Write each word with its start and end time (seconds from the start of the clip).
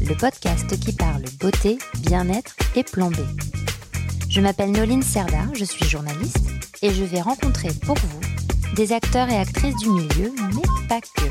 le 0.00 0.14
podcast 0.16 0.78
qui 0.80 0.92
parle 0.92 1.22
beauté, 1.40 1.78
bien-être 2.00 2.56
et 2.76 2.82
plan. 2.82 3.10
Je 4.28 4.40
m'appelle 4.40 4.72
Noline 4.72 5.02
Serda, 5.02 5.46
je 5.52 5.64
suis 5.64 5.84
journaliste 5.84 6.46
et 6.82 6.90
je 6.90 7.04
vais 7.04 7.20
rencontrer 7.20 7.68
pour 7.84 7.96
vous 7.96 8.20
des 8.74 8.92
acteurs 8.92 9.28
et 9.28 9.36
actrices 9.36 9.76
du 9.76 9.90
milieu, 9.90 10.32
mais 10.54 10.88
pas 10.88 11.00
que. 11.00 11.28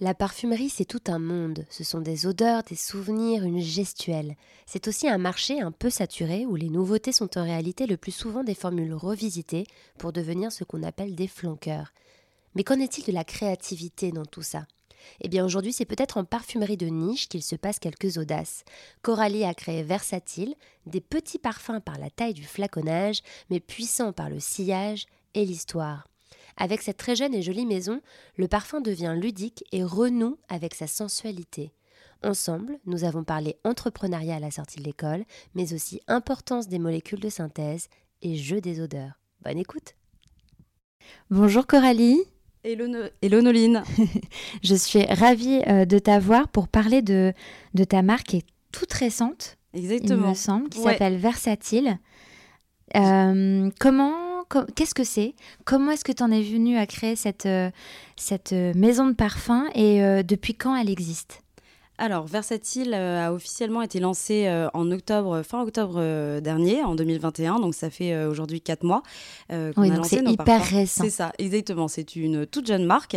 La 0.00 0.12
parfumerie, 0.12 0.68
c'est 0.68 0.84
tout 0.84 1.02
un 1.06 1.18
monde. 1.18 1.64
Ce 1.70 1.82
sont 1.82 2.00
des 2.00 2.26
odeurs, 2.26 2.62
des 2.64 2.76
souvenirs, 2.76 3.44
une 3.44 3.60
gestuelle. 3.60 4.36
C'est 4.66 4.88
aussi 4.88 5.08
un 5.08 5.18
marché 5.18 5.60
un 5.60 5.72
peu 5.72 5.88
saturé 5.88 6.44
où 6.44 6.54
les 6.54 6.68
nouveautés 6.68 7.12
sont 7.12 7.38
en 7.38 7.44
réalité 7.44 7.86
le 7.86 7.96
plus 7.96 8.12
souvent 8.12 8.44
des 8.44 8.54
formules 8.54 8.92
revisitées 8.92 9.66
pour 9.98 10.12
devenir 10.12 10.52
ce 10.52 10.64
qu'on 10.64 10.82
appelle 10.82 11.14
des 11.14 11.28
flanqueurs. 11.28 11.92
Mais 12.56 12.64
qu'en 12.64 12.80
est-il 12.80 13.04
de 13.04 13.12
la 13.12 13.22
créativité 13.22 14.12
dans 14.12 14.24
tout 14.24 14.42
ça? 14.42 14.66
Eh 15.20 15.28
bien 15.28 15.44
aujourd'hui 15.44 15.74
c'est 15.74 15.84
peut-être 15.84 16.16
en 16.16 16.24
parfumerie 16.24 16.78
de 16.78 16.86
niche 16.86 17.28
qu'il 17.28 17.42
se 17.42 17.54
passe 17.54 17.78
quelques 17.78 18.16
audaces. 18.16 18.64
Coralie 19.02 19.44
a 19.44 19.52
créé 19.52 19.82
Versatile, 19.82 20.54
des 20.86 21.02
petits 21.02 21.38
parfums 21.38 21.82
par 21.84 21.98
la 21.98 22.08
taille 22.08 22.32
du 22.32 22.44
flaconnage, 22.44 23.20
mais 23.50 23.60
puissants 23.60 24.14
par 24.14 24.30
le 24.30 24.40
sillage 24.40 25.04
et 25.34 25.44
l'histoire. 25.44 26.08
Avec 26.56 26.80
cette 26.80 26.96
très 26.96 27.14
jeune 27.14 27.34
et 27.34 27.42
jolie 27.42 27.66
maison, 27.66 28.00
le 28.36 28.48
parfum 28.48 28.80
devient 28.80 29.14
ludique 29.14 29.62
et 29.70 29.84
renoue 29.84 30.38
avec 30.48 30.74
sa 30.74 30.86
sensualité. 30.86 31.72
Ensemble, 32.24 32.78
nous 32.86 33.04
avons 33.04 33.22
parlé 33.22 33.56
entrepreneuriat 33.64 34.36
à 34.36 34.40
la 34.40 34.50
sortie 34.50 34.78
de 34.78 34.84
l'école, 34.84 35.26
mais 35.54 35.74
aussi 35.74 36.00
importance 36.08 36.68
des 36.68 36.78
molécules 36.78 37.20
de 37.20 37.28
synthèse 37.28 37.88
et 38.22 38.36
jeu 38.36 38.62
des 38.62 38.80
odeurs. 38.80 39.20
Bonne 39.42 39.58
écoute 39.58 39.94
Bonjour 41.30 41.66
Coralie 41.66 42.24
Hello, 42.68 43.42
Noline. 43.42 43.84
Je 44.64 44.74
suis 44.74 45.04
ravie 45.04 45.60
euh, 45.68 45.84
de 45.84 46.00
t'avoir 46.00 46.48
pour 46.48 46.66
parler 46.66 47.00
de, 47.00 47.32
de 47.74 47.84
ta 47.84 48.02
marque 48.02 48.26
qui 48.26 48.36
est 48.38 48.46
toute 48.72 48.92
récente, 48.92 49.56
Exactement. 49.72 50.24
il 50.24 50.30
me 50.30 50.34
semble, 50.34 50.68
qui 50.68 50.80
s'appelle 50.80 51.16
Versatile. 51.16 52.00
Euh, 52.96 53.70
comment, 53.78 54.44
qu'est-ce 54.74 54.96
que 54.96 55.04
c'est? 55.04 55.36
Comment 55.64 55.92
est-ce 55.92 56.04
que 56.04 56.10
tu 56.10 56.24
en 56.24 56.32
es 56.32 56.42
venue 56.42 56.76
à 56.76 56.86
créer 56.86 57.14
cette, 57.14 57.46
euh, 57.46 57.70
cette 58.16 58.50
maison 58.50 59.06
de 59.06 59.14
parfum 59.14 59.68
et 59.76 60.00
depuis 60.24 60.54
quand 60.54 60.74
elle 60.74 60.90
existe? 60.90 61.42
Alors, 61.98 62.26
Versatile 62.26 62.92
euh, 62.94 63.26
a 63.26 63.32
officiellement 63.32 63.80
été 63.80 64.00
lancé 64.00 64.46
euh, 64.46 64.68
en 64.74 64.90
octobre, 64.90 65.42
fin 65.42 65.62
octobre 65.62 65.94
euh, 65.96 66.40
dernier, 66.40 66.82
en 66.82 66.94
2021. 66.94 67.60
Donc, 67.60 67.74
ça 67.74 67.88
fait 67.88 68.26
aujourd'hui 68.26 68.60
quatre 68.60 68.84
mois 68.84 69.02
oui, 69.76 69.90
donc 69.90 70.06
c'est 70.06 70.22
hyper 70.24 70.62
récent. 70.62 71.04
C'est 71.04 71.10
ça, 71.10 71.32
exactement. 71.38 71.88
C'est 71.88 72.16
une 72.16 72.46
toute 72.46 72.66
jeune 72.66 72.84
marque. 72.84 73.16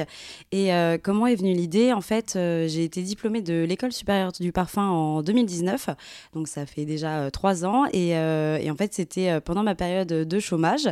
Et 0.51 0.69
comment 1.03 1.27
est 1.27 1.35
venue 1.35 1.53
l'idée? 1.53 1.91
En 1.91 2.01
fait, 2.01 2.33
j'ai 2.35 2.83
été 2.83 3.01
diplômée 3.01 3.41
de 3.41 3.63
l'école 3.63 3.91
supérieure 3.91 4.31
du 4.39 4.51
parfum 4.51 4.83
en 4.83 5.21
2019. 5.21 5.89
Donc, 6.33 6.47
ça 6.47 6.65
fait 6.65 6.85
déjà 6.85 7.31
trois 7.31 7.65
ans. 7.65 7.85
Et, 7.93 8.09
et, 8.09 8.71
en 8.71 8.75
fait, 8.75 8.93
c'était 8.93 9.41
pendant 9.41 9.63
ma 9.63 9.75
période 9.75 10.07
de 10.07 10.39
chômage 10.39 10.89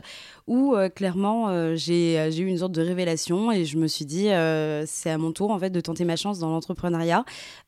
où 0.47 0.75
clairement, 0.95 1.75
j'ai 1.75 2.15
eu 2.15 2.45
une 2.45 2.57
sorte 2.57 2.71
de 2.71 2.81
révélation 2.81 3.51
et 3.51 3.65
je 3.65 3.77
me 3.77 3.87
suis 3.87 4.05
dit, 4.05 4.29
c'est 4.85 5.09
à 5.09 5.17
mon 5.17 5.31
tour 5.31 5.51
en 5.51 5.59
fait 5.59 5.69
de 5.69 5.81
tenter 5.81 6.03
ma 6.05 6.15
chance 6.15 6.39
dans 6.39 6.49
l'entrepreneuriat. 6.49 7.25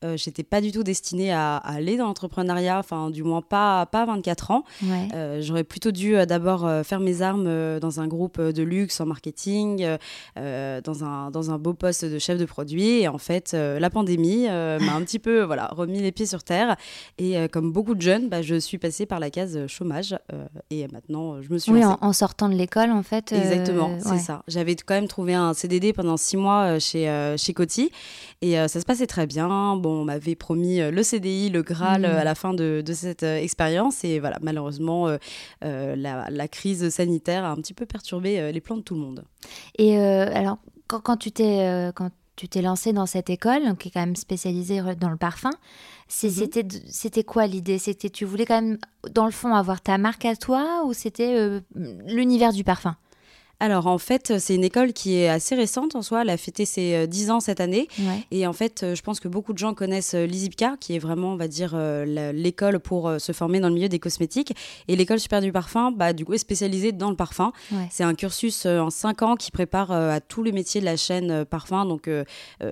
Euh, 0.10 0.18
j'étais 0.18 0.44
pas 0.44 0.62
du 0.62 0.72
tout 0.72 0.84
destinée 0.84 1.32
à, 1.32 1.58
aller 1.58 1.98
dans 1.98 2.06
l'entrepreneuriat, 2.06 2.80
enfin 2.80 3.10
du 3.10 3.24
moins 3.24 3.42
pas, 3.42 3.86
pas 3.86 4.04
à 4.04 4.06
24 4.06 4.52
ans. 4.52 4.64
Euh, 5.14 5.40
j'aurais 5.42 5.64
plutôt 5.64 5.92
dû 5.92 6.16
euh, 6.16 6.26
d'abord 6.26 6.70
faire 6.84 7.00
mes 7.00 7.22
armes 7.22 7.80
dans 7.80 8.00
un 8.00 8.08
groupe 8.08 8.42
de 8.42 8.64
luxe 8.64 9.00
en 9.02 9.06
marketing, 9.06 9.86
dans, 10.36 11.04
un, 11.04 11.32
dans 11.32 11.52
un 11.52 11.58
beau 11.58 11.74
poste 11.74 12.06
de 12.06 12.20
chef 12.20 12.38
de 12.38 12.46
produit. 12.46 13.02
Et 13.02 13.08
en 13.08 13.18
fait, 13.18 13.54
la 13.54 13.90
pandémie 13.90 14.44
m'a 14.48 14.94
un 14.94 15.02
petit 15.02 15.20
peu 15.20 15.42
voilà, 15.42 15.68
remis 15.68 16.00
les 16.00 16.12
pieds 16.12 16.26
sur 16.26 16.44
terre. 16.44 16.76
Et 17.18 17.36
comme 17.50 17.72
beaucoup 17.72 17.96
de 17.96 18.02
jeunes, 18.02 18.30
bah, 18.30 18.42
je 18.42 18.56
suis 18.56 18.78
passée 18.78 19.06
par 19.06 19.20
la 19.20 19.30
case 19.30 19.68
chômage. 19.68 20.18
et 20.70 20.88
maintenant, 20.88 21.42
je 21.42 21.52
me 21.52 21.58
suis 21.58 21.72
Oui, 21.72 21.84
en, 21.86 22.14
sortant 22.14 22.50
de 22.50 22.56
l'école, 22.56 22.92
en 22.92 23.04
fait. 23.04 23.32
Exactement, 23.32 23.98
c'est 24.00 24.20
ça. 24.20 24.44
J'avais 24.48 24.76
quand 24.76 24.96
même 24.96 25.08
trouvé 25.08 25.34
un 25.34 25.54
CDD 25.54 25.94
pendant 25.94 26.18
six 26.18 26.38
mois 26.38 26.80
chez, 26.80 27.36
chez 27.38 27.54
Coty. 27.54 27.92
Et 28.42 28.56
ça 28.56 28.80
se 28.80 28.86
passait 28.86 29.08
très 29.08 29.28
bien. 29.28 29.76
Bon, 29.76 29.99
on 30.00 30.06
m'avait 30.06 30.36
promis 30.36 30.82
euh, 30.82 30.92
le 30.92 31.04
CDI, 31.04 31.50
le 31.50 31.62
Graal 31.62 32.06
euh, 32.06 32.18
à 32.18 32.22
mm. 32.22 32.26
la 32.26 32.36
fin 32.36 32.54
de, 32.54 32.84
cette 32.94 33.24
euh, 33.24 33.38
expérience. 33.38 34.04
Et 34.04 34.20
voilà, 34.20 34.38
malheureusement, 34.42 35.08
la, 35.62 36.48
crise 36.48 36.90
sanitaire 36.90 37.44
a 37.44 37.52
un 37.52 37.56
petit 37.58 37.74
peu 37.74 37.86
perturbé 37.86 38.52
les 38.52 38.62
plans 38.62 38.78
de 38.78 38.82
tout 38.82 38.96
le 38.96 39.02
monde. 39.02 39.24
Et 39.78 39.98
alors, 39.98 40.58
quand, 40.88 41.18
tu 41.18 41.32
t'es 41.32 41.92
quand 41.96 42.10
tu 42.36 42.48
t'es 42.48 42.62
lancé 42.62 42.94
dans 42.94 43.06
cette 43.06 43.30
école, 43.30 43.78
qui 43.78 43.90
est 43.90 43.92
quand 43.92 44.00
même 44.00 44.16
spécialisée 44.16 44.82
dans 45.00 45.10
le 45.10 45.18
parfum, 45.18 45.52
mm-hmm. 46.10 46.88
c'était 46.90 47.24
quoi 47.24 47.46
l'idée? 47.46 47.78
C'était 47.78 48.10
tu 48.10 48.26
voulais 48.26 48.46
quand 48.46 48.62
même, 48.62 48.78
dans 49.12 49.26
le 49.26 49.32
fond, 49.32 49.54
avoir 49.54 49.82
ta 49.82 49.98
marque 49.98 50.26
à 50.26 50.36
toi 50.36 50.84
ou 50.86 50.94
c'était 50.94 51.62
l'univers 51.76 52.54
du 52.54 52.64
parfum? 52.64 52.96
Alors 53.62 53.88
en 53.88 53.98
fait, 53.98 54.40
c'est 54.40 54.56
une 54.56 54.64
école 54.64 54.94
qui 54.94 55.18
est 55.18 55.28
assez 55.28 55.54
récente 55.54 55.96
en 55.96 56.02
soi. 56.02 56.22
Elle 56.22 56.30
a 56.30 56.38
fêté 56.38 56.64
ses 56.64 57.08
10 57.08 57.30
euh, 57.30 57.34
ans 57.34 57.40
cette 57.42 57.60
année. 57.60 57.88
Et 58.32 58.48
en 58.48 58.54
fait, 58.54 58.84
euh, 58.84 58.96
je 58.96 59.02
pense 59.02 59.20
que 59.20 59.28
beaucoup 59.28 59.52
de 59.52 59.58
gens 59.58 59.74
connaissent 59.74 60.14
euh, 60.14 60.26
l'ISIPCA, 60.26 60.78
qui 60.80 60.96
est 60.96 61.00
vraiment, 61.00 61.34
on 61.34 61.36
va 61.36 61.48
dire, 61.48 61.78
l'école 62.34 62.80
pour 62.80 63.12
se 63.20 63.32
former 63.32 63.60
dans 63.60 63.68
le 63.68 63.74
milieu 63.74 63.90
des 63.90 64.00
cosmétiques. 64.00 64.54
Et 64.88 64.96
l'école 64.96 65.20
supérieure 65.20 65.44
du 65.44 65.52
parfum, 65.52 65.92
bah, 65.92 66.14
du 66.14 66.24
coup, 66.24 66.34
est 66.34 66.38
spécialisée 66.38 66.92
dans 66.92 67.10
le 67.10 67.16
parfum. 67.16 67.52
C'est 67.90 68.04
un 68.04 68.14
cursus 68.14 68.66
en 68.66 68.90
5 68.90 69.22
ans 69.24 69.36
qui 69.36 69.52
prépare 69.52 69.92
à 69.92 70.22
tous 70.22 70.44
les 70.44 70.52
métiers 70.52 70.80
de 70.80 70.86
la 70.86 70.98
chaîne 70.98 71.46
parfum, 71.46 71.86
donc 71.86 72.10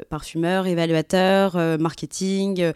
parfumeur, 0.09 0.67
évaluateur, 0.67 1.55
marketing, 1.79 2.71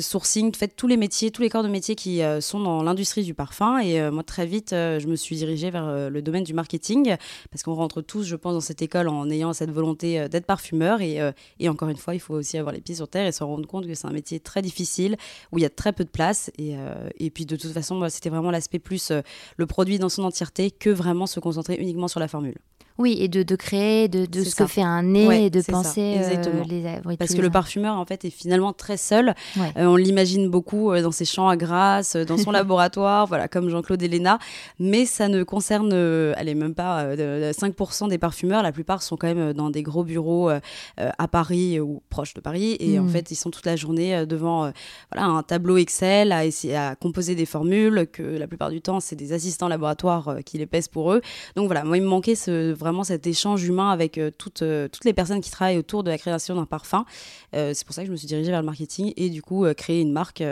sourcing, 0.00 0.54
fait 0.54 0.68
tous 0.68 0.86
les 0.86 0.96
métiers, 0.96 1.30
tous 1.30 1.42
les 1.42 1.50
corps 1.50 1.62
de 1.62 1.68
métiers 1.68 1.94
qui 1.94 2.20
sont 2.40 2.60
dans 2.60 2.82
l'industrie 2.82 3.24
du 3.24 3.34
parfum. 3.34 3.78
Et 3.78 4.10
moi, 4.10 4.22
très 4.22 4.46
vite, 4.46 4.70
je 4.70 5.06
me 5.06 5.16
suis 5.16 5.36
dirigée 5.36 5.70
vers 5.70 6.10
le 6.10 6.22
domaine 6.22 6.44
du 6.44 6.54
marketing 6.54 7.03
parce 7.50 7.62
qu'on 7.62 7.74
rentre 7.74 8.02
tous, 8.02 8.24
je 8.24 8.36
pense, 8.36 8.54
dans 8.54 8.60
cette 8.60 8.82
école 8.82 9.08
en 9.08 9.28
ayant 9.30 9.52
cette 9.52 9.70
volonté 9.70 10.20
euh, 10.20 10.28
d'être 10.28 10.46
parfumeur. 10.46 10.98
Euh, 11.00 11.32
et, 11.58 11.68
encore 11.68 11.88
une 11.88 11.96
fois, 11.96 12.14
il 12.14 12.20
faut 12.20 12.34
aussi 12.34 12.58
avoir 12.58 12.74
les 12.74 12.80
pieds 12.80 12.94
sur 12.94 13.08
terre 13.08 13.26
et 13.26 13.32
se 13.32 13.44
rendre 13.44 13.66
compte 13.66 13.86
que 13.86 13.94
c'est 13.94 14.06
un 14.06 14.12
métier 14.12 14.40
très 14.40 14.62
difficile, 14.62 15.16
où 15.52 15.58
il 15.58 15.62
y 15.62 15.66
a 15.66 15.70
très 15.70 15.92
peu 15.92 16.04
de 16.04 16.10
place. 16.10 16.50
Et, 16.58 16.76
euh, 16.76 17.08
et 17.18 17.30
puis, 17.30 17.46
de 17.46 17.56
toute 17.56 17.72
façon, 17.72 18.06
c'était 18.08 18.30
vraiment 18.30 18.50
l'aspect 18.50 18.78
plus 18.78 19.12
le 19.56 19.66
produit 19.66 19.98
dans 19.98 20.08
son 20.08 20.24
entièreté 20.24 20.70
que 20.70 20.90
vraiment 20.90 21.26
se 21.26 21.40
concentrer 21.40 21.76
uniquement 21.76 22.08
sur 22.08 22.20
la 22.20 22.28
formule. 22.28 22.56
Oui, 22.96 23.16
et 23.18 23.26
de, 23.26 23.42
de 23.42 23.56
créer 23.56 24.06
de, 24.06 24.24
de 24.24 24.44
ce 24.44 24.54
que 24.54 24.66
fait 24.66 24.80
un 24.80 25.02
nez 25.02 25.46
et 25.46 25.50
de 25.50 25.60
penser. 25.62 26.16
Euh, 26.16 27.16
Parce 27.18 27.34
que 27.34 27.42
le 27.42 27.50
parfumeur, 27.50 27.96
en 27.96 28.04
fait, 28.04 28.24
est 28.24 28.30
finalement 28.30 28.72
très 28.72 28.96
seul. 28.96 29.34
Euh, 29.58 29.86
on 29.86 29.96
l'imagine 29.96 30.48
beaucoup 30.48 30.92
euh, 30.92 31.02
dans 31.02 31.10
ses 31.10 31.24
champs 31.24 31.48
à 31.48 31.56
grâce, 31.56 32.14
dans 32.14 32.38
son 32.38 32.50
laboratoire, 32.52 33.26
voilà, 33.26 33.48
comme 33.48 33.68
Jean-Claude 33.68 34.00
Elena. 34.00 34.38
Mais 34.78 35.06
ça 35.06 35.26
ne 35.26 35.42
concerne, 35.42 35.92
allez, 36.36 36.54
même 36.54 36.74
pas 36.74 37.16
5% 37.16 38.08
des 38.08 38.18
parfumeurs. 38.18 38.62
La 38.62 38.70
plupart 38.70 39.02
sont 39.02 39.16
quand 39.16 39.26
même 39.26 39.52
dans 39.54 39.70
des 39.70 39.82
gros 39.82 40.04
bureaux 40.04 40.50
à 40.96 41.28
Paris 41.28 41.80
ou 41.80 42.00
proches 42.10 42.34
de 42.34 42.40
Paris. 42.40 42.76
Et 42.78 43.00
en 43.00 43.04
hmm. 43.04 43.08
fait, 43.08 43.32
ils 43.32 43.36
sont 43.36 43.50
toute 43.50 43.66
la 43.66 43.74
journée 43.74 44.24
devant 44.24 44.70
voilà, 45.10 45.26
un 45.26 45.42
tableau 45.42 45.78
Excel 45.78 46.30
à, 46.30 46.44
essayer, 46.44 46.76
à 46.76 46.94
composer 46.94 47.34
des 47.34 47.46
formules, 47.46 48.06
que 48.12 48.22
la 48.22 48.46
plupart 48.46 48.70
du 48.70 48.80
temps, 48.80 49.00
c'est 49.00 49.16
des 49.16 49.32
assistants 49.32 49.66
laboratoires 49.66 50.36
qui 50.46 50.58
les 50.58 50.66
pèsent 50.66 50.86
pour 50.86 51.12
eux. 51.12 51.22
Donc 51.56 51.66
voilà, 51.66 51.82
moi, 51.82 51.96
il 51.96 52.04
me 52.04 52.08
manquait 52.08 52.36
ce 52.36 52.72
vraiment 52.84 53.02
cet 53.02 53.26
échange 53.26 53.64
humain 53.64 53.90
avec 53.90 54.18
euh, 54.18 54.30
toutes, 54.36 54.62
euh, 54.62 54.88
toutes 54.88 55.06
les 55.06 55.14
personnes 55.14 55.40
qui 55.40 55.50
travaillent 55.50 55.78
autour 55.78 56.04
de 56.04 56.10
la 56.10 56.18
création 56.18 56.54
d'un 56.54 56.66
parfum. 56.66 57.06
Euh, 57.56 57.72
c'est 57.74 57.86
pour 57.86 57.94
ça 57.94 58.02
que 58.02 58.06
je 58.06 58.12
me 58.12 58.16
suis 58.16 58.26
dirigée 58.28 58.50
vers 58.50 58.60
le 58.60 58.66
marketing 58.66 59.12
et 59.16 59.30
du 59.30 59.40
coup 59.42 59.64
créer 59.76 60.02
une 60.02 60.12
marque 60.12 60.42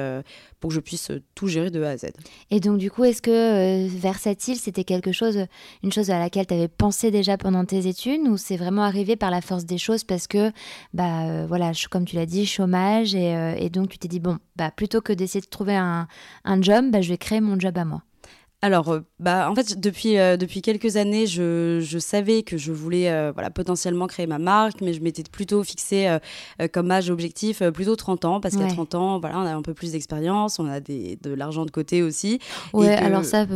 pour 0.61 0.69
que 0.69 0.75
je 0.75 0.81
puisse 0.81 1.11
tout 1.35 1.47
gérer 1.47 1.71
de 1.71 1.83
A 1.83 1.91
à 1.91 1.97
Z. 1.97 2.07
Et 2.51 2.61
donc 2.61 2.79
du 2.79 2.91
coup, 2.91 3.05
est-ce 3.05 3.21
que 3.21 3.87
Versatile, 3.87 4.57
c'était 4.57 4.85
quelque 4.85 5.13
chose, 5.13 5.47
une 5.83 5.93
chose 5.93 6.11
à 6.11 6.19
laquelle 6.19 6.47
tu 6.47 6.55
avais 6.55 6.69
pensé 6.69 7.11
déjà 7.11 7.37
pendant 7.37 7.65
tes 7.65 7.87
études 7.87 8.27
ou 8.27 8.37
c'est 8.37 8.57
vraiment 8.57 8.83
arrivé 8.83 9.17
par 9.17 9.31
la 9.31 9.41
force 9.41 9.67
des 9.67 9.79
choses 9.79 10.05
parce 10.05 10.27
que, 10.27 10.53
bah 10.95 11.47
voilà, 11.47 11.73
comme 11.91 12.07
tu 12.07 12.17
l'as 12.17 12.27
dit, 12.27 12.47
chômage 12.47 13.15
et, 13.15 13.35
et, 13.59 13.69
donc 13.69 13.91
tu 13.91 13.99
t'es 13.99 14.09
dit, 14.09 14.21
bon, 14.21 14.39
bah 14.57 14.71
plutôt 14.71 15.03
que 15.03 15.13
d'essayer 15.13 15.43
de 15.43 15.47
trouver 15.47 15.77
un, 15.77 16.07
un 16.45 16.63
job, 16.63 16.91
bah, 16.91 17.03
je 17.03 17.11
vais 17.11 17.19
créer 17.19 17.41
mon 17.41 17.61
job 17.61 17.77
à 17.77 17.85
moi 17.85 18.03
alors, 18.65 18.91
euh, 18.91 19.01
bah, 19.19 19.51
en 19.51 19.57
fait, 19.57 19.81
depuis, 19.81 20.19
euh, 20.19 20.37
depuis 20.37 20.63
quelques 20.63 20.97
années, 20.97 21.27
je, 21.27 21.81
je, 21.81 21.99
savais 21.99 22.45
que 22.45 22.57
je 22.57 22.71
voulais 22.71 23.11
euh, 23.11 23.33
voilà, 23.35 23.51
potentiellement 23.51 24.07
créer 24.07 24.29
ma 24.29 24.39
marque, 24.39 24.81
mais 24.81 24.93
je 24.93 25.01
m'étais 25.01 25.25
plutôt 25.25 25.65
fixé 25.65 26.17
comme 26.73 26.91
âge 26.91 27.11
objectif 27.11 27.63
plutôt 27.71 27.97
30 27.97 28.25
ans, 28.25 28.41
parce 28.41 28.57
qu'à 28.57 28.67
30 28.67 28.95
ans, 28.95 29.19
voilà, 29.19 29.39
on 29.39 29.47
a 29.47 29.53
un 29.53 29.63
peu 29.63 29.75
plus 29.75 29.93
d'expérience, 29.93 30.61
on 30.61 30.69
a 30.69 30.79
des, 30.79 31.19
de 31.23 31.35
l'argent 31.35 31.65
de 31.65 31.73
côté 31.73 32.03
aussi. 32.03 32.39
Ouais, 32.73 32.95
alors 32.95 33.25
ça, 33.25 33.47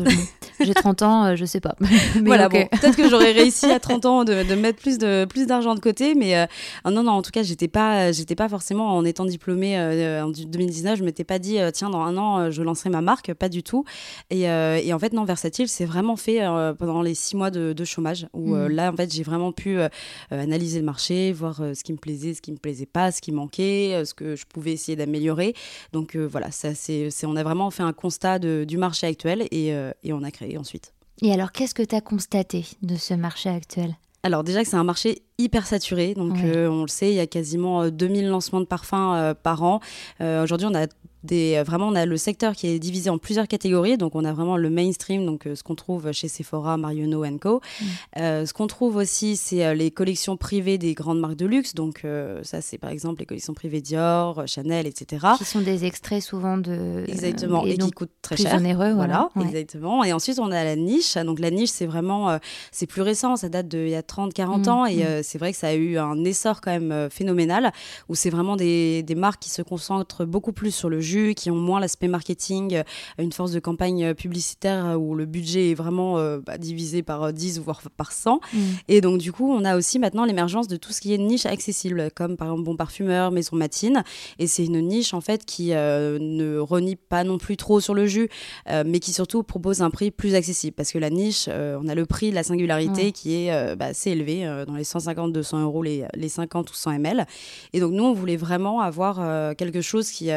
j'ai 0.61 0.75
30 0.75 1.03
ans, 1.03 1.37
je 1.37 1.44
sais 1.44 1.61
pas. 1.61 1.76
voilà, 2.25 2.49
bon, 2.49 2.67
peut-être 2.67 2.97
que 2.97 3.09
j'aurais 3.09 3.32
réussi 3.32 3.67
à 3.67 3.79
30 3.79 4.06
ans 4.06 4.25
de, 4.25 4.43
de 4.43 4.55
mettre 4.56 4.81
plus 4.81 4.99
de 4.99 5.25
plus 5.25 5.47
d'argent 5.47 5.76
de 5.76 5.81
côté, 5.81 6.14
mais 6.17 6.49
non, 6.85 7.05
non, 7.05 7.12
en 7.12 7.23
tout 7.23 7.31
cas, 7.31 7.44
j'étais 7.44 7.69
pas, 7.69 8.11
j'étais 8.11 8.35
pas 8.35 8.49
forcément 8.49 8.97
en 8.97 9.05
étant 9.05 9.25
diplômée 9.25 9.79
en 9.79 10.31
2019, 10.31 10.99
je 10.99 11.05
m'étais 11.05 11.25
pas 11.25 11.38
dit, 11.38 11.59
tiens, 11.73 11.91
dans 11.91 12.00
un 12.00 12.17
an, 12.17 12.50
je 12.50 12.62
lancerai 12.62 12.91
ma 12.91 13.02
marque, 13.02 13.32
pas 13.35 13.49
du 13.49 13.62
tout. 13.62 13.85
Et, 14.31 14.43
et 14.43 14.93
en 14.97 14.99
fait, 14.99 15.13
non, 15.13 15.25
Versatile, 15.25 15.69
c'est 15.69 15.85
vraiment 15.85 16.17
fait 16.17 16.43
euh, 16.43 16.73
pendant 16.73 17.03
les 17.03 17.15
six 17.15 17.37
mois 17.37 17.51
de, 17.51 17.85
chômage, 17.85 18.27
où 18.33 18.55
euh, 18.55 18.69
mm. 18.69 18.73
là, 18.73 18.93
en 18.93 18.97
fait, 18.97 19.13
j'ai 19.13 19.23
vraiment 19.23 19.53
pu 19.53 19.79
euh, 19.79 19.89
analyser 20.31 20.79
le 20.79 20.85
marché, 20.85 21.33
voir 21.33 21.57
ce 21.57 21.85
qui 21.85 21.93
me 21.93 21.99
plaisait, 21.99 22.35
ce 22.35 22.41
qui 22.41 22.51
me 22.51 22.57
plaisait 22.57 22.87
pas, 22.87 23.13
ce 23.13 23.21
qui 23.21 23.31
manquait, 23.31 24.03
ce 24.05 24.15
que 24.15 24.37
je 24.37 24.47
pouvais 24.47 24.73
essayer 24.73 24.97
d'améliorer. 24.97 25.55
Donc 25.93 26.17
voilà, 26.17 26.51
ça, 26.51 26.75
c'est, 26.75 27.11
on 27.25 27.37
a 27.37 27.43
vraiment 27.43 27.71
fait 27.71 27.83
un 27.83 27.93
constat 27.93 28.39
du 28.39 28.79
marché 28.79 29.07
actuel 29.07 29.47
et, 29.51 29.69
et 29.69 30.13
on 30.13 30.23
a 30.23 30.31
créé 30.31 30.57
ensuite. 30.57 30.93
Et 31.23 31.33
alors, 31.33 31.53
qu'est-ce 31.53 31.75
que 31.75 31.83
tu 31.83 31.95
as 31.95 32.01
constaté 32.01 32.65
de 32.83 32.97
ce 32.97 33.15
marché 33.15 33.51
actuel? 33.51 33.95
Alors 34.23 34.43
déjà 34.43 34.65
que 34.65 34.69
c'est 34.69 34.77
un 34.77 34.83
marché 34.83 35.23
hyper 35.39 35.67
saturé, 35.69 36.15
donc 36.15 36.39
on 36.43 36.83
le 36.83 36.89
sait, 36.89 37.11
il 37.11 37.15
y 37.15 37.21
a 37.21 37.29
quasiment 37.29 37.89
2000 37.89 38.29
lancements 38.29 38.61
de 38.61 38.67
parfums 38.67 39.35
par 39.43 39.63
an. 39.63 39.81
Aujourd'hui, 40.21 40.67
on 40.67 40.75
a 40.75 40.87
euh, 41.32 41.62
vraiment, 41.62 41.88
on 41.88 41.94
a 41.94 42.06
le 42.06 42.17
secteur 42.17 42.55
qui 42.55 42.67
est 42.69 42.78
divisé 42.78 43.11
en 43.11 43.19
plusieurs 43.19 43.49
catégories. 43.49 43.96
Donc, 43.96 44.14
on 44.14 44.25
a 44.25 44.32
vraiment 44.32 44.56
le 44.56 44.70
mainstream, 44.70 45.26
donc 45.26 45.46
euh, 45.46 45.55
ce 45.55 45.62
qu'on 45.62 45.75
trouve 45.75 46.12
chez 46.12 46.28
Sephora, 46.28 46.76
Marionneau 46.76 47.25
Co. 47.40 47.61
Mm. 47.61 47.84
Euh, 48.19 48.46
ce 48.46 48.52
qu'on 48.52 48.67
trouve 48.67 48.96
aussi, 48.96 49.37
c'est 49.37 49.75
les 49.75 49.90
collections 49.90 50.37
privées 50.37 50.78
des 50.78 50.94
grandes 50.94 51.20
marques 51.20 51.37
de 51.37 51.46
luxe. 51.46 51.75
Donc, 51.75 52.05
ça, 52.43 52.61
c'est 52.61 52.78
par 52.78 52.90
exemple 52.90 53.20
les 53.20 53.26
collections 53.26 53.55
privées 53.55 53.81
Dior, 53.81 54.46
Chanel, 54.46 54.87
etc. 54.87 55.26
Qui 55.38 55.44
sont 55.44 55.61
des 55.61 55.84
extraits 55.84 56.23
souvent 56.23 56.58
de. 56.58 57.05
Exactement, 57.08 57.64
et, 57.64 57.76
qui 57.76 57.90
coûtent 57.90 58.11
très 58.23 58.37
cher. 58.37 58.55
Onéreux, 58.55 58.93
voilà, 58.93 59.28
exactement. 59.40 60.05
Et 60.05 60.12
ensuite, 60.12 60.38
on 60.38 60.50
a 60.50 60.64
la 60.64 60.76
niche. 60.76 61.17
Donc, 61.17 61.40
la 61.40 61.50
niche, 61.50 61.70
c'est 61.70 61.87
vraiment. 61.87 62.38
c'est 62.70 62.87
plus 62.87 63.02
récent, 63.02 63.37
ça 63.37 63.49
date 63.49 63.69
d'il 63.69 63.88
y 63.88 63.94
a 63.94 64.02
30-40 64.02 64.67
mm, 64.67 64.69
ans. 64.69 64.87
Et 64.87 65.05
mm. 65.05 65.23
c'est 65.23 65.38
vrai 65.38 65.52
que 65.52 65.58
ça 65.58 65.69
a 65.69 65.75
eu 65.75 65.99
un 65.99 66.25
essor 66.25 66.61
quand 66.61 66.70
même 66.70 67.08
phénoménal, 67.11 67.73
où 68.08 68.14
c'est 68.14 68.31
vraiment 68.31 68.56
des, 68.56 69.02
des 69.02 69.14
marques 69.14 69.43
qui 69.43 69.50
se 69.50 69.62
concentrent 69.62 70.25
beaucoup 70.25 70.52
plus 70.52 70.70
sur 70.70 70.88
le 70.88 71.00
jus 71.00 71.16
qui 71.35 71.51
ont 71.51 71.57
moins 71.57 71.81
l'aspect 71.81 72.09
marketing, 72.09 72.75
euh, 72.75 72.83
une 73.19 73.33
force 73.33 73.53
de 73.53 73.61
campagne 73.61 74.05
euh, 74.05 74.15
publicitaire 74.15 74.87
euh, 74.87 74.95
où 74.95 75.15
le 75.15 75.25
budget 75.25 75.71
est 75.71 75.75
vraiment 75.75 76.17
bah, 76.47 76.59
divisé 76.59 77.03
par 77.03 77.33
10 77.33 77.61
voire 77.61 77.81
par 77.97 78.13
100. 78.13 78.41
Mm. 78.53 78.59
Et 78.89 79.01
donc 79.01 79.19
du 79.19 79.33
coup, 79.33 79.51
on 79.51 79.65
a 79.65 79.77
aussi 79.77 79.99
maintenant 79.99 80.25
l'émergence 80.25 80.69
de 80.69 80.77
tout 80.77 80.93
ce 80.93 81.01
qui 81.01 81.15
est 81.15 81.19
niche 81.19 81.47
accessible, 81.47 82.11
comme 82.15 82.37
par 82.37 82.49
exemple 82.49 82.65
Bon 82.65 82.77
Parfumeur, 82.77 83.31
Maison 83.31 83.57
Matine. 83.57 84.05
Et 84.39 84.47
c'est 84.47 84.65
une 84.65 84.81
niche 84.81 85.15
en 85.15 85.21
fait 85.21 85.45
qui 85.45 85.71
ne 85.71 86.59
renie 86.59 86.97
pas 86.97 87.25
non 87.25 87.39
plus 87.39 87.57
trop 87.57 87.81
sur 87.81 87.95
le 87.95 88.07
jus, 88.07 88.29
mais 88.69 89.01
qui 89.01 89.12
surtout 89.12 89.43
propose 89.43 89.83
un 89.83 89.91
prix 89.91 90.11
plus 90.11 90.35
accessible. 90.35 90.75
Parce 90.75 90.93
que 90.93 90.99
la 90.99 91.11
niche, 91.11 91.49
on 91.49 91.89
a 91.89 91.95
le 91.95 92.07
prix 92.07 92.31
de 92.31 92.35
la 92.35 92.43
singularité 92.43 93.12
qui 93.12 93.35
est 93.35 93.77
bah, 93.77 93.87
assez 93.87 94.11
élevé, 94.11 94.45
dans 94.67 94.75
les 94.75 94.85
150-200 94.85 95.62
euros 95.62 95.83
les, 95.83 96.05
les 96.15 96.29
50 96.29 96.71
ou 96.71 96.75
100 96.75 96.93
ml. 96.93 97.27
Et 97.73 97.81
donc 97.81 97.93
nous, 97.93 98.05
on 98.05 98.12
voulait 98.12 98.37
vraiment 98.37 98.81
avoir 98.81 99.55
quelque 99.57 99.81
chose 99.81 100.11
qui 100.11 100.31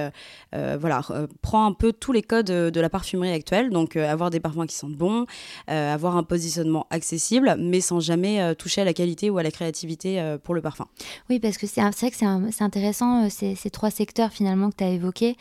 voilà, 0.77 1.01
euh, 1.12 1.27
prend 1.42 1.66
un 1.66 1.74
peu 1.74 1.94
tous 1.94 2.12
les 2.12 2.21
codes 2.21 2.48
de 2.48 2.81
la 2.81 2.89
parfumerie 2.89 3.31
actuelle. 3.31 3.69
Donc, 3.69 3.95
euh, 3.95 4.10
avoir 4.10 4.30
des 4.30 4.39
parfums 4.39 4.66
qui 4.68 4.75
sentent 4.75 4.95
bon, 4.95 5.25
euh, 5.69 5.94
avoir 5.94 6.18
un 6.18 6.24
positionnement 6.24 6.88
accessible, 6.89 7.56
mais 7.60 7.81
sans 7.81 8.00
jamais 8.00 8.56
toucher 8.56 8.81
à 8.81 8.86
la 8.86 8.94
qualité 8.94 9.30
ou 9.30 9.38
à 9.38 9.44
la 9.44 9.51
créativité 9.51 10.38
pour 10.44 10.54
le 10.54 10.62
parfum. 10.62 10.88
Oui, 11.30 11.39
parce 11.39 11.57
que 11.57 11.68
c'est 11.68 11.81
vrai 11.81 12.12
que 12.12 12.18
c'est 12.18 12.63
intéressant, 12.63 13.30
ces, 13.30 13.56
trois 13.69 13.92
secteurs 13.92 14.31
finalement 14.31 14.69
que 14.69 14.77
tu 14.77 14.83
as 14.83 14.89
évoqués. 14.89 15.38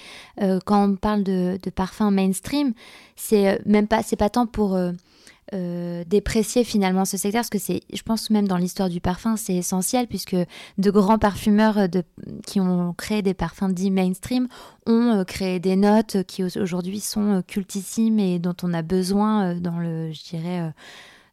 quand 0.64 0.88
on 0.88 0.96
parle 0.96 1.22
de, 1.22 1.58
de 1.62 1.70
parfum 1.70 2.10
mainstream, 2.10 2.72
c'est 3.16 3.60
même 3.66 3.86
pas, 3.86 4.02
pas 4.19 4.31
tant 4.31 4.46
pour 4.46 4.78
euh, 5.54 6.04
déprécier 6.06 6.62
finalement 6.62 7.04
ce 7.04 7.16
secteur 7.16 7.40
parce 7.40 7.50
que 7.50 7.58
c'est, 7.58 7.80
je 7.92 8.02
pense 8.02 8.28
même 8.30 8.46
dans 8.46 8.58
l'histoire 8.58 8.88
du 8.88 9.00
parfum, 9.00 9.36
c'est 9.36 9.54
essentiel 9.54 10.06
puisque 10.06 10.36
de 10.78 10.90
grands 10.90 11.18
parfumeurs 11.18 11.78
euh, 11.78 11.86
de, 11.86 12.02
qui 12.46 12.60
ont 12.60 12.92
créé 12.92 13.22
des 13.22 13.34
parfums 13.34 13.72
dits 13.72 13.90
mainstream 13.90 14.48
ont 14.86 15.20
euh, 15.20 15.24
créé 15.24 15.58
des 15.58 15.76
notes 15.76 16.22
qui 16.24 16.44
aujourd'hui 16.44 17.00
sont 17.00 17.42
cultissimes 17.46 18.18
et 18.18 18.38
dont 18.38 18.56
on 18.62 18.74
a 18.74 18.82
besoin 18.82 19.54
dans 19.54 19.78
le, 19.78 20.12
je 20.12 20.22
dirais, 20.24 20.72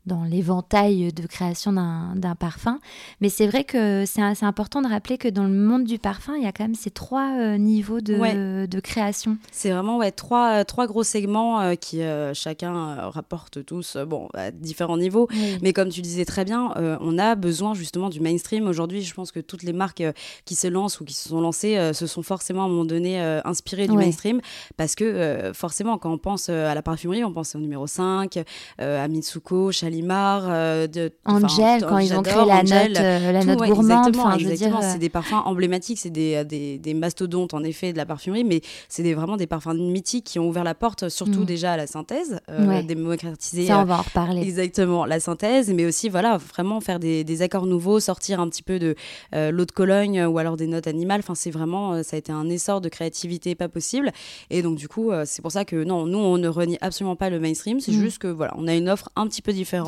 dans 0.05 0.23
l'éventail 0.23 1.11
de 1.11 1.25
création 1.25 1.71
d'un 1.73 2.35
parfum. 2.35 2.79
Mais 3.21 3.29
c'est 3.29 3.47
vrai 3.47 3.63
que 3.63 4.03
c'est 4.05 4.21
important 4.43 4.81
de 4.81 4.87
rappeler 4.87 5.17
que 5.17 5.27
dans 5.27 5.43
le 5.43 5.53
monde 5.53 5.83
du 5.83 5.97
parfum, 5.99 6.35
il 6.37 6.43
y 6.43 6.47
a 6.47 6.51
quand 6.51 6.63
même 6.63 6.75
ces 6.75 6.91
trois 6.91 7.37
euh, 7.39 7.57
niveaux 7.57 8.01
de, 8.01 8.65
de 8.65 8.79
création. 8.79 9.37
C'est 9.51 9.71
vraiment 9.71 9.97
ouais, 9.97 10.11
trois, 10.11 10.63
trois 10.63 10.87
gros 10.87 11.03
segments 11.03 11.59
euh, 11.59 11.75
qui 11.75 12.01
euh, 12.01 12.33
chacun 12.33 13.09
rapporte 13.09 13.65
tous 13.65 13.97
bon, 13.97 14.29
à 14.33 14.51
différents 14.51 14.97
niveaux. 14.97 15.27
Mais 15.61 15.73
comme 15.73 15.89
tu 15.89 16.01
disais 16.01 16.25
très 16.25 16.45
bien, 16.45 16.73
on 17.01 17.17
a 17.17 17.35
besoin 17.35 17.73
justement 17.73 18.09
du 18.09 18.19
mainstream. 18.19 18.67
Aujourd'hui, 18.67 19.01
je 19.01 19.13
pense 19.13 19.31
que 19.31 19.39
toutes 19.39 19.63
les 19.63 19.73
marques 19.73 20.03
qui 20.45 20.55
se 20.55 20.67
lancent 20.67 20.99
ou 20.99 21.05
qui 21.05 21.13
se 21.13 21.29
sont 21.29 21.41
lancées 21.41 21.93
se 21.93 22.07
sont 22.07 22.21
forcément 22.21 22.63
à 22.63 22.65
un 22.65 22.69
moment 22.69 22.85
donné 22.85 23.19
inspirées 23.43 23.87
du 23.87 23.95
mainstream 23.95 24.41
parce 24.77 24.95
que 24.95 25.51
forcément, 25.53 25.97
quand 25.97 26.11
on 26.11 26.17
pense 26.17 26.49
à 26.49 26.73
la 26.73 26.81
parfumerie, 26.81 27.23
on 27.23 27.33
pense 27.33 27.55
au 27.55 27.59
numéro 27.59 27.87
5, 27.87 28.43
à 28.77 29.07
Mitsuko, 29.07 29.71
Chalet 29.71 29.94
euh, 30.03 30.87
de, 30.87 31.11
Angel, 31.25 31.85
quand 31.87 31.97
ils 31.99 32.13
ont 32.13 32.21
créé 32.21 32.45
la 32.45 32.63
note, 32.63 32.97
euh, 32.97 33.31
la 33.31 33.43
note 33.43 33.59
gourmande. 33.59 34.15
Exactement, 34.39 34.81
c'est 34.81 34.99
des 34.99 35.09
parfums 35.09 35.41
emblématiques, 35.45 35.99
c'est 35.99 36.09
des, 36.09 36.43
des, 36.45 36.77
des, 36.77 36.93
mastodontes 36.93 37.53
en 37.53 37.63
effet 37.63 37.93
de 37.93 37.97
la 37.97 38.05
parfumerie, 38.05 38.43
mais 38.43 38.61
c'est 38.89 39.13
vraiment 39.13 39.37
des 39.37 39.47
parfums 39.47 39.75
mythiques 39.75 40.25
qui 40.25 40.39
ont 40.39 40.47
ouvert 40.47 40.63
la 40.63 40.75
porte, 40.75 41.09
surtout 41.09 41.41
mm. 41.41 41.45
déjà 41.45 41.73
à 41.73 41.77
la 41.77 41.87
synthèse, 41.87 42.39
euh, 42.49 42.81
démocratiser. 42.81 43.67
Ça, 43.67 43.79
on 43.79 43.85
va 43.85 43.99
en 43.99 44.01
reparler. 44.01 44.41
Exactement, 44.41 45.05
la 45.05 45.19
synthèse, 45.19 45.71
mais 45.73 45.85
aussi 45.85 46.09
voilà, 46.09 46.37
vraiment 46.37 46.81
faire 46.81 46.99
des, 46.99 47.23
des 47.23 47.41
accords 47.41 47.65
nouveaux, 47.65 47.99
sortir 47.99 48.39
un 48.39 48.49
petit 48.49 48.63
peu 48.63 48.79
de 48.79 48.95
l'eau 49.33 49.65
de 49.65 49.71
Cologne 49.71 50.23
ou 50.25 50.37
alors 50.37 50.57
des 50.57 50.67
notes 50.67 50.87
animales. 50.87 51.19
Enfin, 51.19 51.35
c'est 51.35 51.51
vraiment, 51.51 52.01
ça 52.03 52.15
a 52.15 52.19
été 52.19 52.31
un 52.31 52.49
essor 52.49 52.81
de 52.81 52.89
créativité 52.89 53.55
pas 53.55 53.69
possible. 53.69 54.11
Et 54.49 54.61
donc, 54.61 54.77
du 54.77 54.87
coup, 54.87 55.11
c'est 55.25 55.41
pour 55.41 55.51
ça 55.51 55.65
que 55.65 55.83
non, 55.83 56.05
nous, 56.05 56.19
on 56.19 56.37
ne 56.37 56.47
renie 56.47 56.77
absolument 56.81 57.15
pas 57.15 57.29
le 57.29 57.39
mainstream, 57.39 57.79
c'est 57.79 57.91
mm. 57.91 58.01
juste 58.01 58.17
que 58.19 58.27
voilà, 58.27 58.53
on 58.57 58.67
a 58.67 58.73
une 58.73 58.89
offre 58.89 59.09
un 59.15 59.27
petit 59.27 59.41
peu 59.41 59.53
différente 59.53 59.84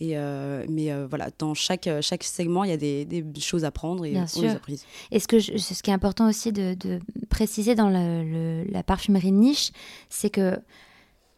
et, 0.00 0.16
euh, 0.16 0.64
mais 0.68 0.92
euh, 0.92 1.06
voilà, 1.06 1.28
dans 1.38 1.54
chaque, 1.54 1.86
euh, 1.86 2.02
chaque 2.02 2.22
segment, 2.22 2.64
il 2.64 2.70
y 2.70 2.72
a 2.72 2.76
des, 2.76 3.04
des 3.04 3.40
choses 3.40 3.64
à 3.64 3.70
prendre 3.70 4.04
et 4.04 4.12
Bien 4.12 4.26
on 4.36 4.42
les 4.42 4.48
a 4.48 4.58
prises. 4.58 4.84
Et 5.10 5.20
ce, 5.20 5.26
que 5.26 5.40
ce 5.40 5.82
qui 5.82 5.90
est 5.90 5.94
important 5.94 6.28
aussi 6.28 6.52
de, 6.52 6.74
de 6.74 7.00
préciser 7.28 7.74
dans 7.74 7.88
la 7.88 8.82
parfumerie 8.82 9.32
niche, 9.32 9.72
c'est 10.08 10.30
que 10.30 10.58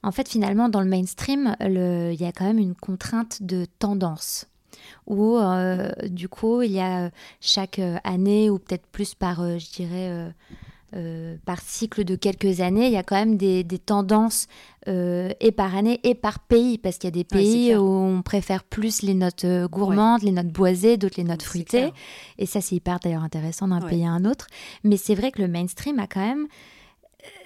en 0.03 0.13
fait, 0.13 0.29
finalement, 0.29 0.69
dans 0.69 0.83
le 0.83 0.89
mainstream, 0.89 1.57
il 1.61 2.21
y 2.21 2.25
a 2.25 2.33
quand 2.33 2.45
même 2.45 2.59
une 2.59 2.77
contrainte 2.77 3.43
de 3.43 3.67
tendance 3.81 4.47
où, 5.09 5.37
du 6.05 6.29
coup, 6.29 6.63
il 6.63 6.71
y 6.71 6.81
a 6.81 7.11
chaque 7.41 7.81
année, 8.05 8.49
ou 8.49 8.59
peut-être 8.61 8.87
plus 8.87 9.15
par, 9.15 9.59
je 9.59 9.71
dirais, 9.73 10.33
euh, 10.97 11.37
par 11.45 11.61
cycle 11.61 12.05
de 12.05 12.17
quelques 12.17 12.61
années, 12.61 12.87
il 12.87 12.93
y 12.93 12.97
a 12.97 13.03
quand 13.03 13.17
même 13.17 13.37
des, 13.37 13.65
tendances 13.85 14.47
euh, 14.89 15.31
et 15.41 15.53
par 15.53 15.77
année 15.77 16.01
et 16.05 16.15
par 16.15 16.39
pays, 16.39 16.79
parce 16.79 16.97
qu'il 16.97 17.09
y 17.09 17.13
a 17.13 17.17
des 17.17 17.25
pays 17.25 17.77
où 17.77 17.85
on 17.85 18.23
préfère 18.23 18.65
plus 18.65 19.03
les 19.03 19.13
notes 19.13 19.45
euh, 19.45 19.69
gourmandes, 19.69 20.23
les 20.23 20.33
notes 20.33 20.49
boisées, 20.49 20.97
d'autres 20.97 21.17
les 21.19 21.25
notes 21.25 21.43
fruitées. 21.43 21.93
Et 22.39 22.47
ça, 22.47 22.63
c'est 22.63 22.77
hyper 22.77 22.99
d'ailleurs 23.01 23.25
intéressant 23.25 23.69
d'un 23.69 23.83
pays 23.83 24.07
à 24.07 24.11
un 24.11 24.25
autre. 24.25 24.47
Mais 24.85 24.97
c'est 24.97 25.15
vrai 25.15 25.33
que 25.33 25.43
le 25.43 25.49
mainstream 25.49 25.99
a 25.99 26.07
quand 26.07 26.27
même 26.27 26.47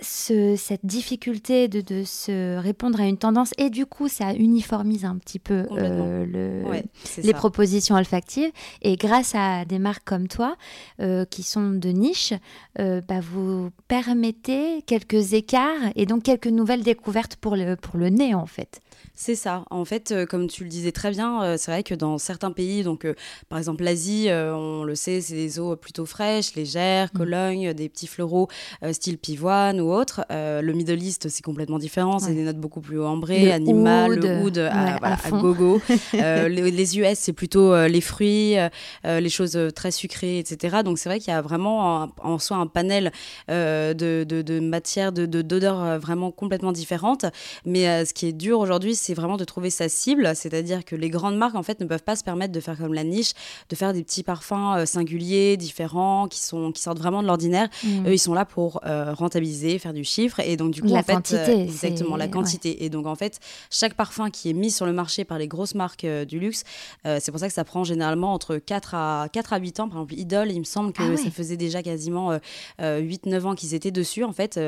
cette 0.03 0.85
difficulté 0.85 1.69
de, 1.69 2.05
se 2.05 2.57
répondre 2.57 3.01
à 3.01 3.07
une 3.07 3.19
tendance 3.19 3.53
et 3.59 3.71
du 3.71 3.87
coup 3.87 4.09
ça 4.09 4.33
uniformise 4.35 5.05
un 5.05 5.17
petit 5.17 5.39
peu 5.39 5.67
euh, 5.73 6.81
les 7.23 7.33
propositions 7.33 7.97
olfactives 7.97 8.51
et 8.83 8.97
grâce 8.97 9.35
à 9.35 9.65
des 9.65 9.79
marques 9.79 10.05
comme 10.05 10.29
toi 10.29 10.57
euh, 11.01 11.25
qui 11.25 11.43
sont 11.43 11.71
de 11.71 11.89
niche 11.91 12.33
euh, 12.79 13.01
bah, 13.07 13.21
vous 13.21 13.71
permettez 13.89 14.83
quelques 14.83 15.35
écarts 15.35 15.93
et 15.97 16.07
donc 16.07 16.23
quelques 16.23 16.47
nouvelles 16.47 16.83
découvertes 16.83 17.37
pour 17.37 17.57
le, 17.57 17.77
pour 17.77 17.99
le 17.99 18.09
nez 18.09 18.35
en 18.35 18.47
fait 18.47 18.81
c'est 19.23 19.35
ça. 19.35 19.65
En 19.69 19.85
fait, 19.85 20.13
euh, 20.13 20.25
comme 20.25 20.47
tu 20.47 20.65
le 20.65 20.71
disais 20.71 20.93
très 20.93 21.11
bien, 21.11 21.43
euh, 21.43 21.57
c'est 21.59 21.71
vrai 21.71 21.83
que 21.83 21.95
dans 21.95 22.17
certains 22.17 22.53
pays, 22.53 22.83
donc 22.83 23.05
euh, 23.05 23.15
par 23.51 23.59
exemple 23.59 23.85
l'Asie, 23.85 24.29
on 24.31 24.83
le 24.83 24.95
sait, 24.95 25.21
c'est 25.21 25.35
des 25.35 25.59
eaux 25.59 25.77
plutôt 25.77 26.07
fraîches, 26.07 26.55
légères, 26.55 27.11
mmh. 27.13 27.19
Cologne, 27.19 27.75
des 27.75 27.91
petits 27.91 28.07
floraux 28.07 28.49
style 28.93 29.19
pivoine, 29.19 29.70
Ou 29.79 29.93
autre. 29.93 30.25
le 30.31 30.73
Middle 30.73 31.03
East, 31.03 31.29
c'est 31.29 31.43
complètement 31.43 31.79
différent. 31.79 32.19
C'est 32.19 32.35
des 32.35 32.43
notes 32.43 32.59
beaucoup 32.59 32.81
plus 32.81 33.01
ambrées, 33.01 33.53
animales, 33.53 34.17
le 34.17 34.43
oud 34.43 34.59
à, 34.59 35.17
gogo. 35.31 35.81
les, 36.13 36.99
US, 36.99 37.19
c'est 37.19 37.33
plutôt 37.33 37.87
les 37.87 38.01
fruits, 38.01 38.57
les 39.05 39.29
choses 39.29 39.59
très 39.75 39.91
sucrées, 39.91 40.39
etc. 40.39 40.79
Donc 40.85 40.99
c'est 40.99 41.09
vrai 41.09 41.19
qu'il 41.19 41.33
y 41.33 41.37
a 41.37 41.43
vraiment 41.43 42.09
en, 42.23 42.39
soi 42.39 42.57
un 42.57 42.67
panel 42.67 43.13
de, 43.49 44.25
de, 44.25 44.43
de 44.43 44.61
matières, 44.61 45.13
d'odeurs 45.13 45.99
vraiment 45.99 46.31
complètement 46.31 46.73
différentes. 46.73 47.27
Mais 47.65 48.05
ce 48.05 48.15
qui 48.15 48.27
est 48.27 48.33
dur 48.33 48.59
aujourd'hui, 48.59 48.95
c'est 48.95 49.15
vraiment 49.15 49.37
de 49.37 49.45
trouver 49.45 49.71
sa 49.71 49.89
cible. 49.89 50.31
C'est-à-dire 50.35 50.85
que 50.85 50.97
les 50.97 51.11
grandes 51.11 51.37
marques, 51.37 51.55
en 51.57 51.63
fait, 51.63 51.81
ne 51.81 51.87
peuvent 51.87 52.03
pas 52.03 52.17
se 52.17 52.25
permettre 52.25 52.53
de 52.53 52.61
faire 52.61 52.77
comme 52.77 52.95
la 52.95 53.05
niche, 53.05 53.33
de 53.69 53.77
faire 53.77 53.93
des 53.93 54.03
petits 54.03 54.23
parfums 54.23 54.85
singuliers, 54.85 55.57
différents, 55.57 56.29
qui, 56.29 56.41
sont, 56.41 56.73
qui 56.73 56.83
sortent 56.83 56.99
vraiment 56.99 57.23
de 57.23 57.27
l'ordinaire. 57.27 57.69
Mmh. 57.85 58.07
Eux, 58.07 58.13
ils 58.13 58.19
sont 58.19 58.35
là 58.35 58.45
pour 58.45 58.81
rentabiliser, 58.85 59.60
faire 59.79 59.93
du 59.93 60.05
chiffre. 60.05 60.41
Et 60.41 60.57
donc, 60.57 60.73
du 60.73 60.83
coup, 60.83 60.89
la 60.89 61.01
en 61.01 61.03
fait, 61.03 61.15
quantité, 61.15 61.63
exactement, 61.63 62.17
la 62.17 62.29
quantité. 62.29 62.85
Et 62.85 62.89
donc, 62.89 63.07
en 63.07 63.15
fait, 63.15 63.39
chaque 63.71 63.95
parfum 63.95 64.31
qui 64.31 64.51
est 64.51 64.53
mis 64.53 64.71
sur 64.71 64.87
le 64.87 64.93
marché 64.93 65.25
par 65.25 65.39
les 65.39 65.49
grosses 65.49 65.75
marques 65.75 66.07
du 66.29 66.39
luxe, 66.39 66.65
c'est 67.05 67.31
pour 67.31 67.41
ça 67.41 67.49
que 67.49 67.55
ça 67.55 67.65
prend 67.65 67.85
généralement 67.85 68.33
entre 68.33 68.57
4 68.57 68.95
à, 68.95 69.29
4 69.33 69.53
à 69.53 69.59
8 69.59 69.81
ans. 69.81 69.89
Par 69.89 69.99
exemple, 69.99 70.15
Idol, 70.15 70.51
il 70.51 70.59
me 70.59 70.65
semble 70.65 70.93
que 70.93 71.03
ah 71.03 71.17
ça 71.17 71.31
faisait 71.31 71.57
déjà 71.57 71.83
quasiment 71.83 72.39
8-9 72.81 73.43
ans 73.45 73.55
qu'ils 73.55 73.75
étaient 73.75 73.91
dessus, 73.91 74.25
en 74.25 74.33
fait, 74.33 74.59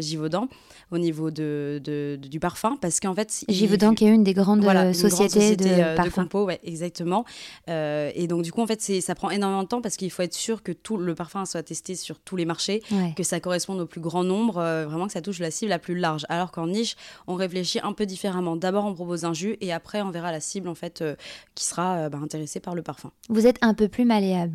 Givaudan, 0.00 0.48
au 0.90 0.98
niveau 0.98 1.30
de, 1.30 1.80
de, 1.82 2.18
du 2.20 2.40
parfum. 2.40 2.76
Parce 2.80 3.00
qu'en 3.00 3.14
fait. 3.14 3.44
Givaudan, 3.48 3.94
qui 3.94 4.04
est 4.04 4.14
une 4.14 4.24
des 4.24 4.34
grandes 4.34 4.64
sociétés, 4.94 5.56
de, 5.56 5.64
de 5.64 6.10
compo, 6.10 6.44
ouais, 6.44 6.60
exactement. 6.64 7.24
et 7.68 8.26
donc, 8.28 8.42
du 8.42 8.52
coup, 8.52 8.62
en 8.62 8.66
fait, 8.66 8.80
ça 9.00 9.14
prend 9.14 9.30
énormément 9.30 9.62
de 9.62 9.68
temps 9.68 9.82
parce 9.82 9.96
qu'il 9.96 10.10
faut 10.10 10.22
être 10.22 10.34
sûr 10.34 10.62
que 10.62 10.72
tout 10.72 10.96
le 10.96 11.14
parfum 11.14 11.44
soit 11.44 11.62
testé 11.62 11.94
sur 11.94 12.18
tous 12.18 12.36
les 12.36 12.44
marchés, 12.44 12.82
que 13.16 13.22
ça 13.22 13.40
corresponde 13.40 13.80
au 13.80 13.86
plus 13.86 14.00
grand 14.00 14.24
nombre, 14.24 14.35
vraiment 14.50 15.06
que 15.06 15.12
ça 15.12 15.22
touche 15.22 15.38
la 15.38 15.50
cible 15.50 15.70
la 15.70 15.78
plus 15.78 15.96
large. 15.96 16.24
Alors 16.28 16.52
qu'en 16.52 16.66
niche, 16.66 16.96
on 17.26 17.34
réfléchit 17.34 17.80
un 17.82 17.92
peu 17.92 18.06
différemment. 18.06 18.56
D'abord, 18.56 18.84
on 18.84 18.94
propose 18.94 19.24
un 19.24 19.32
jus 19.32 19.56
et 19.60 19.72
après, 19.72 20.02
on 20.02 20.10
verra 20.10 20.32
la 20.32 20.40
cible 20.40 20.68
en 20.68 20.74
fait 20.74 21.04
qui 21.54 21.64
sera 21.64 22.08
bah, 22.08 22.18
intéressée 22.22 22.60
par 22.60 22.74
le 22.74 22.82
parfum. 22.82 23.10
Vous 23.28 23.46
êtes 23.46 23.58
un 23.62 23.74
peu 23.74 23.88
plus 23.88 24.04
malléable. 24.04 24.52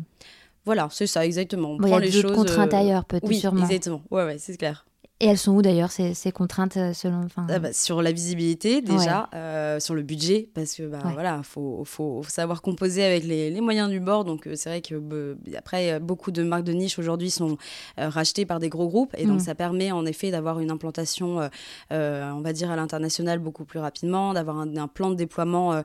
Voilà, 0.64 0.88
c'est 0.92 1.06
ça, 1.06 1.26
exactement. 1.26 1.76
Il 1.82 1.88
y 1.88 1.92
a 1.92 2.00
d'autres 2.00 2.34
contraintes 2.34 2.74
ailleurs, 2.74 3.04
peut-être, 3.04 3.28
oui, 3.28 3.40
sûrement. 3.40 3.62
exactement. 3.62 4.02
Ouais, 4.10 4.24
ouais, 4.24 4.38
c'est 4.38 4.56
clair. 4.56 4.86
Et 5.22 5.26
elles 5.26 5.38
sont 5.38 5.52
où 5.52 5.62
d'ailleurs 5.62 5.92
ces, 5.92 6.14
ces, 6.14 6.32
contraintes 6.32 6.76
euh, 6.76 6.92
selon 6.92 7.28
ah 7.36 7.60
bah, 7.60 7.72
Sur 7.72 8.02
la 8.02 8.10
visibilité 8.10 8.82
déjà, 8.82 9.30
euh, 9.34 9.78
sur 9.78 9.94
le 9.94 10.02
budget, 10.02 10.48
parce 10.52 10.74
que 10.74 10.82
bah, 10.82 10.98
voilà, 11.12 11.42
faut, 11.44 11.84
faut, 11.84 12.24
savoir 12.26 12.60
composer 12.60 13.04
avec 13.04 13.22
les, 13.22 13.48
les 13.48 13.60
moyens 13.60 13.88
du 13.88 14.00
bord. 14.00 14.24
Donc 14.24 14.48
euh, 14.48 14.54
c'est 14.56 14.68
vrai 14.68 14.80
que 14.80 15.36
après 15.56 16.00
beaucoup 16.00 16.32
de 16.32 16.42
marques 16.42 16.64
de 16.64 16.72
niche 16.72 16.98
aujourd'hui 16.98 17.30
sont 17.30 17.56
rachetées 17.96 18.46
par 18.46 18.58
des 18.58 18.68
gros 18.68 18.88
groupes 18.88 19.14
et 19.16 19.24
donc 19.24 19.36
mm. 19.36 19.44
ça 19.44 19.54
permet 19.54 19.92
en 19.92 20.04
effet 20.06 20.32
d'avoir 20.32 20.58
une 20.58 20.72
implantation, 20.72 21.48
on 21.90 22.40
va 22.40 22.52
dire 22.52 22.72
à 22.72 22.76
l'international 22.76 23.38
beaucoup 23.38 23.64
plus 23.64 23.78
rapidement, 23.78 24.34
d'avoir 24.34 24.58
un, 24.58 24.88
plan 24.88 25.10
de 25.10 25.14
déploiement 25.14 25.82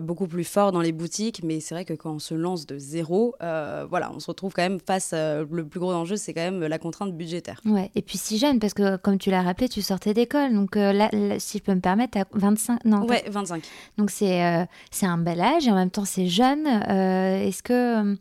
beaucoup 0.00 0.26
plus 0.26 0.44
fort 0.44 0.72
dans 0.72 0.80
les 0.80 0.92
boutiques. 0.92 1.44
Mais 1.44 1.60
c'est 1.60 1.76
vrai 1.76 1.84
que 1.84 1.94
quand 1.94 2.14
on 2.14 2.18
se 2.18 2.34
lance 2.34 2.66
de 2.66 2.78
zéro, 2.78 3.36
voilà, 3.38 4.10
on 4.12 4.18
se 4.18 4.26
retrouve 4.26 4.52
quand 4.52 4.62
même 4.62 4.80
face 4.84 5.12
le 5.12 5.62
plus 5.64 5.78
gros 5.78 5.92
enjeu, 5.92 6.16
c'est 6.16 6.34
quand 6.34 6.40
même 6.40 6.64
la 6.64 6.78
contrainte 6.80 7.12
budgétaire. 7.12 7.60
Ouais. 7.64 7.92
Et 7.94 8.02
puis 8.02 8.18
si 8.18 8.38
jeune, 8.38 8.58
parce 8.58 8.71
que, 8.74 8.96
comme 8.96 9.18
tu 9.18 9.30
l'as 9.30 9.42
rappelé, 9.42 9.68
tu 9.68 9.82
sortais 9.82 10.14
d'école. 10.14 10.52
Donc, 10.54 10.76
euh, 10.76 10.92
là, 10.92 11.10
si 11.38 11.58
je 11.58 11.62
peux 11.62 11.74
me 11.74 11.80
permettre, 11.80 12.18
à 12.18 12.24
25. 12.32 12.84
Non, 12.84 13.06
ouais, 13.06 13.24
25. 13.28 13.62
Donc, 13.98 14.10
c'est 14.10 14.44
euh, 14.44 14.64
c'est 14.90 15.06
un 15.06 15.18
bel 15.18 15.40
âge 15.40 15.66
et 15.66 15.70
en 15.70 15.74
même 15.74 15.90
temps, 15.90 16.04
c'est 16.04 16.28
jeune. 16.28 16.66
Euh, 16.66 17.46
est-ce 17.46 17.62
que. 17.62 18.16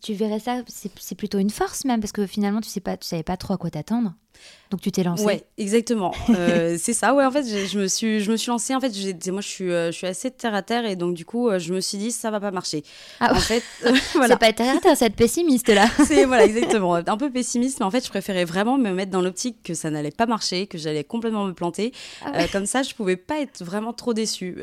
tu 0.00 0.14
verrais 0.14 0.40
ça, 0.40 0.62
c'est 0.66 1.14
plutôt 1.14 1.38
une 1.38 1.50
force 1.50 1.84
même, 1.84 2.00
parce 2.00 2.12
que 2.12 2.26
finalement, 2.26 2.60
tu 2.60 2.68
sais 2.68 2.80
pas, 2.80 2.96
tu 2.96 3.06
savais 3.06 3.22
pas 3.22 3.36
trop 3.36 3.54
à 3.54 3.56
quoi 3.56 3.70
t'attendre. 3.70 4.14
Donc 4.72 4.80
tu 4.80 4.90
t'es 4.90 5.02
lancée. 5.02 5.24
Ouais, 5.24 5.44
exactement. 5.58 6.12
Euh, 6.32 6.76
c'est 6.78 6.94
ça. 6.94 7.12
Ouais, 7.14 7.24
en 7.26 7.30
fait, 7.30 7.44
je, 7.44 7.78
me 7.78 7.86
suis, 7.86 8.20
je 8.20 8.32
me 8.32 8.36
suis 8.36 8.48
lancée. 8.48 8.74
En 8.74 8.80
fait, 8.80 8.90
moi, 9.30 9.42
je 9.42 9.46
suis, 9.46 9.70
euh, 9.70 9.92
je 9.92 9.96
suis 9.96 10.06
assez 10.06 10.30
terre 10.30 10.54
à 10.54 10.62
terre 10.62 10.86
et 10.86 10.96
donc 10.96 11.14
du 11.14 11.26
coup, 11.26 11.48
euh, 11.48 11.58
je 11.58 11.74
me 11.74 11.80
suis 11.80 11.98
dit 11.98 12.10
ça 12.10 12.30
va 12.30 12.40
pas 12.40 12.50
marcher. 12.50 12.84
Ah, 13.20 13.34
en 13.34 13.38
fait, 13.38 13.62
voilà. 14.14 14.28
C'est 14.28 14.38
pas 14.38 14.52
terre 14.52 14.76
à 14.76 14.80
terre, 14.80 14.96
c'est 14.96 15.06
être 15.06 15.14
pessimiste 15.14 15.68
là. 15.68 15.86
c'est 16.06 16.24
voilà, 16.24 16.46
exactement. 16.46 16.94
Un 16.94 17.16
peu 17.18 17.30
pessimiste, 17.30 17.80
mais 17.80 17.86
en 17.86 17.90
fait, 17.90 18.04
je 18.04 18.08
préférais 18.08 18.46
vraiment 18.46 18.78
me 18.78 18.92
mettre 18.92 19.10
dans 19.10 19.20
l'optique 19.20 19.62
que 19.62 19.74
ça 19.74 19.90
n'allait 19.90 20.10
pas 20.10 20.24
marcher, 20.24 20.66
que 20.66 20.78
j'allais 20.78 21.04
complètement 21.04 21.44
me 21.44 21.52
planter. 21.52 21.92
Ah 22.24 22.48
comme 22.48 22.66
ça, 22.66 22.82
je 22.82 22.94
pouvais 22.94 23.16
pas 23.16 23.40
être 23.40 23.62
vraiment 23.62 23.92
trop 23.92 24.14
déçue. 24.14 24.56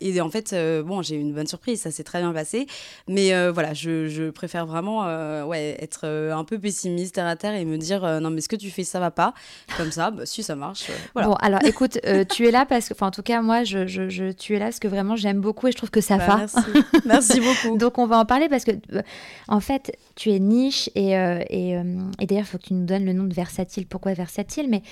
et 0.00 0.20
en 0.20 0.30
fait, 0.30 0.54
bon, 0.84 1.00
j'ai 1.00 1.16
eu 1.16 1.20
une 1.20 1.32
bonne 1.32 1.46
surprise, 1.46 1.80
ça 1.80 1.90
s'est 1.90 2.04
très 2.04 2.20
bien 2.20 2.32
passé. 2.32 2.66
Mais 3.08 3.32
voilà, 3.50 3.72
je, 3.72 4.08
je, 4.08 4.30
préfère 4.30 4.66
vraiment, 4.66 5.04
ouais, 5.46 5.76
être 5.80 6.06
un 6.06 6.44
peu 6.44 6.58
pessimiste, 6.58 7.14
terre 7.14 7.26
à 7.26 7.36
terre 7.36 7.54
et 7.54 7.64
me 7.64 7.78
dire 7.78 8.20
non, 8.20 8.30
mais 8.30 8.42
ce 8.42 8.48
que 8.48 8.56
tu 8.56 8.70
fais, 8.70 8.84
ça 8.84 8.97
va 8.98 9.10
pas. 9.10 9.34
Comme 9.76 9.90
ça, 9.90 10.10
bah, 10.10 10.26
si 10.26 10.42
ça 10.42 10.56
marche. 10.56 10.90
Euh, 10.90 11.22
bon, 11.22 11.34
alors 11.34 11.62
écoute, 11.64 11.98
euh, 12.06 12.24
tu 12.24 12.46
es 12.46 12.50
là 12.50 12.66
parce 12.66 12.88
que, 12.88 12.94
enfin, 12.94 13.08
en 13.08 13.10
tout 13.10 13.22
cas, 13.22 13.42
moi, 13.42 13.64
je, 13.64 13.86
je, 13.86 14.32
tu 14.32 14.54
es 14.54 14.58
là 14.58 14.66
parce 14.66 14.78
que 14.78 14.88
vraiment, 14.88 15.16
j'aime 15.16 15.40
beaucoup 15.40 15.68
et 15.68 15.72
je 15.72 15.76
trouve 15.76 15.90
que 15.90 16.00
ça 16.00 16.18
bah, 16.18 16.46
va. 16.46 16.62
Merci. 17.06 17.40
beaucoup. 17.40 17.78
Donc, 17.78 17.98
on 17.98 18.06
va 18.06 18.18
en 18.18 18.24
parler 18.24 18.48
parce 18.48 18.64
que, 18.64 18.72
euh, 18.92 19.02
en 19.48 19.60
fait, 19.60 19.96
tu 20.16 20.30
es 20.30 20.38
niche 20.38 20.90
et, 20.94 21.12
et, 21.12 21.70
et 22.18 22.26
d'ailleurs, 22.26 22.44
il 22.44 22.48
faut 22.48 22.58
que 22.58 22.66
tu 22.66 22.74
nous 22.74 22.86
donnes 22.86 23.04
le 23.04 23.12
nom 23.12 23.24
de 23.24 23.34
versatile. 23.34 23.86
Pourquoi 23.86 24.14
versatile? 24.14 24.68
Mais 24.68 24.82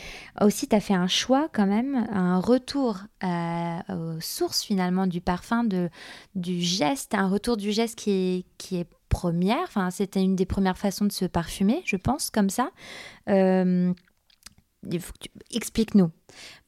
aussi, 0.41 0.69
tu 0.69 0.77
as 0.77 0.81
fait 0.81 0.95
un 0.95 1.09
choix 1.09 1.49
quand 1.53 1.67
même, 1.67 2.07
un 2.13 2.39
retour 2.39 2.99
aux 3.23 4.21
sources 4.21 4.63
finalement 4.63 5.07
du 5.07 5.21
parfum, 5.21 5.65
de, 5.65 5.91
du 6.35 6.61
geste, 6.61 7.15
un 7.15 7.29
retour 7.29 7.57
du 7.57 7.73
geste 7.73 7.97
qui 7.97 8.11
est, 8.11 8.45
qui 8.59 8.77
est 8.77 8.87
première. 9.09 9.69
C'était 9.91 10.23
une 10.23 10.37
des 10.37 10.47
premières 10.47 10.79
façons 10.79 11.05
de 11.05 11.13
se 11.13 11.25
parfumer, 11.25 11.83
je 11.85 11.97
pense, 11.97 12.31
comme 12.31 12.51
ça. 12.51 12.71
Euh, 13.29 13.93
explique-nous. 15.51 16.11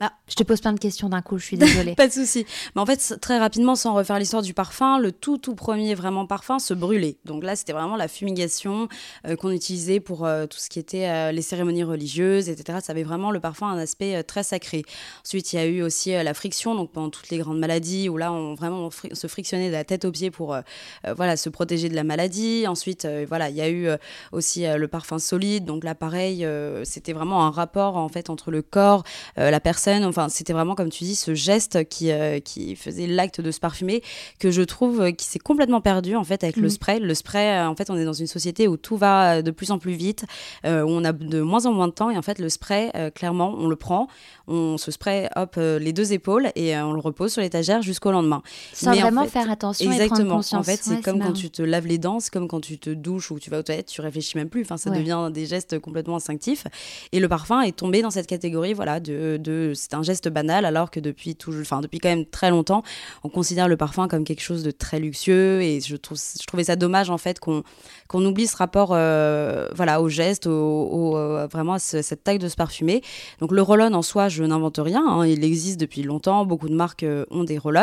Bah, 0.00 0.12
je 0.28 0.36
te 0.36 0.44
pose 0.44 0.60
plein 0.60 0.72
de 0.72 0.78
questions 0.78 1.08
d'un 1.08 1.22
coup, 1.22 1.38
je 1.38 1.44
suis 1.44 1.56
désolée. 1.56 1.94
pas 1.96 2.06
de 2.06 2.12
souci. 2.12 2.46
Mais 2.76 2.80
en 2.80 2.86
fait, 2.86 3.18
très 3.20 3.38
rapidement, 3.38 3.74
sans 3.74 3.94
refaire 3.94 4.18
l'histoire 4.20 4.42
du 4.42 4.54
parfum, 4.54 5.00
le 5.00 5.10
tout 5.10 5.38
tout 5.38 5.56
premier 5.56 5.96
vraiment 5.96 6.24
parfum 6.24 6.60
se 6.60 6.72
brûlait. 6.72 7.16
Donc 7.24 7.42
là, 7.42 7.56
c'était 7.56 7.72
vraiment 7.72 7.96
la 7.96 8.06
fumigation 8.06 8.88
euh, 9.26 9.34
qu'on 9.34 9.50
utilisait 9.50 9.98
pour 9.98 10.24
euh, 10.24 10.46
tout 10.46 10.58
ce 10.58 10.68
qui 10.68 10.78
était 10.78 11.08
euh, 11.08 11.32
les 11.32 11.42
cérémonies 11.42 11.82
religieuses, 11.82 12.48
etc. 12.48 12.78
Ça 12.80 12.92
avait 12.92 13.02
vraiment 13.02 13.32
le 13.32 13.40
parfum 13.40 13.66
un 13.66 13.78
aspect 13.78 14.22
très 14.22 14.44
sacré. 14.44 14.84
Ensuite, 15.24 15.52
il 15.52 15.56
y 15.56 15.58
a 15.58 15.66
eu 15.66 15.82
aussi 15.82 16.12
la 16.12 16.32
friction, 16.32 16.76
donc 16.76 16.92
pendant 16.92 17.10
toutes 17.10 17.30
les 17.30 17.38
grandes 17.38 17.58
maladies 17.58 18.08
où 18.08 18.16
là, 18.16 18.32
on 18.32 18.54
vraiment 18.54 18.90
se 18.90 19.26
frictionnait 19.26 19.68
de 19.68 19.72
la 19.72 19.84
tête 19.84 20.04
aux 20.04 20.12
pieds 20.12 20.30
pour 20.30 20.56
voilà 21.16 21.36
se 21.36 21.48
protéger 21.48 21.88
de 21.88 21.94
la 21.94 22.04
maladie. 22.04 22.66
Ensuite, 22.66 23.06
voilà, 23.26 23.50
il 23.50 23.56
y 23.56 23.60
a 23.60 23.68
eu 23.68 23.88
aussi 24.32 24.64
le 24.66 24.88
parfum 24.88 25.18
solide. 25.18 25.64
Donc 25.64 25.84
là, 25.84 25.94
pareil, 25.94 26.46
c'était 26.84 27.12
vraiment 27.12 27.44
un 27.44 27.50
rapport 27.50 27.96
en 27.96 28.08
fait 28.08 28.30
entre 28.30 28.50
le 28.50 28.62
corps, 28.62 29.04
la 29.50 29.60
personne. 29.60 30.04
Enfin, 30.04 30.28
c'était 30.28 30.52
vraiment, 30.52 30.74
comme 30.74 30.90
tu 30.90 31.04
dis, 31.04 31.14
ce 31.14 31.34
geste 31.34 31.88
qui, 31.88 32.10
euh, 32.10 32.40
qui 32.40 32.76
faisait 32.76 33.06
l'acte 33.06 33.40
de 33.40 33.50
se 33.50 33.60
parfumer 33.60 34.02
que 34.38 34.50
je 34.50 34.62
trouve 34.62 35.00
euh, 35.00 35.10
qui 35.10 35.26
s'est 35.26 35.38
complètement 35.38 35.80
perdu 35.80 36.16
en 36.16 36.24
fait 36.24 36.44
avec 36.44 36.56
le 36.56 36.66
mm. 36.66 36.70
spray. 36.70 37.00
Le 37.00 37.14
spray, 37.14 37.58
euh, 37.58 37.68
en 37.68 37.74
fait, 37.74 37.90
on 37.90 37.96
est 37.96 38.04
dans 38.04 38.12
une 38.12 38.26
société 38.26 38.68
où 38.68 38.76
tout 38.76 38.96
va 38.96 39.42
de 39.42 39.50
plus 39.50 39.70
en 39.70 39.78
plus 39.78 39.92
vite, 39.92 40.24
où 40.64 40.68
on 40.68 41.04
a 41.04 41.12
de 41.12 41.40
moins 41.40 41.66
en 41.66 41.72
moins 41.72 41.88
de 41.88 41.92
temps 41.92 42.10
et 42.10 42.16
en 42.16 42.22
fait, 42.22 42.38
le 42.38 42.48
spray, 42.48 42.90
clairement, 43.14 43.54
on 43.56 43.68
le 43.68 43.76
prend, 43.76 44.08
on 44.46 44.78
se 44.78 44.90
spray, 44.90 45.28
hop, 45.36 45.56
les 45.56 45.92
deux 45.92 46.12
épaules 46.12 46.50
et 46.54 46.76
on 46.76 46.92
le 46.92 47.00
repose 47.00 47.32
sur 47.32 47.42
l'étagère 47.42 47.82
jusqu'au 47.82 48.10
lendemain. 48.10 48.42
Sans 48.72 48.94
vraiment 48.94 49.26
faire 49.26 49.50
attention 49.50 49.90
exactement. 49.90 50.16
et 50.16 50.22
prendre 50.22 50.36
conscience. 50.36 50.60
En 50.60 50.70
fait, 50.70 50.80
c'est 50.82 51.00
comme 51.02 51.20
quand 51.20 51.32
tu 51.32 51.50
te 51.50 51.62
laves 51.62 51.86
les 51.86 51.98
dents, 51.98 52.20
c'est 52.20 52.32
comme 52.32 52.48
quand 52.48 52.60
tu 52.60 52.78
te 52.78 52.90
douches 52.90 53.30
ou 53.30 53.38
tu 53.38 53.50
vas 53.50 53.58
aux 53.58 53.62
toilettes, 53.62 53.86
tu 53.86 54.00
réfléchis 54.00 54.36
même 54.36 54.48
plus. 54.48 54.62
Enfin, 54.62 54.76
ça 54.76 54.90
devient 54.90 55.30
des 55.32 55.46
gestes 55.46 55.78
complètement 55.78 56.16
instinctifs. 56.16 56.66
Et 57.12 57.20
le 57.20 57.28
parfum 57.28 57.62
est 57.62 57.76
tombé 57.76 58.02
dans 58.02 58.10
cette 58.10 58.26
catégorie, 58.26 58.74
voilà, 58.74 59.00
de 59.00 59.37
c'est 59.74 59.94
un 59.94 60.02
geste 60.02 60.28
banal, 60.28 60.64
alors 60.64 60.90
que 60.90 61.00
depuis, 61.00 61.36
enfin, 61.48 61.80
depuis 61.80 61.98
quand 61.98 62.08
même 62.08 62.26
très 62.26 62.50
longtemps, 62.50 62.82
on 63.24 63.28
considère 63.28 63.68
le 63.68 63.76
parfum 63.76 64.08
comme 64.08 64.24
quelque 64.24 64.42
chose 64.42 64.62
de 64.62 64.70
très 64.70 65.00
luxueux. 65.00 65.60
Et 65.62 65.80
je, 65.80 65.96
trouve, 65.96 66.18
je 66.18 66.46
trouvais 66.46 66.64
ça 66.64 66.76
dommage, 66.76 67.10
en 67.10 67.18
fait, 67.18 67.38
qu'on 67.40 67.62
qu'on 68.08 68.24
oublie 68.24 68.46
ce 68.46 68.56
rapport 68.56 68.90
euh, 68.92 69.68
voilà, 69.74 70.00
au 70.00 70.08
geste, 70.08 70.46
au, 70.46 71.16
euh, 71.16 71.46
vraiment 71.46 71.74
à 71.74 71.78
cette 71.78 72.24
taille 72.24 72.38
de 72.38 72.48
se 72.48 72.56
parfumer. 72.56 73.02
Donc 73.40 73.52
le 73.52 73.62
roll 73.62 73.82
en 73.82 74.02
soi, 74.02 74.28
je 74.28 74.42
n'invente 74.42 74.80
rien. 74.82 75.04
Hein, 75.06 75.26
il 75.26 75.44
existe 75.44 75.78
depuis 75.78 76.02
longtemps. 76.02 76.44
Beaucoup 76.46 76.68
de 76.68 76.74
marques 76.74 77.02
euh, 77.02 77.26
ont 77.30 77.44
des 77.44 77.58
roll 77.58 77.78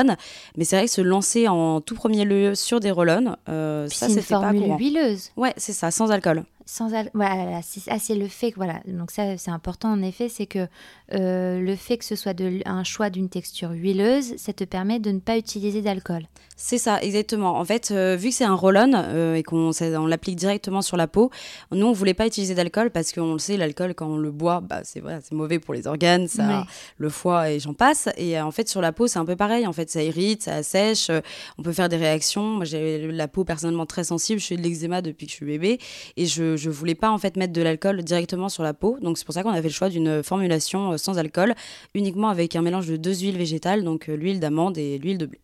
Mais 0.58 0.66
c'est 0.66 0.76
vrai 0.76 0.86
que 0.86 0.92
se 0.92 1.02
lancer 1.02 1.48
en 1.48 1.80
tout 1.80 1.96
premier 1.96 2.26
lieu 2.26 2.56
sur 2.56 2.80
des 2.80 2.92
roll 2.92 3.06
ça, 3.06 3.88
c'était 4.10 4.22
pas 4.34 4.52
courant. 4.52 4.78
huileuse. 4.78 5.30
Ouais, 5.38 5.54
c'est 5.58 5.74
ça, 5.74 5.92
sans 5.92 6.10
alcool 6.10 6.44
sans 6.66 6.90
voilà, 7.14 7.62
c'est 7.62 8.16
le 8.16 8.28
fait 8.28 8.52
voilà 8.56 8.82
donc 8.88 9.12
ça 9.12 9.38
c'est 9.38 9.52
important 9.52 9.92
en 9.92 10.02
effet 10.02 10.30
c'est 10.30 10.48
que 10.48 10.68
euh, 11.14 11.60
le 11.60 11.76
fait 11.76 11.98
que 11.98 12.06
ce 12.06 12.16
soit 12.16 12.36
un 12.66 12.84
choix 12.84 13.10
d'une 13.10 13.30
texture 13.30 13.72
huileuse 13.72 14.36
ça 14.38 14.52
te 14.52 14.64
permet 14.64 15.00
de 15.00 15.12
ne 15.12 15.20
pas 15.20 15.38
utiliser 15.38 15.82
d'alcool 15.82 16.24
c'est 16.56 16.78
ça 16.78 17.02
exactement 17.02 17.58
en 17.58 17.66
fait 17.66 17.92
euh, 17.92 18.16
vu 18.16 18.30
que 18.30 18.36
c'est 18.36 18.46
un 18.46 18.54
roll-on 18.54 18.92
euh, 18.94 19.36
et 19.36 19.44
qu'on 19.44 19.72
on 19.82 20.08
l'applique 20.08 20.36
directement 20.36 20.82
sur 20.82 20.98
la 20.98 21.08
peau 21.08 21.32
nous 21.72 21.86
on 21.86 21.94
voulait 21.94 22.14
pas 22.14 22.28
utiliser 22.28 22.56
d'alcool 22.56 22.92
parce 22.92 23.12
qu'on 23.12 23.34
le 23.34 23.40
sait 23.40 23.58
l'alcool 23.58 23.94
quand 23.96 24.08
on 24.08 24.18
le 24.18 24.32
boit 24.32 24.62
bah 24.62 24.82
c'est 24.84 25.00
vrai 25.00 25.20
c'est 25.24 25.36
mauvais 25.36 25.60
pour 25.60 25.74
les 25.74 25.88
organes 25.88 26.28
ça 26.28 26.66
le 26.98 27.10
foie 27.10 27.52
et 27.52 27.60
j'en 27.60 27.74
passe 27.74 28.10
et 28.18 28.40
en 28.40 28.52
fait 28.52 28.70
sur 28.70 28.82
la 28.82 28.92
peau 28.92 29.08
c'est 29.08 29.20
un 29.20 29.26
peu 29.26 29.36
pareil 29.36 29.66
en 29.66 29.74
fait 29.74 29.90
ça 29.90 30.04
irrite 30.04 30.44
ça 30.44 30.64
sèche 30.64 31.10
on 31.58 31.64
peut 31.64 31.74
faire 31.74 31.90
des 31.90 31.98
réactions 31.98 32.44
moi 32.44 32.66
j'ai 32.66 33.08
la 33.12 33.28
peau 33.28 33.44
personnellement 33.44 33.86
très 33.86 34.04
sensible 34.04 34.40
je 34.40 34.46
fais 34.46 34.58
de 34.58 34.62
l'eczéma 34.62 35.02
depuis 35.02 35.26
que 35.26 35.32
je 35.32 35.38
suis 35.38 35.46
bébé 35.46 35.80
et 36.18 36.26
je 36.26 36.56
je 36.56 36.66
je 36.66 36.80
voulais 36.80 36.96
pas 36.96 37.12
en 37.12 37.18
fait 37.18 37.38
mettre 37.38 37.54
de 37.54 37.62
l'alcool 37.62 38.04
directement 38.04 38.50
sur 38.50 38.64
la 38.64 38.74
peau. 38.74 38.98
Donc 39.02 39.18
c'est 39.18 39.26
pour 39.26 39.34
ça 39.34 39.44
qu'on 39.44 39.52
a 39.52 39.62
fait 39.62 39.70
le 39.70 39.74
choix 39.74 39.90
d'une 39.90 40.24
formulation 40.24 40.98
sans 40.98 41.18
alcool, 41.18 41.54
uniquement 41.94 42.30
avec 42.30 42.56
un 42.56 42.62
mélange 42.62 42.88
de 42.88 42.98
deux 42.98 43.16
huiles 43.16 43.38
végétales, 43.38 43.84
donc 43.84 44.08
l'huile 44.08 44.40
d'amande 44.40 44.78
et 44.78 44.98
l'huile 44.98 45.18
de 45.18 45.26
blé. 45.26 45.40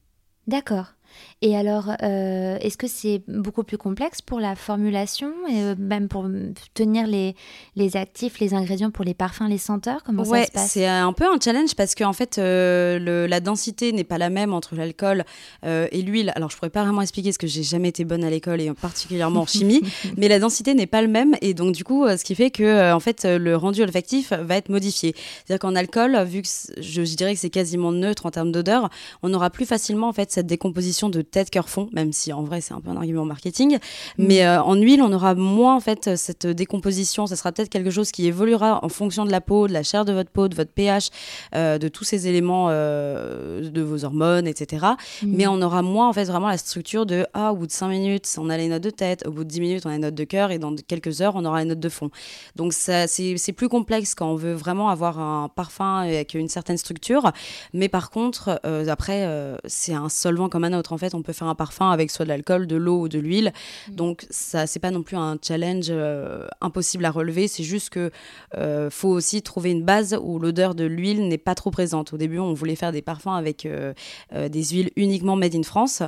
D'accord. 0.48 0.94
Et 1.42 1.58
alors, 1.58 1.90
euh, 2.04 2.58
est-ce 2.60 2.78
que 2.78 2.88
c'est 2.88 3.24
beaucoup 3.28 3.64
plus 3.64 3.78
complexe 3.78 4.22
pour 4.22 4.40
la 4.40 4.56
formulation 4.56 5.32
et 5.50 5.62
euh, 5.62 5.76
même 5.78 6.08
pour 6.08 6.28
tenir 6.76 7.08
les, 7.08 7.36
les 7.76 7.98
actifs, 7.98 8.40
les 8.40 8.54
ingrédients 8.54 8.92
pour 8.92 9.04
les 9.04 9.16
parfums, 9.16 9.48
les 9.50 9.58
senteurs? 9.58 10.04
Comment 10.04 10.24
ça 10.24 10.46
se 10.46 10.52
passe? 10.52 10.72
C'est 10.72 10.86
un 10.88 11.14
peu 11.14 11.26
un 11.26 11.40
challenge 11.40 11.74
parce 11.76 11.96
qu'en 11.96 12.14
fait, 12.14 12.38
euh, 12.38 13.28
la 13.28 13.40
densité 13.40 13.92
n'est 13.92 14.04
pas 14.04 14.20
la 14.20 14.30
même 14.30 14.54
entre 14.54 14.76
l'alcool 14.76 15.24
et 15.64 16.02
l'huile. 16.02 16.32
Alors, 16.36 16.50
je 16.52 16.58
pourrais 16.58 16.70
pas 16.70 16.84
vraiment 16.84 17.02
expliquer 17.02 17.30
parce 17.30 17.38
que 17.38 17.48
j'ai 17.48 17.64
jamais 17.64 17.90
été 17.90 18.06
bonne 18.06 18.24
à 18.24 18.30
l'école 18.30 18.62
et 18.62 18.72
particulièrement 18.74 19.42
en 19.42 19.46
chimie, 19.46 19.82
mais 20.18 20.28
la 20.28 20.40
densité 20.40 20.74
n'est 20.74 20.88
pas 20.88 21.02
le 21.02 21.08
même 21.08 21.36
et 21.42 21.54
donc 21.54 21.74
du 21.74 21.84
coup, 21.84 22.08
ce 22.08 22.24
qui 22.24 22.36
fait 22.36 22.52
que 22.52 22.94
en 22.94 23.00
fait, 23.00 23.26
le 23.26 23.56
rendu 23.56 23.82
olfactif 23.82 24.32
va 24.34 24.58
être 24.58 24.70
modifié. 24.70 25.16
C'est-à-dire 25.16 25.60
qu'en 25.60 25.76
alcool, 25.76 26.24
vu 26.24 26.42
que 26.42 26.48
je, 26.78 27.04
je 27.04 27.16
dirais 27.16 27.34
que 27.34 27.40
c'est 27.40 27.50
quasiment 27.50 27.92
neutre 27.92 28.26
en 28.26 28.32
termes 28.32 28.52
d'odeur, 28.52 28.90
on 29.24 29.34
aura 29.34 29.50
plus 29.50 29.66
facilement 29.66 30.08
en 30.08 30.14
fait 30.14 30.32
cette 30.32 30.48
décomposition 30.48 31.01
de 31.10 31.22
tête 31.22 31.50
cœur 31.50 31.70
fond, 31.70 31.90
même 31.94 32.14
si 32.14 32.34
en 32.34 32.44
vrai 32.44 32.62
c'est 32.62 32.74
un 32.74 32.82
peu 32.82 32.90
un 32.90 32.98
argument 32.98 33.26
marketing. 33.26 33.78
Mm. 34.18 34.26
Mais 34.28 34.46
euh, 34.46 34.62
en 34.62 34.76
huile, 34.76 35.02
on 35.02 35.12
aura 35.12 35.36
moins 35.36 35.76
en 35.76 35.80
fait 35.80 36.16
cette 36.16 36.48
décomposition. 36.48 37.28
Ça 37.28 37.36
sera 37.36 37.52
peut-être 37.52 37.70
quelque 37.70 37.92
chose 37.92 38.12
qui 38.12 38.28
évoluera 38.28 38.84
en 38.84 38.90
fonction 38.90 39.26
de 39.26 39.32
la 39.32 39.42
peau, 39.42 39.68
de 39.68 39.74
la 39.74 39.84
chair 39.84 40.06
de 40.06 40.14
votre 40.14 40.30
peau, 40.30 40.48
de 40.48 40.56
votre 40.56 40.72
pH, 40.72 41.10
euh, 41.56 41.78
de 41.78 41.88
tous 41.88 42.04
ces 42.04 42.28
éléments 42.28 42.68
euh, 42.70 43.70
de 43.70 43.82
vos 43.82 44.06
hormones, 44.06 44.48
etc. 44.48 44.86
Mm. 45.22 45.36
Mais 45.36 45.48
on 45.48 45.62
aura 45.62 45.82
moins 45.82 46.10
en 46.10 46.14
fait 46.14 46.26
vraiment 46.26 46.48
la 46.48 46.58
structure 46.58 47.06
de 47.06 47.26
ah 47.34 47.54
au 47.54 47.56
bout 47.56 47.68
de 47.68 47.72
5 47.72 47.88
minutes 47.90 48.36
on 48.38 48.50
a 48.50 48.58
les 48.58 48.68
notes 48.68 48.84
de 48.84 48.90
tête, 48.90 49.26
au 49.28 49.32
bout 49.32 49.44
de 49.44 49.50
10 49.50 49.62
minutes 49.62 49.84
on 49.86 49.90
a 49.90 49.94
les 49.94 50.00
notes 50.00 50.16
de 50.16 50.24
cœur 50.24 50.52
et 50.52 50.60
dans 50.60 50.76
quelques 50.76 51.22
heures 51.22 51.34
on 51.36 51.46
aura 51.46 51.60
les 51.60 51.66
notes 51.66 51.80
de 51.80 51.90
fond. 51.90 52.10
Donc 52.56 52.74
ça 52.74 53.08
c'est 53.08 53.54
plus 53.54 53.70
complexe 53.70 54.16
quand 54.16 54.28
on 54.28 54.36
veut 54.36 54.54
vraiment 54.54 54.90
avoir 54.90 55.20
un 55.20 55.50
parfum 55.50 56.00
avec 56.00 56.34
une 56.34 56.50
certaine 56.50 56.78
structure. 56.78 57.32
Mais 57.74 57.90
par 57.90 58.10
contre 58.10 58.60
après 58.88 59.28
c'est 59.66 59.94
un 59.94 60.10
solvant 60.10 60.50
comme 60.50 60.64
un 60.64 60.74
autre. 60.74 60.91
En 60.92 60.98
fait 60.98 61.16
on 61.16 61.22
peut 61.22 61.34
faire 61.34 61.48
un 61.48 61.56
parfum 61.56 61.90
avec 61.92 62.12
soit 62.12 62.26
de 62.26 62.30
l'alcool, 62.30 62.68
de 62.68 62.76
l'eau 62.76 63.02
ou 63.02 63.08
de 63.08 63.20
l'huile. 63.20 63.54
Mm. 63.90 63.96
Donc 63.96 64.26
ça, 64.30 64.68
c'est 64.68 64.80
pas 64.80 64.92
non 64.92 65.04
plus 65.04 65.18
un 65.18 65.38
challenge 65.42 65.88
euh, 65.90 66.48
impossible 66.62 67.06
à 67.06 67.12
relever. 67.12 67.48
C'est 67.48 67.64
juste 67.64 67.90
que 67.90 68.12
euh, 68.58 68.90
faut 68.90 69.10
aussi 69.10 69.42
trouver 69.42 69.72
une 69.72 69.84
base 69.84 70.18
où 70.22 70.40
l'odeur 70.40 70.76
de 70.76 70.86
l'huile 70.86 71.28
n'est 71.28 71.38
pas 71.38 71.56
trop 71.56 71.72
présente. 71.72 72.14
Au 72.14 72.18
début, 72.18 72.40
on 72.40 72.54
voulait 72.54 72.76
faire 72.76 72.92
des 72.92 73.02
parfums 73.02 73.28
avec 73.28 73.66
euh, 73.66 73.94
des 74.32 74.64
huiles 74.64 74.92
uniquement 74.96 75.36
made 75.36 75.56
in 75.56 75.64
France. 75.64 76.02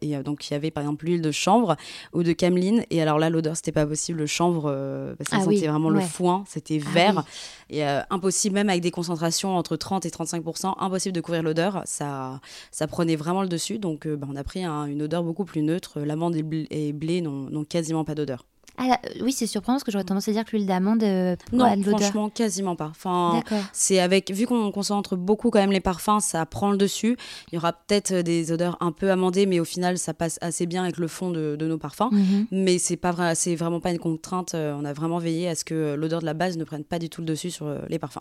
et 0.00 0.16
donc 0.22 0.48
il 0.48 0.52
y 0.52 0.56
avait 0.56 0.70
par 0.70 0.82
exemple 0.82 1.06
l'huile 1.06 1.22
de 1.22 1.30
chanvre 1.30 1.76
ou 2.12 2.22
de 2.22 2.32
cameline. 2.32 2.84
Et 2.90 3.02
alors 3.02 3.18
là, 3.18 3.30
l'odeur 3.30 3.56
c'était 3.56 3.72
pas 3.72 3.86
possible. 3.86 4.18
Le 4.18 4.26
chanvre, 4.26 4.70
ça 5.20 5.36
ah 5.38 5.44
sentait 5.44 5.66
vraiment 5.66 5.90
le 5.90 6.00
foin. 6.00 6.44
C'était 6.48 6.80
ah 6.84 6.90
vert. 6.92 7.24
Et 7.68 7.82
impossible 8.10 8.54
même 8.54 8.70
avec 8.70 8.82
des 8.82 8.90
concentrations 8.90 9.56
entre 9.56 9.76
30 9.76 10.06
et 10.06 10.08
35% 10.08 10.74
impossible 10.78 11.14
de 11.14 11.20
couvrir 11.20 11.42
l'odeur. 11.42 11.82
Ça, 11.84 12.40
ça 12.70 12.86
prenait 12.86 13.16
vraiment 13.16 13.42
le 13.42 13.48
dessus. 13.48 13.78
Donc 13.78 14.06
bah, 14.16 14.26
on 14.30 14.36
a 14.36 14.44
pris 14.44 14.64
une 14.64 15.02
odeur 15.02 15.22
beaucoup 15.22 15.44
plus 15.44 15.62
neutre. 15.62 16.00
L'amande 16.00 16.36
et 16.36 16.42
le 16.42 16.92
blé, 16.92 17.20
n'ont 17.20 17.64
quasiment 17.64 18.04
pas 18.04 18.14
d'odeur. 18.14 18.44
Ah, 18.78 18.98
oui, 19.22 19.32
c'est 19.32 19.46
surprenant 19.46 19.76
parce 19.76 19.84
que 19.84 19.90
j'aurais 19.90 20.04
tendance 20.04 20.28
à 20.28 20.32
dire 20.32 20.44
que 20.44 20.54
l'huile 20.54 20.66
d'amande. 20.66 21.02
Euh, 21.02 21.34
non, 21.52 21.66
franchement, 21.82 22.28
quasiment 22.28 22.76
pas. 22.76 22.88
Enfin, 22.90 23.42
c'est 23.72 24.00
avec 24.00 24.30
vu 24.30 24.46
qu'on 24.46 24.70
concentre 24.70 25.16
beaucoup 25.16 25.50
quand 25.50 25.60
même 25.60 25.72
les 25.72 25.80
parfums, 25.80 26.20
ça 26.20 26.44
prend 26.44 26.70
le 26.70 26.76
dessus. 26.76 27.16
Il 27.50 27.54
y 27.54 27.58
aura 27.58 27.72
peut-être 27.72 28.12
des 28.12 28.52
odeurs 28.52 28.76
un 28.80 28.92
peu 28.92 29.10
amandées, 29.10 29.46
mais 29.46 29.60
au 29.60 29.64
final, 29.64 29.96
ça 29.98 30.12
passe 30.12 30.38
assez 30.42 30.66
bien 30.66 30.82
avec 30.82 30.98
le 30.98 31.08
fond 31.08 31.30
de, 31.30 31.56
nos 31.58 31.78
parfums. 31.78 32.10
Mhm. 32.12 32.46
Mais 32.52 32.78
c'est 32.78 32.96
pas 32.96 33.12
vrai, 33.12 33.34
c'est 33.34 33.56
vraiment 33.56 33.80
pas 33.80 33.90
une 33.90 33.98
contrainte. 33.98 34.54
Euh, 34.54 34.76
on 34.78 34.84
a 34.84 34.92
vraiment 34.92 35.18
veillé 35.18 35.48
à 35.48 35.54
ce 35.54 35.64
que 35.64 35.94
l'odeur 35.94 36.20
de 36.20 36.26
la 36.26 36.34
base 36.34 36.58
ne 36.58 36.64
prenne 36.64 36.84
pas 36.84 36.98
du 36.98 37.08
tout 37.08 37.22
le 37.22 37.26
dessus 37.26 37.50
sur 37.50 37.66
euh, 37.66 37.80
les 37.88 37.98
parfums. 37.98 38.20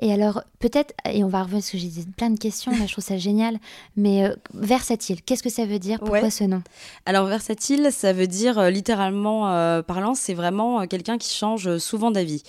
Et 0.00 0.12
alors, 0.12 0.42
peut-être, 0.58 0.92
et 1.08 1.22
on 1.22 1.28
va 1.28 1.42
revenir 1.42 1.60
parce 1.60 1.70
que 1.70 1.78
j'ai 1.78 1.90
plein 2.16 2.30
de 2.30 2.38
questions, 2.38 2.72
là, 2.72 2.86
je 2.86 2.92
trouve 2.92 3.04
ça 3.04 3.16
génial, 3.16 3.58
mais 3.96 4.24
euh, 4.24 4.34
versatile, 4.52 5.22
qu'est-ce 5.22 5.42
que 5.42 5.50
ça 5.50 5.66
veut 5.66 5.78
dire? 5.78 6.00
Pourquoi 6.00 6.30
ce 6.30 6.44
nom? 6.44 6.62
Alors, 7.06 7.26
versatile, 7.26 7.90
ça 7.92 8.12
veut 8.12 8.26
dire, 8.26 8.58
euh, 8.58 8.70
littéralement 8.70 9.50
euh, 9.50 9.82
parlant, 9.82 10.14
c'est 10.14 10.34
vraiment 10.34 10.86
quelqu'un 10.88 11.16
qui 11.16 11.32
change 11.32 11.78
souvent 11.78 12.10
d'avis. 12.10 12.42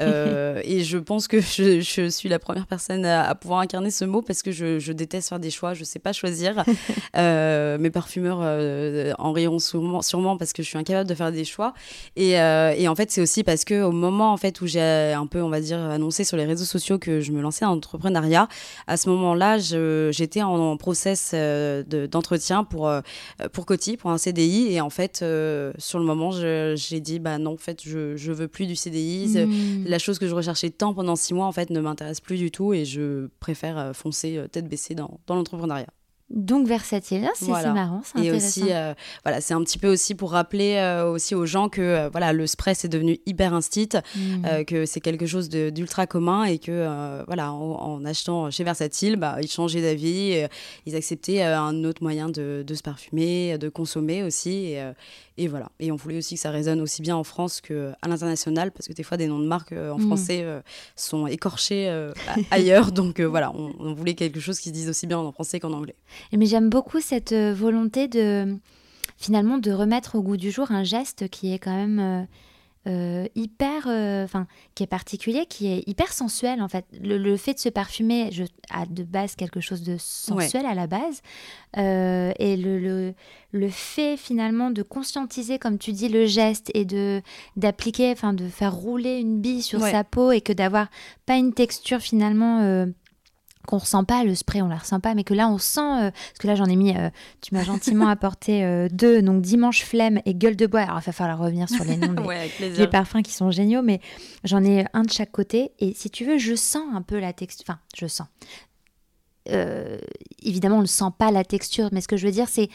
Euh, 0.00 0.60
et 0.64 0.84
je 0.84 0.98
pense 0.98 1.28
que 1.28 1.40
je, 1.40 1.80
je, 1.80 2.08
suis 2.08 2.28
la 2.28 2.38
première 2.38 2.66
personne 2.66 3.04
à, 3.04 3.34
pouvoir 3.34 3.60
incarner 3.60 3.90
ce 3.90 4.04
mot 4.04 4.22
parce 4.22 4.42
que 4.42 4.52
je, 4.52 4.78
je, 4.78 4.92
déteste 4.92 5.28
faire 5.28 5.40
des 5.40 5.50
choix, 5.50 5.74
je 5.74 5.84
sais 5.84 5.98
pas 5.98 6.12
choisir. 6.12 6.64
euh, 7.16 7.78
mes 7.78 7.90
parfumeurs 7.90 8.40
euh, 8.42 9.12
en 9.18 9.32
riront 9.32 9.58
sûrement, 9.58 10.02
sûrement, 10.02 10.36
parce 10.36 10.52
que 10.52 10.62
je 10.62 10.68
suis 10.68 10.78
incapable 10.78 11.08
de 11.08 11.14
faire 11.14 11.32
des 11.32 11.44
choix. 11.44 11.74
Et, 12.16 12.32
et 12.32 12.88
en 12.88 12.94
fait, 12.94 13.10
c'est 13.10 13.20
aussi 13.20 13.44
parce 13.44 13.64
que 13.64 13.82
au 13.82 13.92
moment 13.92 14.32
en 14.32 14.36
fait 14.36 14.60
où 14.60 14.66
j'ai 14.66 14.80
un 14.80 15.26
peu, 15.26 15.42
on 15.42 15.48
va 15.48 15.60
dire, 15.60 15.78
annoncé 15.78 16.24
sur 16.24 16.36
les 16.36 16.44
réseaux 16.44 16.64
sociaux 16.64 16.98
que 16.98 17.20
je 17.20 17.32
me 17.32 17.40
lançais 17.40 17.64
en 17.64 17.72
entrepreneuriat, 17.72 18.48
à 18.86 18.96
ce 18.96 19.08
moment-là, 19.10 19.58
j'étais 19.58 20.42
en, 20.42 20.76
process 20.76 21.34
d'entretien 21.34 22.62
pour 22.64 22.90
pour 23.52 23.66
Coty, 23.66 23.96
pour 23.96 24.10
un 24.10 24.18
CDI. 24.18 24.72
Et 24.72 24.80
en 24.80 24.90
fait, 24.90 25.24
sur 25.78 25.98
le 25.98 26.04
moment, 26.04 26.30
j'ai 26.30 27.00
dit 27.00 27.18
bah 27.18 27.38
non, 27.38 27.54
en 27.54 27.56
fait, 27.56 27.82
je 27.84 28.16
je 28.16 28.32
veux 28.32 28.48
plus 28.48 28.66
du 28.66 28.76
CDI. 28.76 29.28
Mmh 29.38 29.87
la 29.88 29.98
chose 29.98 30.18
que 30.18 30.28
je 30.28 30.34
recherchais 30.34 30.70
tant 30.70 30.94
pendant 30.94 31.16
six 31.16 31.34
mois, 31.34 31.46
en 31.46 31.52
fait, 31.52 31.70
ne 31.70 31.80
m'intéresse 31.80 32.20
plus 32.20 32.36
du 32.36 32.50
tout 32.50 32.72
et 32.74 32.84
je 32.84 33.28
préfère 33.40 33.78
euh, 33.78 33.92
foncer 33.92 34.36
euh, 34.36 34.46
tête 34.46 34.68
baissée 34.68 34.94
dans, 34.94 35.18
dans 35.26 35.34
l'entrepreneuriat. 35.34 35.88
Donc 36.30 36.68
versatile, 36.68 37.26
c'est 37.34 37.48
marrant, 37.48 38.02
c'est 38.04 38.22
Et 38.22 38.30
aussi, 38.32 38.64
euh, 38.70 38.92
voilà, 39.24 39.40
c'est 39.40 39.54
un 39.54 39.62
petit 39.62 39.78
peu 39.78 39.90
aussi 39.90 40.14
pour 40.14 40.32
rappeler 40.32 41.02
aussi 41.10 41.34
aux 41.34 41.46
gens 41.46 41.70
que 41.70 42.10
voilà, 42.10 42.34
le 42.34 42.46
spray 42.46 42.74
c'est 42.74 42.90
devenu 42.90 43.18
hyper 43.24 43.54
instit, 43.54 43.88
mmh. 44.14 44.64
que 44.66 44.84
c'est 44.84 45.00
quelque 45.00 45.24
chose 45.24 45.48
d'ultra 45.48 46.06
commun 46.06 46.44
et 46.44 46.58
que 46.58 47.24
voilà, 47.26 47.54
en, 47.54 48.04
achetant 48.04 48.50
chez 48.50 48.62
Versatile, 48.62 49.16
bah, 49.16 49.38
ils 49.40 49.50
changeaient 49.50 49.80
d'avis, 49.80 50.46
ils 50.84 50.94
acceptaient 50.94 51.40
un 51.40 51.82
autre 51.84 52.02
moyen 52.02 52.28
de, 52.28 52.62
de, 52.62 52.74
se 52.74 52.82
parfumer, 52.82 53.56
de 53.56 53.70
consommer 53.70 54.22
aussi. 54.22 54.74
Et, 54.74 54.82
et 55.38 55.46
voilà. 55.46 55.70
Et 55.78 55.92
on 55.92 55.96
voulait 55.96 56.18
aussi 56.18 56.34
que 56.34 56.40
ça 56.40 56.50
résonne 56.50 56.80
aussi 56.80 57.00
bien 57.00 57.16
en 57.16 57.22
France 57.22 57.60
qu'à 57.60 57.94
l'international, 58.06 58.72
parce 58.72 58.88
que 58.88 58.92
des 58.92 59.04
fois, 59.04 59.16
des 59.16 59.28
noms 59.28 59.38
de 59.38 59.46
marques 59.46 59.72
euh, 59.72 59.92
en 59.92 59.98
mm. 59.98 60.06
français 60.06 60.40
euh, 60.42 60.60
sont 60.96 61.28
écorchés 61.28 61.88
euh, 61.88 62.12
ailleurs. 62.50 62.90
Donc 62.90 63.20
voilà, 63.20 63.52
on, 63.54 63.94
voulait 63.94 64.14
quelque 64.14 64.40
chose 64.40 64.58
qui 64.58 64.70
se 64.70 64.74
dise 64.74 64.88
aussi 64.88 65.06
bien 65.06 65.18
en 65.18 65.30
français 65.30 65.60
qu'en 65.60 65.72
anglais. 65.72 65.94
Mais 66.32 66.46
j'aime 66.46 66.68
beaucoup 66.68 67.00
cette 67.00 67.32
volonté 67.32 68.08
de 68.08 68.56
finalement 69.16 69.58
de 69.58 69.70
remettre 69.70 70.16
au 70.16 70.22
goût 70.22 70.36
du 70.36 70.50
jour 70.50 70.70
un 70.72 70.82
geste 70.82 71.28
qui 71.28 71.54
est 71.54 71.58
quand 71.58 71.74
même 71.74 72.26
euh, 72.86 73.26
hyper, 73.34 73.86
euh, 73.86 74.24
enfin, 74.24 74.46
qui 74.74 74.82
est 74.82 74.86
particulier, 74.88 75.46
qui 75.46 75.66
est 75.66 75.82
hyper 75.86 76.12
sensuel 76.12 76.62
en 76.62 76.68
fait. 76.68 76.86
Le, 77.02 77.36
fait 77.36 77.54
de 77.54 77.58
se 77.58 77.68
parfumer 77.68 78.30
je, 78.32 78.44
a 78.70 78.86
de 78.86 79.02
base 79.02 79.34
quelque 79.34 79.60
chose 79.60 79.82
de 79.82 79.96
sensuel 79.98 80.64
à 80.64 80.74
la 80.74 80.86
base, 80.86 81.20
euh, 81.76 82.32
et 82.38 82.56
le, 82.56 82.78
le, 82.78 83.14
le, 83.52 83.68
fait 83.68 84.16
finalement 84.16 84.70
de 84.70 84.82
conscientiser, 84.82 85.58
comme 85.58 85.78
tu 85.78 85.92
dis, 85.92 86.08
le 86.08 86.26
geste 86.26 86.70
et 86.74 86.84
de 86.84 87.20
d'appliquer, 87.56 88.12
enfin, 88.12 88.32
de 88.32 88.48
faire 88.48 88.74
rouler 88.74 89.18
une 89.18 89.40
bille 89.40 89.62
sur 89.62 89.80
sa 89.80 90.04
peau 90.04 90.30
et 90.30 90.40
que 90.40 90.52
d'avoir 90.52 90.88
pas 91.26 91.36
une 91.36 91.52
texture 91.52 92.00
finalement 92.00 92.86
qu'on 93.68 93.76
ressent 93.76 94.02
pas 94.02 94.24
le 94.24 94.34
spray, 94.34 94.62
on 94.62 94.68
la 94.68 94.78
ressent 94.78 94.98
pas, 94.98 95.14
mais 95.14 95.24
que 95.24 95.34
là 95.34 95.46
on 95.50 95.58
sent, 95.58 95.80
euh, 95.80 96.10
parce 96.10 96.38
que 96.40 96.46
là 96.46 96.54
j'en 96.54 96.64
ai 96.64 96.74
mis, 96.74 96.96
euh, 96.96 97.10
tu 97.42 97.54
m'as 97.54 97.64
gentiment 97.64 98.08
apporté 98.08 98.64
euh, 98.64 98.88
deux, 98.90 99.20
donc 99.20 99.42
dimanche 99.42 99.84
flemme 99.84 100.20
et 100.24 100.34
gueule 100.34 100.56
de 100.56 100.66
bois. 100.66 100.80
Alors 100.80 101.00
il 101.02 101.04
va 101.04 101.12
falloir 101.12 101.38
revenir 101.38 101.68
sur 101.68 101.84
les 101.84 101.98
noms 101.98 102.14
des, 102.60 102.86
parfums 102.86 103.22
qui 103.22 103.32
sont 103.32 103.50
géniaux, 103.50 103.82
mais 103.82 104.00
j'en 104.42 104.64
ai 104.64 104.86
un 104.94 105.02
de 105.02 105.10
chaque 105.10 105.30
côté. 105.30 105.72
Et 105.80 105.92
si 105.92 106.08
tu 106.08 106.24
veux, 106.24 106.38
je 106.38 106.54
sens 106.54 106.82
un 106.94 107.02
peu 107.02 107.18
la 107.18 107.34
texture, 107.34 107.66
enfin 107.68 107.78
je 107.94 108.06
sens. 108.06 108.26
évidemment 110.42 110.78
on 110.78 110.82
ne 110.82 110.86
sent 110.86 111.12
pas 111.18 111.30
la 111.30 111.44
texture, 111.44 111.90
mais 111.92 112.00
ce 112.00 112.08
que 112.08 112.16
je 112.16 112.26
veux 112.26 112.32
dire 112.32 112.48
c'est 112.48 112.70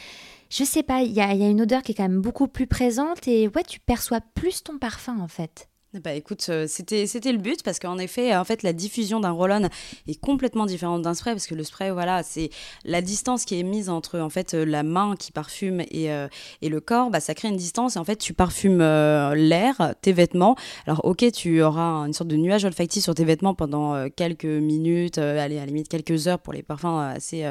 je 0.51 0.63
sais 0.63 0.84
pas, 0.84 1.01
il 1.01 1.12
y 1.12 1.21
a, 1.21 1.34
y 1.34 1.43
a, 1.43 1.49
une 1.49 1.62
odeur 1.62 1.82
qui 1.82 1.93
est 1.93 1.95
quand 1.95 2.03
même 2.03 2.21
beaucoup 2.21 2.47
plus 2.47 2.67
présente 2.67 3.27
et 3.27 3.47
ouais, 3.47 3.63
tu 3.63 3.79
perçois 3.79 4.21
plus 4.36 4.62
ton 4.62 4.77
parfum 4.77 5.19
en 5.19 5.27
fait. 5.27 5.67
Bah 6.01 6.13
écoute, 6.13 6.47
euh, 6.49 6.65
c'était 6.67 7.32
le 7.32 7.38
but 7.38 7.62
parce 7.62 7.77
qu'en 7.77 7.99
effet, 7.99 8.36
en 8.36 8.43
fait, 8.43 8.63
la 8.63 8.73
diffusion 8.73 9.19
d'un 9.19 9.29
roll-on 9.29 9.69
est 10.08 10.19
complètement 10.19 10.65
différente 10.65 11.03
d'un 11.03 11.13
spray 11.13 11.34
parce 11.34 11.45
que 11.45 11.53
le 11.53 11.63
spray, 11.63 11.91
voilà, 11.91 12.23
c'est 12.23 12.49
la 12.84 13.03
distance 13.03 13.45
qui 13.45 13.60
est 13.60 13.63
mise 13.63 13.91
entre 13.91 14.17
en 14.17 14.32
fait 14.32 14.56
la 14.56 14.82
main 14.82 15.15
qui 15.15 15.32
parfume 15.32 15.82
et, 15.91 16.12
euh, 16.12 16.27
et 16.63 16.69
le 16.69 16.82
corps, 16.82 17.12
bah 17.12 17.19
ça 17.19 17.36
crée 17.36 17.49
une 17.49 17.58
distance 17.58 17.95
et 17.95 17.99
en 17.99 18.03
fait 18.06 18.15
tu 18.15 18.34
parfumes 18.34 18.82
euh, 18.82 19.36
l'air, 19.36 19.93
tes 20.01 20.13
vêtements. 20.13 20.56
Alors 20.88 21.06
ok, 21.06 21.32
tu 21.32 21.62
auras 21.62 22.08
une 22.08 22.13
sorte 22.13 22.29
de 22.32 22.38
nuage 22.38 22.65
olfactif 22.65 23.03
sur 23.03 23.13
tes 23.13 23.23
vêtements 23.23 23.53
pendant 23.53 24.10
quelques 24.10 24.45
minutes, 24.45 25.19
allez 25.19 25.58
à 25.58 25.60
la 25.60 25.65
limite 25.67 25.89
quelques 25.89 26.27
heures 26.27 26.39
pour 26.39 26.53
les 26.53 26.63
parfums 26.63 27.12
assez 27.15 27.45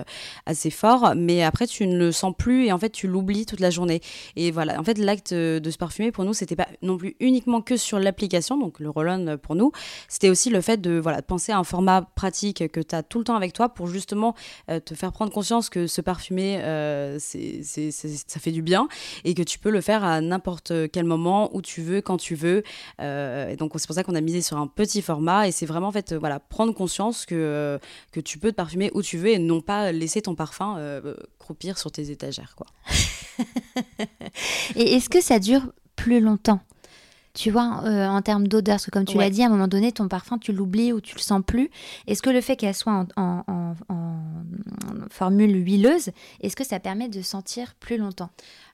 assez 0.47 0.71
forts, 0.71 1.13
mais 1.15 1.45
après 1.45 1.69
tu 1.69 1.87
ne 1.87 1.97
le 1.97 2.11
sens 2.11 2.35
plus 2.37 2.67
et 2.67 2.73
en 2.73 2.79
fait 2.79 2.91
tu 2.91 3.07
l'oublies 3.07 3.47
toute 3.47 3.61
la 3.61 3.71
journée. 3.71 4.01
Et 4.35 4.51
voilà, 4.51 4.81
en 4.81 4.85
fait 4.85 4.99
l'acte 4.99 5.33
de 5.33 5.71
se 5.71 5.79
parfumer 5.79 6.11
pour 6.11 6.25
nous 6.25 6.35
c'était 6.35 6.57
pas 6.57 6.67
non 6.83 6.99
plus 6.99 7.15
uniquement 7.21 7.61
que 7.63 7.77
sur 7.77 8.01
l'application 8.01 8.32
donc 8.33 8.81
le 8.81 8.91
roll-on 8.91 9.39
pour 9.39 9.55
nous, 9.55 9.73
c'était 10.09 10.31
aussi 10.31 10.51
le 10.51 10.61
fait 10.61 10.81
de, 10.81 10.99
voilà, 10.99 11.23
penser 11.23 11.53
à 11.53 11.59
un 11.59 11.65
format 11.65 12.03
pratique 12.03 12.69
que 12.69 12.81
tu 12.81 12.95
as 12.95 13.03
tout 13.03 13.19
le 13.19 13.25
temps 13.25 13.37
avec 13.37 13.53
toi 13.53 13.69
pour 13.69 13.87
justement 13.87 14.35
te 14.85 14.95
faire 14.95 15.13
prendre 15.13 15.33
conscience 15.33 15.69
que 15.69 15.87
ce 15.87 16.01
parfumé, 16.01 16.61
c'est, 17.19 17.63
ça 17.63 18.41
fait 18.41 18.51
du 18.51 18.63
bien 18.63 18.89
et 19.25 19.35
que 19.35 19.43
tu 19.43 19.59
peux 19.59 19.71
le 19.71 19.81
faire 19.81 20.05
à 20.05 20.21
n'importe 20.21 20.73
quel 20.93 21.05
moment, 21.05 21.55
où 21.55 21.63
tu 21.63 21.83
veux, 21.83 22.01
quand 22.01 22.17
tu 22.17 22.35
veux. 22.35 22.63
et 23.01 23.57
donc 23.59 23.73
c'est 23.77 23.87
pour 23.87 23.97
ça 23.97 24.05
qu'on 24.05 24.15
a 24.15 24.21
misé 24.21 24.41
sur 24.41 24.57
un 24.57 24.67
petit 24.67 25.03
format 25.03 25.49
et 25.49 25.53
c'est 25.53 25.67
vraiment 25.67 25.89
en 25.89 25.93
fait, 25.93 26.15
voilà, 26.15 26.41
prendre 26.41 26.73
conscience 26.73 27.27
que, 27.27 27.79
que 28.13 28.21
tu 28.21 28.39
peux 28.39 28.51
te 28.51 28.57
parfumer 28.57 28.91
où 28.95 29.03
tu 29.03 29.19
veux 29.19 29.29
et 29.29 29.39
non 29.39 29.61
pas 29.61 29.93
laisser 29.93 30.23
ton 30.23 30.35
parfum 30.35 30.79
croupir 31.39 31.79
sur 31.79 31.91
tes 31.93 32.11
étagères. 32.11 32.55
Quoi. 32.57 32.67
et 34.77 34.95
est-ce 34.95 35.09
que 35.09 35.21
ça 35.21 35.39
dure 35.39 35.73
plus 35.97 36.21
longtemps? 36.21 36.61
Tu 37.35 37.51
vois, 37.51 37.83
euh, 37.85 38.07
en 38.07 38.21
termes 38.21 38.47
d'odeur, 38.47 38.75
parce 38.75 38.87
que 38.87 38.91
comme 38.91 39.07
tu 39.07 39.17
l'as 39.17 39.31
dit, 39.31 39.43
à 39.43 39.47
un 39.47 39.49
moment 39.49 39.69
donné, 39.69 39.91
ton 39.91 40.07
parfum, 40.07 40.39
tu 40.39 40.53
l'oublies 40.53 40.93
ou 40.93 41.01
tu 41.01 41.15
le 41.15 41.21
sens 41.21 41.41
plus. 41.47 41.71
Est-ce 42.07 42.21
que 42.21 42.31
le 42.31 42.41
fait 42.41 42.57
qu'elle 42.57 42.75
soit 42.75 43.07
en, 43.17 43.75
formule 45.11 45.65
huileuse, 45.65 46.11
est-ce 46.41 46.57
que 46.57 46.65
ça 46.65 46.81
permet 46.81 47.09
de 47.09 47.23
sentir 47.23 47.75
plus 47.75 47.97
longtemps? 47.97 48.31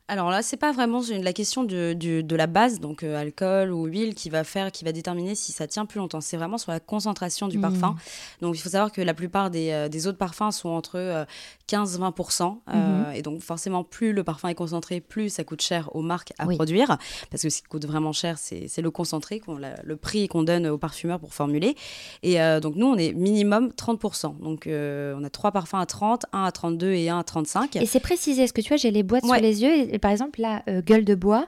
Alors 0.08 0.30
là, 0.30 0.40
c'est 0.42 0.56
pas 0.56 0.72
vraiment 0.72 1.02
la 1.10 1.32
question 1.34 1.64
de, 1.64 1.92
de, 1.92 2.36
la 2.36 2.46
base, 2.46 2.80
donc 2.80 3.02
euh, 3.02 3.20
alcool 3.20 3.72
ou 3.72 3.84
huile, 3.84 4.14
qui 4.14 4.30
va 4.30 4.42
faire, 4.42 4.72
qui 4.72 4.82
va 4.84 4.92
déterminer 4.92 5.34
si 5.34 5.52
ça 5.52 5.66
tient 5.66 5.84
plus 5.84 5.98
longtemps. 5.98 6.22
C'est 6.22 6.38
vraiment 6.38 6.56
sur 6.56 6.72
la 6.72 6.80
concentration 6.80 7.46
du 7.46 7.58
parfum. 7.58 7.90
Mmh. 7.90 7.96
Donc 8.40 8.56
il 8.56 8.60
faut 8.60 8.70
savoir 8.70 8.90
que 8.90 9.02
la 9.02 9.12
plupart 9.12 9.50
des, 9.50 9.70
euh, 9.70 9.88
des 9.88 10.06
autres 10.06 10.16
parfums 10.16 10.50
sont 10.50 10.70
entre 10.70 11.26
15-20%. 11.68 12.56
Euh, 12.68 12.74
mmh. 12.74 13.16
Et 13.16 13.22
donc 13.22 13.42
forcément, 13.42 13.84
plus 13.84 14.14
le 14.14 14.24
parfum 14.24 14.48
est 14.48 14.54
concentré, 14.54 15.00
plus 15.00 15.28
ça 15.28 15.44
coûte 15.44 15.60
cher 15.60 15.94
aux 15.94 16.00
marques 16.00 16.32
à 16.38 16.46
produire. 16.46 16.96
Parce 17.30 17.42
que 17.42 17.50
ce 17.50 17.58
qui 17.58 17.68
coûte 17.68 17.84
vraiment 17.84 18.12
cher, 18.12 18.38
c'est 18.38 18.80
le 18.80 18.90
concentré, 18.90 19.42
le 19.84 19.96
prix 19.96 20.26
qu'on 20.28 20.42
donne 20.42 20.68
aux 20.68 20.78
parfumeurs 20.78 21.20
pour 21.20 21.34
formuler. 21.34 21.76
Et 22.22 22.38
donc 22.62 22.76
nous, 22.76 22.86
on 22.86 22.96
est 22.96 23.12
minimum 23.12 23.68
30%. 23.76 24.38
Donc 24.38 24.66
on 24.68 25.24
a 25.24 25.30
trois 25.30 25.52
parfums 25.52 25.74
à 25.74 25.86
30, 25.86 26.24
un 26.32 26.44
à 26.44 26.52
32 26.52 26.92
et 26.92 27.10
un 27.10 27.18
à 27.18 27.24
35. 27.24 27.76
Et 27.76 27.86
c'est 27.86 28.00
précisé, 28.00 28.44
est-ce 28.44 28.54
que 28.54 28.62
tu 28.62 28.68
vois, 28.68 28.78
j'ai 28.78 28.90
les 28.90 29.02
boîtes 29.02 29.24
sur 29.24 29.34
les 29.34 29.62
yeux 29.62 29.97
par 29.98 30.10
exemple, 30.10 30.40
la 30.40 30.62
euh, 30.68 30.82
gueule 30.82 31.04
de 31.04 31.14
bois, 31.14 31.46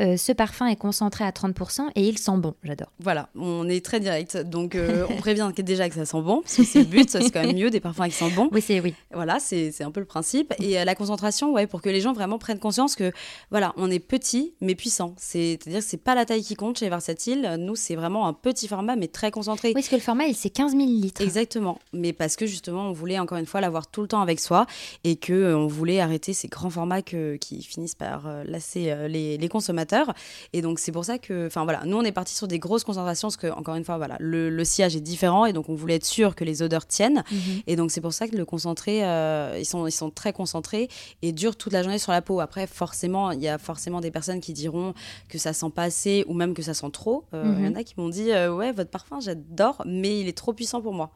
euh, 0.00 0.16
ce 0.16 0.32
parfum 0.32 0.66
est 0.66 0.76
concentré 0.76 1.24
à 1.24 1.30
30% 1.30 1.90
et 1.94 2.02
il 2.02 2.18
sent 2.18 2.36
bon. 2.36 2.54
J'adore. 2.62 2.88
Voilà, 3.00 3.28
on 3.34 3.68
est 3.68 3.84
très 3.84 4.00
direct. 4.00 4.36
Donc, 4.36 4.74
euh, 4.74 5.06
on 5.10 5.16
prévient 5.16 5.50
déjà 5.56 5.88
que 5.88 5.94
ça 5.94 6.04
sent 6.04 6.22
bon, 6.22 6.42
parce 6.42 6.56
que 6.56 6.64
c'est 6.64 6.80
le 6.80 6.84
but, 6.86 7.10
c'est 7.10 7.30
quand 7.30 7.44
même 7.44 7.56
mieux 7.56 7.70
des 7.70 7.80
parfums 7.80 8.04
qui 8.04 8.12
sentent 8.12 8.34
bon. 8.34 8.48
Oui, 8.52 8.60
c'est 8.60 8.80
oui. 8.80 8.94
Voilà, 9.12 9.38
c'est 9.40 9.82
un 9.82 9.90
peu 9.90 10.00
le 10.00 10.06
principe. 10.06 10.54
Et 10.60 10.84
la 10.84 10.94
concentration, 10.94 11.52
ouais, 11.52 11.66
pour 11.66 11.82
que 11.82 11.88
les 11.88 12.00
gens 12.00 12.12
vraiment 12.12 12.38
prennent 12.38 12.58
conscience 12.58 12.94
que, 12.94 13.12
voilà, 13.50 13.72
on 13.76 13.90
est 13.90 13.98
petit 13.98 14.54
mais 14.60 14.74
puissant. 14.74 15.14
C'est-à-dire 15.18 15.80
que 15.80 15.84
c'est 15.84 15.96
pas 15.96 16.14
la 16.14 16.24
taille 16.24 16.42
qui 16.42 16.54
compte 16.54 16.78
chez 16.78 16.88
Versatile. 16.88 17.56
Nous, 17.58 17.76
c'est 17.76 17.96
vraiment 17.96 18.26
un 18.26 18.32
petit 18.32 18.68
format 18.68 18.96
mais 18.96 19.08
très 19.08 19.30
concentré. 19.30 19.68
Oui, 19.68 19.74
parce 19.74 19.88
que 19.88 19.96
le 19.96 20.00
format, 20.00 20.26
il 20.26 20.34
c'est 20.34 20.50
15 20.50 20.74
millilitres. 20.74 21.20
Exactement. 21.20 21.78
Mais 21.92 22.12
parce 22.12 22.36
que 22.36 22.46
justement, 22.46 22.88
on 22.88 22.92
voulait 22.92 23.18
encore 23.18 23.38
une 23.38 23.46
fois 23.46 23.60
l'avoir 23.60 23.88
tout 23.88 24.02
le 24.02 24.08
temps 24.08 24.20
avec 24.20 24.40
soi 24.40 24.66
et 25.04 25.16
que 25.16 25.54
on 25.54 25.66
voulait 25.66 26.00
arrêter 26.00 26.32
ces 26.32 26.48
grands 26.48 26.70
formats 26.70 27.02
que, 27.02 27.36
qui 27.36 27.62
finissent 27.62 27.87
par 27.94 28.26
euh, 28.26 28.44
lasser 28.44 28.90
euh, 28.90 29.08
les, 29.08 29.48
consommateurs. 29.48 30.12
Et 30.52 30.60
donc, 30.60 30.78
c'est 30.78 30.92
pour 30.92 31.04
ça 31.04 31.18
que, 31.18 31.46
enfin 31.46 31.64
voilà, 31.64 31.82
nous, 31.84 31.96
on 31.96 32.02
est 32.02 32.12
parti 32.12 32.34
sur 32.34 32.46
des 32.46 32.58
grosses 32.58 32.84
concentrations 32.84 33.28
parce 33.28 33.36
que, 33.36 33.46
encore 33.48 33.76
une 33.76 33.84
fois, 33.84 33.96
voilà, 33.96 34.16
le, 34.20 34.64
sillage 34.64 34.96
est 34.96 35.00
différent 35.00 35.46
et 35.46 35.52
donc 35.52 35.68
on 35.70 35.74
voulait 35.74 35.94
être 35.94 36.04
sûr 36.04 36.34
que 36.34 36.44
les 36.44 36.62
odeurs 36.62 36.86
tiennent. 36.86 37.24
Mhm. 37.30 37.62
Et 37.66 37.76
donc, 37.76 37.90
c'est 37.90 38.00
pour 38.00 38.12
ça 38.12 38.28
que 38.28 38.36
le 38.36 38.44
concentré, 38.44 39.04
euh, 39.04 39.56
ils, 39.58 39.64
sont, 39.64 39.86
ils 39.86 39.92
sont 39.92 40.10
très 40.10 40.32
concentrés 40.32 40.88
et 41.22 41.32
durent 41.32 41.56
toute 41.56 41.72
la 41.72 41.82
journée 41.82 41.98
sur 41.98 42.12
la 42.12 42.20
peau. 42.20 42.40
Après, 42.40 42.66
forcément, 42.66 43.30
il 43.30 43.40
y 43.40 43.48
a 43.48 43.58
forcément 43.58 44.00
des 44.00 44.10
personnes 44.10 44.40
qui 44.40 44.52
diront 44.52 44.92
que 45.28 45.38
ça 45.38 45.52
sent 45.52 45.70
pas 45.74 45.84
assez 45.84 46.24
ou 46.28 46.34
même 46.34 46.52
que 46.54 46.62
ça 46.62 46.74
sent 46.74 46.90
trop. 46.92 47.24
Il 47.32 47.38
y 47.38 47.42
en 47.42 47.70
mhm. 47.70 47.76
a 47.76 47.84
qui 47.84 47.94
m'ont 47.96 48.10
dit, 48.10 48.30
ouais, 48.30 48.72
votre 48.72 48.90
parfum, 48.90 49.20
j'adore, 49.20 49.82
mais 49.86 50.20
il 50.20 50.28
est 50.28 50.36
trop 50.36 50.52
puissant 50.52 50.82
pour 50.82 50.92
moi 50.92 51.10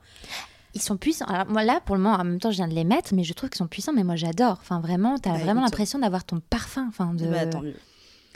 ils 0.74 0.82
sont 0.82 0.96
puissants. 0.96 1.26
Alors 1.26 1.46
moi 1.48 1.64
là, 1.64 1.80
pour 1.84 1.96
le 1.96 2.02
moment, 2.02 2.16
en 2.16 2.24
même 2.24 2.40
temps, 2.40 2.50
je 2.50 2.56
viens 2.56 2.68
de 2.68 2.74
les 2.74 2.84
mettre, 2.84 3.14
mais 3.14 3.24
je 3.24 3.32
trouve 3.32 3.50
qu'ils 3.50 3.58
sont 3.58 3.66
puissants. 3.66 3.92
Mais 3.92 4.04
moi, 4.04 4.16
j'adore. 4.16 4.58
Enfin, 4.60 4.80
vraiment, 4.80 5.18
tu 5.18 5.28
as 5.28 5.32
bah, 5.32 5.38
vraiment 5.38 5.62
l'impression 5.62 5.98
d'avoir 5.98 6.24
ton 6.24 6.40
parfum. 6.40 6.86
Enfin, 6.88 7.14
de... 7.14 7.26
Bah, 7.26 7.46
tant 7.46 7.62
mieux. 7.62 7.74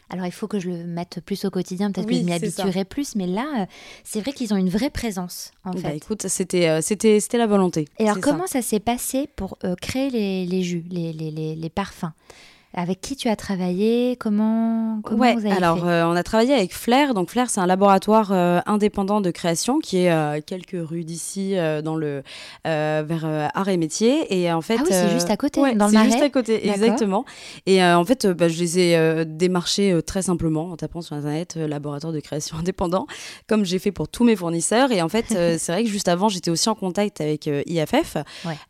Alors, 0.09 0.27
il 0.27 0.33
faut 0.33 0.47
que 0.47 0.61
je 0.61 0.71
le 0.71 0.85
mette 0.85 1.21
plus 1.21 1.45
au 1.45 1.51
quotidien. 1.51 1.91
Peut-être 1.91 2.07
que 2.07 2.15
je 2.15 2.23
m'y 2.23 2.33
habituerai 2.33 2.85
plus. 2.85 3.17
Mais 3.17 3.27
là, 3.27 3.63
euh, 3.63 3.67
c'est 4.05 4.21
vrai 4.21 4.33
qu'ils 4.33 4.55
ont 4.55 4.57
une 4.57 4.69
vraie 4.69 4.91
présence, 4.91 5.51
en 5.65 5.73
bah, 5.73 5.81
fait. 5.81 5.97
Écoute, 5.97 6.29
c'était 6.29 6.69
euh, 6.69 6.81
c'était 6.81 7.19
c'était 7.19 7.39
la 7.39 7.49
volonté. 7.49 7.89
Et 7.99 8.09
alors, 8.09 8.21
comment 8.21 8.47
ça, 8.47 8.63
s'est 8.63 8.81
passé 8.81 9.29
pour 9.35 9.59
euh, 9.65 9.75
créer 9.75 10.11
les, 10.11 10.47
les 10.47 10.63
jus, 10.63 10.85
les, 10.91 11.13
les, 11.13 11.57
les 11.57 11.71
parfums? 11.71 12.13
Avec 12.77 13.01
qui 13.01 13.17
tu 13.17 13.29
as 13.29 13.37
travaillé? 13.37 14.17
Comment, 14.17 15.01
comment 15.03 15.19
ouais, 15.19 15.35
vous 15.35 15.47
avez 15.47 15.57
alors 15.57 15.79
fait? 15.79 15.87
euh, 15.87 16.07
on 16.07 16.15
a 16.15 16.23
travaillé 16.23 16.53
avec 16.53 16.75
Flair. 16.75 17.15
Donc 17.15 17.31
Flair, 17.31 17.49
c'est 17.49 17.61
un 17.61 17.67
laboratoire 17.67 18.33
euh, 18.33 18.61
indépendant 18.67 19.23
de 19.23 19.31
création 19.31 19.79
qui 19.79 19.97
est 19.97 20.11
à 20.11 20.43
quelques 20.43 20.77
rues 20.77 21.05
d'ici, 21.05 21.55
dans 21.83 21.97
le 21.97 22.23
vers 22.65 23.51
Art 23.55 23.69
et 23.69 23.79
Métier. 23.79 24.39
Et 24.39 24.53
en 24.53 24.61
fait, 24.61 24.77
ah 24.79 24.83
oui, 24.85 24.91
c'est 24.91 25.11
juste 25.11 25.31
à 25.31 25.39
côté, 25.39 25.61
dans 25.75 25.87
le 25.87 25.93
C'est 25.93 26.05
juste 26.05 26.23
à 26.23 26.29
côté, 26.29 26.69
exactement. 26.69 27.25
Et 27.65 27.83
en 27.83 28.05
fait, 28.05 28.27
bah, 28.27 28.49
je 28.49 28.59
les 28.59 28.79
ai 28.79 29.25
démarchés 29.25 29.99
très 30.07 30.23
simplement 30.23 30.71
en 30.71 30.77
tapant 30.77 31.01
sur 31.01 31.17
internet 31.17 31.57
laboratoire 31.57 32.13
de 32.13 32.21
création 32.21 32.59
indépendant, 32.61 33.07
comme 33.49 33.65
j'ai 33.65 33.79
fait 33.79 33.93
pour 33.93 34.09
tous 34.09 34.25
mes 34.25 34.37
fournisseurs. 34.37 34.93
Et 34.93 35.01
en 35.01 35.09
fait, 35.09 35.27
c'est 35.59 35.73
vrai 35.73 35.85
que 35.85 35.89
juste 35.89 36.09
avant, 36.09 36.29
j'étais 36.29 36.51
aussi 36.51 36.69
en 36.69 36.75
contact 36.75 37.23
avec 37.23 37.47
IFF. 37.47 38.19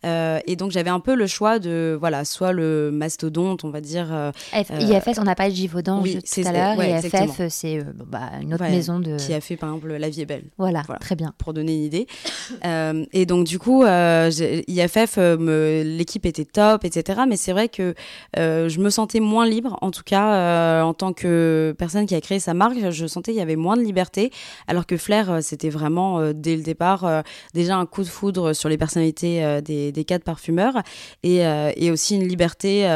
et 0.04 0.56
donc 0.56 0.70
j'avais 0.70 0.90
un 0.90 1.00
peu 1.00 1.16
le 1.16 1.26
choix 1.26 1.58
de 1.58 1.96
voilà, 1.98 2.24
soit 2.24 2.52
le 2.52 2.92
mastodonte, 2.92 3.64
on 3.64 3.70
va 3.70 3.80
dire 3.80 3.95
euh, 3.98 4.32
euh, 4.54 4.80
IFS, 4.80 5.18
on 5.18 5.26
a 5.26 5.34
pas 5.34 5.48
de 5.48 5.54
Givaudan 5.54 6.02
tout 6.02 6.40
à 6.44 6.52
l'heure. 6.52 6.82
IFF, 6.82 7.48
c'est 7.48 7.78
euh, 7.78 7.84
bah, 8.06 8.30
une 8.40 8.54
autre 8.54 8.64
maison 8.64 8.98
de. 8.98 9.16
Qui 9.16 9.34
a 9.34 9.40
fait 9.40 9.56
par 9.56 9.70
exemple 9.70 9.94
La 9.96 10.08
vie 10.08 10.22
est 10.22 10.26
belle. 10.26 10.44
Voilà, 10.58 10.82
très 11.00 11.16
bien. 11.16 11.34
Pour 11.38 11.52
donner 11.52 11.74
une 11.74 11.82
idée. 11.82 12.06
et 13.12 13.26
donc, 13.26 13.46
du 13.46 13.58
coup, 13.58 13.84
IFF, 13.84 15.18
l'équipe 15.18 16.26
était 16.26 16.44
top, 16.44 16.84
etc. 16.84 17.22
Mais 17.28 17.36
c'est 17.36 17.52
vrai 17.52 17.68
que 17.68 17.94
je 18.36 18.78
me 18.78 18.90
sentais 18.90 19.20
moins 19.20 19.46
libre, 19.46 19.78
en 19.80 19.90
tout 19.90 20.04
cas, 20.04 20.82
en 20.82 20.94
tant 20.94 21.12
que 21.12 21.74
personne 21.78 22.06
qui 22.06 22.14
a 22.14 22.20
créé 22.20 22.40
sa 22.40 22.54
marque, 22.54 22.90
je 22.90 23.06
sentais 23.06 23.32
qu'il 23.32 23.38
y 23.38 23.42
avait 23.42 23.56
moins 23.56 23.76
de 23.76 23.82
liberté. 23.82 24.30
Alors 24.68 24.86
que 24.86 24.96
Flair, 24.96 25.38
c'était 25.42 25.70
vraiment, 25.70 26.32
dès 26.32 26.56
le 26.56 26.62
départ, 26.62 27.22
déjà 27.54 27.76
un 27.76 27.86
coup 27.86 28.02
de 28.02 28.08
foudre 28.08 28.52
sur 28.52 28.68
les 28.68 28.78
personnalités 28.78 29.60
des, 29.62 29.92
des 29.92 30.04
quatre 30.04 30.24
parfumeurs 30.24 30.82
et, 31.22 31.42
et 31.76 31.90
aussi 31.90 32.16
une 32.16 32.26
liberté 32.26 32.86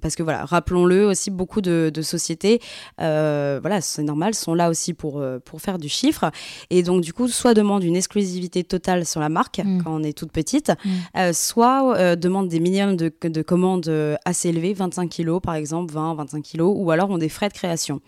parce 0.00 0.16
que 0.16 0.22
voilà, 0.22 0.44
rappelons-le 0.44 1.06
aussi, 1.06 1.30
beaucoup 1.30 1.60
de, 1.60 1.90
sociétés, 2.02 2.60
euh, 3.00 3.58
voilà, 3.60 3.80
c'est 3.80 4.02
normal, 4.02 4.34
sont 4.34 4.54
là 4.54 4.68
aussi 4.70 4.94
pour, 4.94 5.20
euh, 5.20 5.38
pour 5.38 5.60
faire 5.60 5.78
du 5.78 5.88
chiffre. 5.88 6.30
Et 6.70 6.82
donc, 6.82 7.02
du 7.02 7.12
coup, 7.12 7.28
soit 7.28 7.54
demande 7.54 7.84
une 7.84 7.96
exclusivité 7.96 8.64
totale 8.64 9.06
sur 9.06 9.20
la 9.20 9.28
marque 9.28 9.58
mm. 9.58 9.82
quand 9.82 9.94
on 9.94 10.02
est 10.02 10.16
toute 10.16 10.32
petite, 10.32 10.70
mm. 10.70 10.90
euh, 11.18 11.32
soit 11.32 12.16
demande 12.16 12.48
des 12.48 12.60
minimums 12.60 12.96
de, 12.96 13.12
de, 13.22 13.42
commandes 13.42 13.90
assez 14.24 14.48
élevés, 14.48 14.74
25 14.74 15.08
kilos 15.08 15.40
par 15.42 15.54
exemple, 15.54 15.92
20, 15.92 16.14
25 16.14 16.42
kilos, 16.42 16.74
ou 16.76 16.90
alors 16.90 17.10
ont 17.10 17.18
des 17.18 17.28
frais 17.28 17.48
de 17.48 17.54
création. 17.54 18.00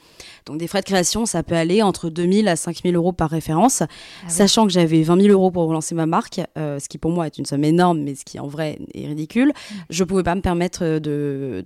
Donc, 0.47 0.59
des 0.59 0.67
frais 0.67 0.81
de 0.81 0.87
création, 0.87 1.27
ça 1.27 1.43
peut 1.43 1.55
aller 1.55 1.83
entre 1.83 2.09
2000 2.11 2.49
à 2.49 2.57
5000 2.57 2.95
euros 2.97 3.13
par 3.13 3.31
référence, 3.31 3.83
ah 3.83 4.29
sachant 4.29 4.67
que 4.67 4.73
j'avais 4.73 5.03
20 5.03 5.21
000 5.21 5.33
euros 5.33 5.51
pour 5.51 5.67
relancer 5.67 5.95
ma 5.95 6.07
marque, 6.07 6.41
ce 6.57 6.89
qui 6.89 6.99
pour 6.99 7.11
moi 7.11 7.27
est 7.27 7.39
une 7.39 7.47
somme 7.47 7.65
énorme, 7.65 8.01
mais 8.01 8.15
ce 8.15 8.25
qui 8.25 8.39
en 8.39 8.47
vrai 8.47 8.79
est 8.95 9.07
ridicule. 9.07 9.49
Mm. 9.49 9.75
Je 9.91 10.05
pouvais 10.05 10.23
pas 10.23 10.35
me 10.35 10.41
permettre 10.41 10.99
de 10.99 11.63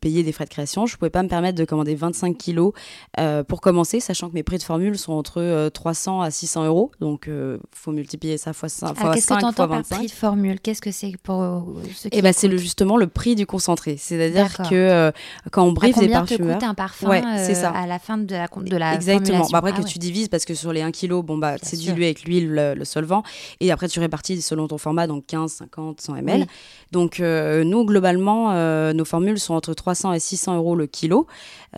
payer 0.00 0.22
des 0.22 0.32
frais 0.32 0.44
de 0.44 0.50
création. 0.50 0.86
Je 0.86 0.94
ne 0.94 0.98
pouvais 0.98 1.10
pas 1.10 1.22
me 1.22 1.28
permettre 1.28 1.58
de 1.58 1.64
commander 1.64 1.94
25 1.94 2.36
kilos 2.36 2.72
euh, 3.18 3.44
pour 3.44 3.60
commencer, 3.60 4.00
sachant 4.00 4.28
que 4.28 4.34
mes 4.34 4.42
prix 4.42 4.58
de 4.58 4.62
formule 4.62 4.98
sont 4.98 5.12
entre 5.12 5.68
300 5.68 6.20
euh, 6.20 6.24
à 6.24 6.30
600 6.30 6.66
euros. 6.66 6.90
Donc, 7.00 7.24
il 7.26 7.32
euh, 7.32 7.58
faut 7.72 7.92
multiplier 7.92 8.38
ça 8.38 8.52
fois 8.52 8.68
5, 8.68 8.96
fois 8.96 9.14
Qu'est-ce 9.14 9.26
que 9.26 9.38
tu 9.38 9.44
entends 9.44 9.68
par 9.68 9.82
prix 9.82 10.06
de 10.06 10.12
formule? 10.12 10.60
Qu'est-ce 10.60 10.82
que 10.82 10.90
c'est 10.90 11.12
pour 11.22 11.66
ceux 11.94 12.10
qui 12.10 12.18
Eh 12.18 12.22
ben, 12.22 12.32
c'est 12.32 12.48
le, 12.48 12.56
justement 12.56 12.96
le 12.96 13.06
prix 13.06 13.34
du 13.34 13.46
concentré. 13.46 13.96
C'est-à-dire 13.96 14.52
que 14.68 15.12
quand 15.50 15.64
on 15.64 15.72
briefe 15.72 15.98
des 15.98 16.08
parfumeurs... 16.08 16.58
Coûte 16.58 16.68
un 16.68 16.74
parfum 16.74 17.08
ouais, 17.08 17.54
ça. 17.54 17.70
à 17.70 17.86
la 17.86 17.98
fin 17.98 18.18
de 18.18 18.34
la, 18.34 18.48
de 18.48 18.76
la 18.76 18.94
Exactement. 18.94 19.46
Bah, 19.50 19.58
après 19.58 19.72
que 19.72 19.80
ah 19.80 19.84
tu 19.84 19.98
divises, 19.98 20.28
parce 20.28 20.44
que 20.44 20.54
sur 20.54 20.72
les 20.72 20.82
1 20.82 20.92
kg, 20.92 21.22
bon, 21.22 21.38
bah, 21.38 21.56
c'est 21.62 21.76
dilué 21.76 22.06
avec 22.06 22.24
l'huile, 22.24 22.74
le, 22.76 22.84
solvant. 22.84 23.22
Et 23.60 23.70
après, 23.70 23.88
tu 23.88 24.00
répartis 24.00 24.40
selon 24.42 24.68
ton 24.68 24.78
format, 24.78 25.06
donc 25.06 25.26
15, 25.26 25.52
50, 25.52 26.00
100 26.00 26.16
ml. 26.16 26.46
Donc, 26.92 27.20
nous, 27.20 27.84
globalement, 27.84 28.52
nos 28.92 29.04
formules 29.04 29.35
sont 29.38 29.54
entre 29.54 29.74
300 29.74 30.12
et 30.12 30.20
600 30.20 30.56
euros 30.56 30.76
le 30.76 30.86
kilo, 30.86 31.26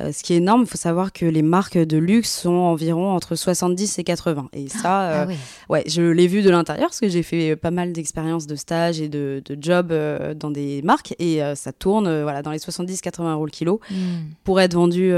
euh, 0.01 0.13
ce 0.13 0.23
qui 0.23 0.35
est 0.35 0.37
énorme. 0.37 0.63
Il 0.63 0.67
faut 0.67 0.77
savoir 0.77 1.13
que 1.13 1.25
les 1.25 1.43
marques 1.43 1.79
de 1.79 1.97
luxe 1.97 2.43
sont 2.43 2.51
environ 2.51 3.13
entre 3.13 3.37
70 3.37 3.99
et 3.99 4.05
80. 4.05 4.49
Et 4.53 4.69
ça, 4.69 4.81
ah 4.85 5.23
euh, 5.23 5.35
ouais, 5.69 5.85
je 5.87 6.03
l'ai 6.03 6.27
vu 6.27 6.43
de 6.43 6.51
l'intérieur 6.51 6.89
parce 6.89 7.01
que 7.01 7.09
j'ai 7.09 7.23
fait 7.23 7.57
pas 7.57 7.71
mal 7.71 7.93
d'expériences 7.93 8.47
de 8.47 8.57
stage 8.57 9.01
et 9.01 9.09
de, 9.09 9.43
de 9.45 9.57
job 9.61 9.89
euh, 9.91 10.35
dans 10.35 10.51
des 10.51 10.83
marques 10.83 11.15
et 11.19 11.41
ça 11.55 11.73
tourne 11.73 12.23
voilà, 12.23 12.43
dans 12.43 12.51
les 12.51 12.59
70-80 12.59 13.33
euros 13.33 13.45
le 13.45 13.51
kilo 13.51 13.81
hmm. 13.91 13.97
pour 14.45 14.61
être 14.61 14.75
vendu 14.75 15.13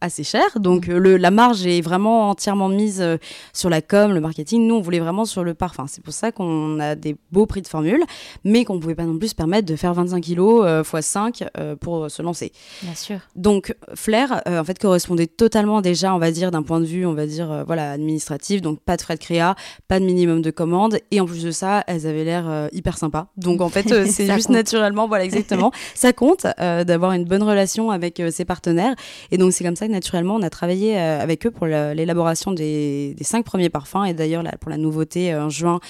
assez 0.00 0.24
cher. 0.24 0.44
Donc 0.56 0.88
hmm. 0.88 0.96
le, 0.96 1.16
la 1.16 1.30
marge 1.30 1.66
est 1.66 1.80
vraiment 1.80 2.30
entièrement 2.30 2.68
mise 2.68 3.04
sur 3.52 3.70
la 3.70 3.82
com, 3.82 4.12
le 4.12 4.20
marketing. 4.20 4.66
Nous, 4.66 4.74
on 4.74 4.80
voulait 4.80 5.00
vraiment 5.00 5.24
sur 5.24 5.44
le 5.44 5.54
parfum. 5.54 5.86
C'est 5.88 6.02
pour 6.02 6.14
ça 6.14 6.32
qu'on 6.32 6.80
a 6.80 6.94
des 6.94 7.16
beaux 7.32 7.46
prix 7.46 7.62
de 7.62 7.68
formule, 7.68 8.02
mais 8.44 8.64
qu'on 8.64 8.74
ne 8.74 8.80
pouvait 8.80 8.94
pas 8.94 9.04
non 9.04 9.18
plus 9.18 9.28
se 9.28 9.34
permettre 9.34 9.66
de 9.66 9.76
faire 9.76 9.94
25 9.94 10.20
kilos 10.20 10.66
x 10.94 11.06
5 11.06 11.44
pour 11.80 12.10
se 12.10 12.22
lancer. 12.22 12.52
Bien 12.82 12.94
sûr. 12.94 13.18
Donc 13.36 13.74
Flair, 13.94 14.42
en 14.46 14.64
fait, 14.64 14.78
correspondait 14.78 15.26
totalement 15.26 15.80
déjà, 15.80 16.14
on 16.14 16.18
va 16.18 16.30
dire, 16.30 16.50
d'un 16.50 16.62
point 16.62 16.80
de 16.80 16.84
vue, 16.84 17.06
on 17.06 17.14
va 17.14 17.26
dire, 17.26 17.64
voilà, 17.66 17.92
administratif. 17.92 18.60
Donc 18.60 18.80
pas 18.80 18.96
de 18.96 19.02
frais 19.02 19.14
de 19.14 19.20
créa, 19.20 19.54
pas 19.88 20.00
de 20.00 20.04
minimum 20.04 20.42
de 20.42 20.50
commande, 20.50 20.98
et 21.10 21.20
en 21.20 21.26
plus 21.26 21.42
de 21.42 21.50
ça, 21.50 21.84
elles 21.86 22.06
avaient 22.06 22.24
l'air 22.24 22.68
hyper 22.72 22.98
sympas. 22.98 23.28
Donc 23.36 23.60
en 23.60 23.68
fait, 23.68 24.06
c'est 24.10 24.32
juste 24.32 24.48
naturellement, 24.48 25.08
voilà, 25.08 25.24
exactement. 25.24 25.70
ça 25.94 26.12
compte 26.12 26.46
d'avoir 26.58 27.12
une 27.12 27.24
bonne 27.24 27.42
relation 27.42 27.90
avec 27.90 28.22
ses 28.30 28.44
partenaires, 28.44 28.94
et 29.30 29.38
donc 29.38 29.52
c'est 29.52 29.64
comme 29.64 29.76
ça 29.76 29.86
que 29.86 29.92
naturellement, 29.92 30.36
on 30.36 30.42
a 30.42 30.50
travaillé 30.50 30.96
avec 30.96 31.46
eux 31.46 31.50
pour 31.50 31.66
l'élaboration 31.66 32.52
des, 32.52 33.14
des, 33.16 33.24
cinq 33.24 33.44
premiers 33.44 33.70
parfums, 33.70 34.04
et 34.06 34.14
d'ailleurs 34.14 34.42
pour 34.60 34.70
la 34.70 34.76
nouveauté 34.76 35.34
en 35.34 35.50
juin, 35.50 35.80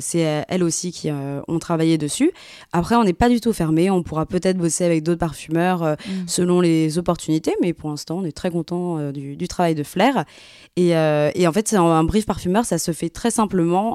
c'est 0.00 0.44
elles 0.48 0.62
aussi 0.62 0.92
qui 0.92 1.10
ont 1.10 1.58
travaillé 1.58 1.98
dessus. 1.98 2.32
Après, 2.72 2.94
on 2.94 3.04
n'est 3.04 3.12
pas 3.12 3.28
du 3.28 3.40
tout 3.40 3.52
fermé. 3.52 3.90
On 3.90 4.02
pourra 4.02 4.26
peut-être 4.26 4.56
bosser 4.56 4.84
avec 4.84 5.02
d'autres 5.08 5.18
parfumeurs 5.18 5.82
euh, 5.82 5.94
mm. 5.94 6.28
selon 6.28 6.60
les 6.60 6.98
opportunités, 6.98 7.54
mais 7.60 7.72
pour 7.72 7.90
l'instant, 7.90 8.18
on 8.18 8.24
est 8.24 8.32
très 8.32 8.50
content 8.50 8.98
euh, 8.98 9.12
du, 9.12 9.48
travail 9.48 9.74
de 9.74 9.82
Flair. 9.82 10.24
Et, 10.76 10.96
euh, 10.96 11.30
et 11.34 11.46
en 11.46 11.52
fait, 11.52 11.66
c'est 11.68 11.76
un, 11.76 12.04
brief 12.04 12.26
parfumeur, 12.26 12.64
ça 12.64 12.78
se 12.78 12.92
fait 12.92 13.08
très 13.08 13.30
simplement. 13.30 13.94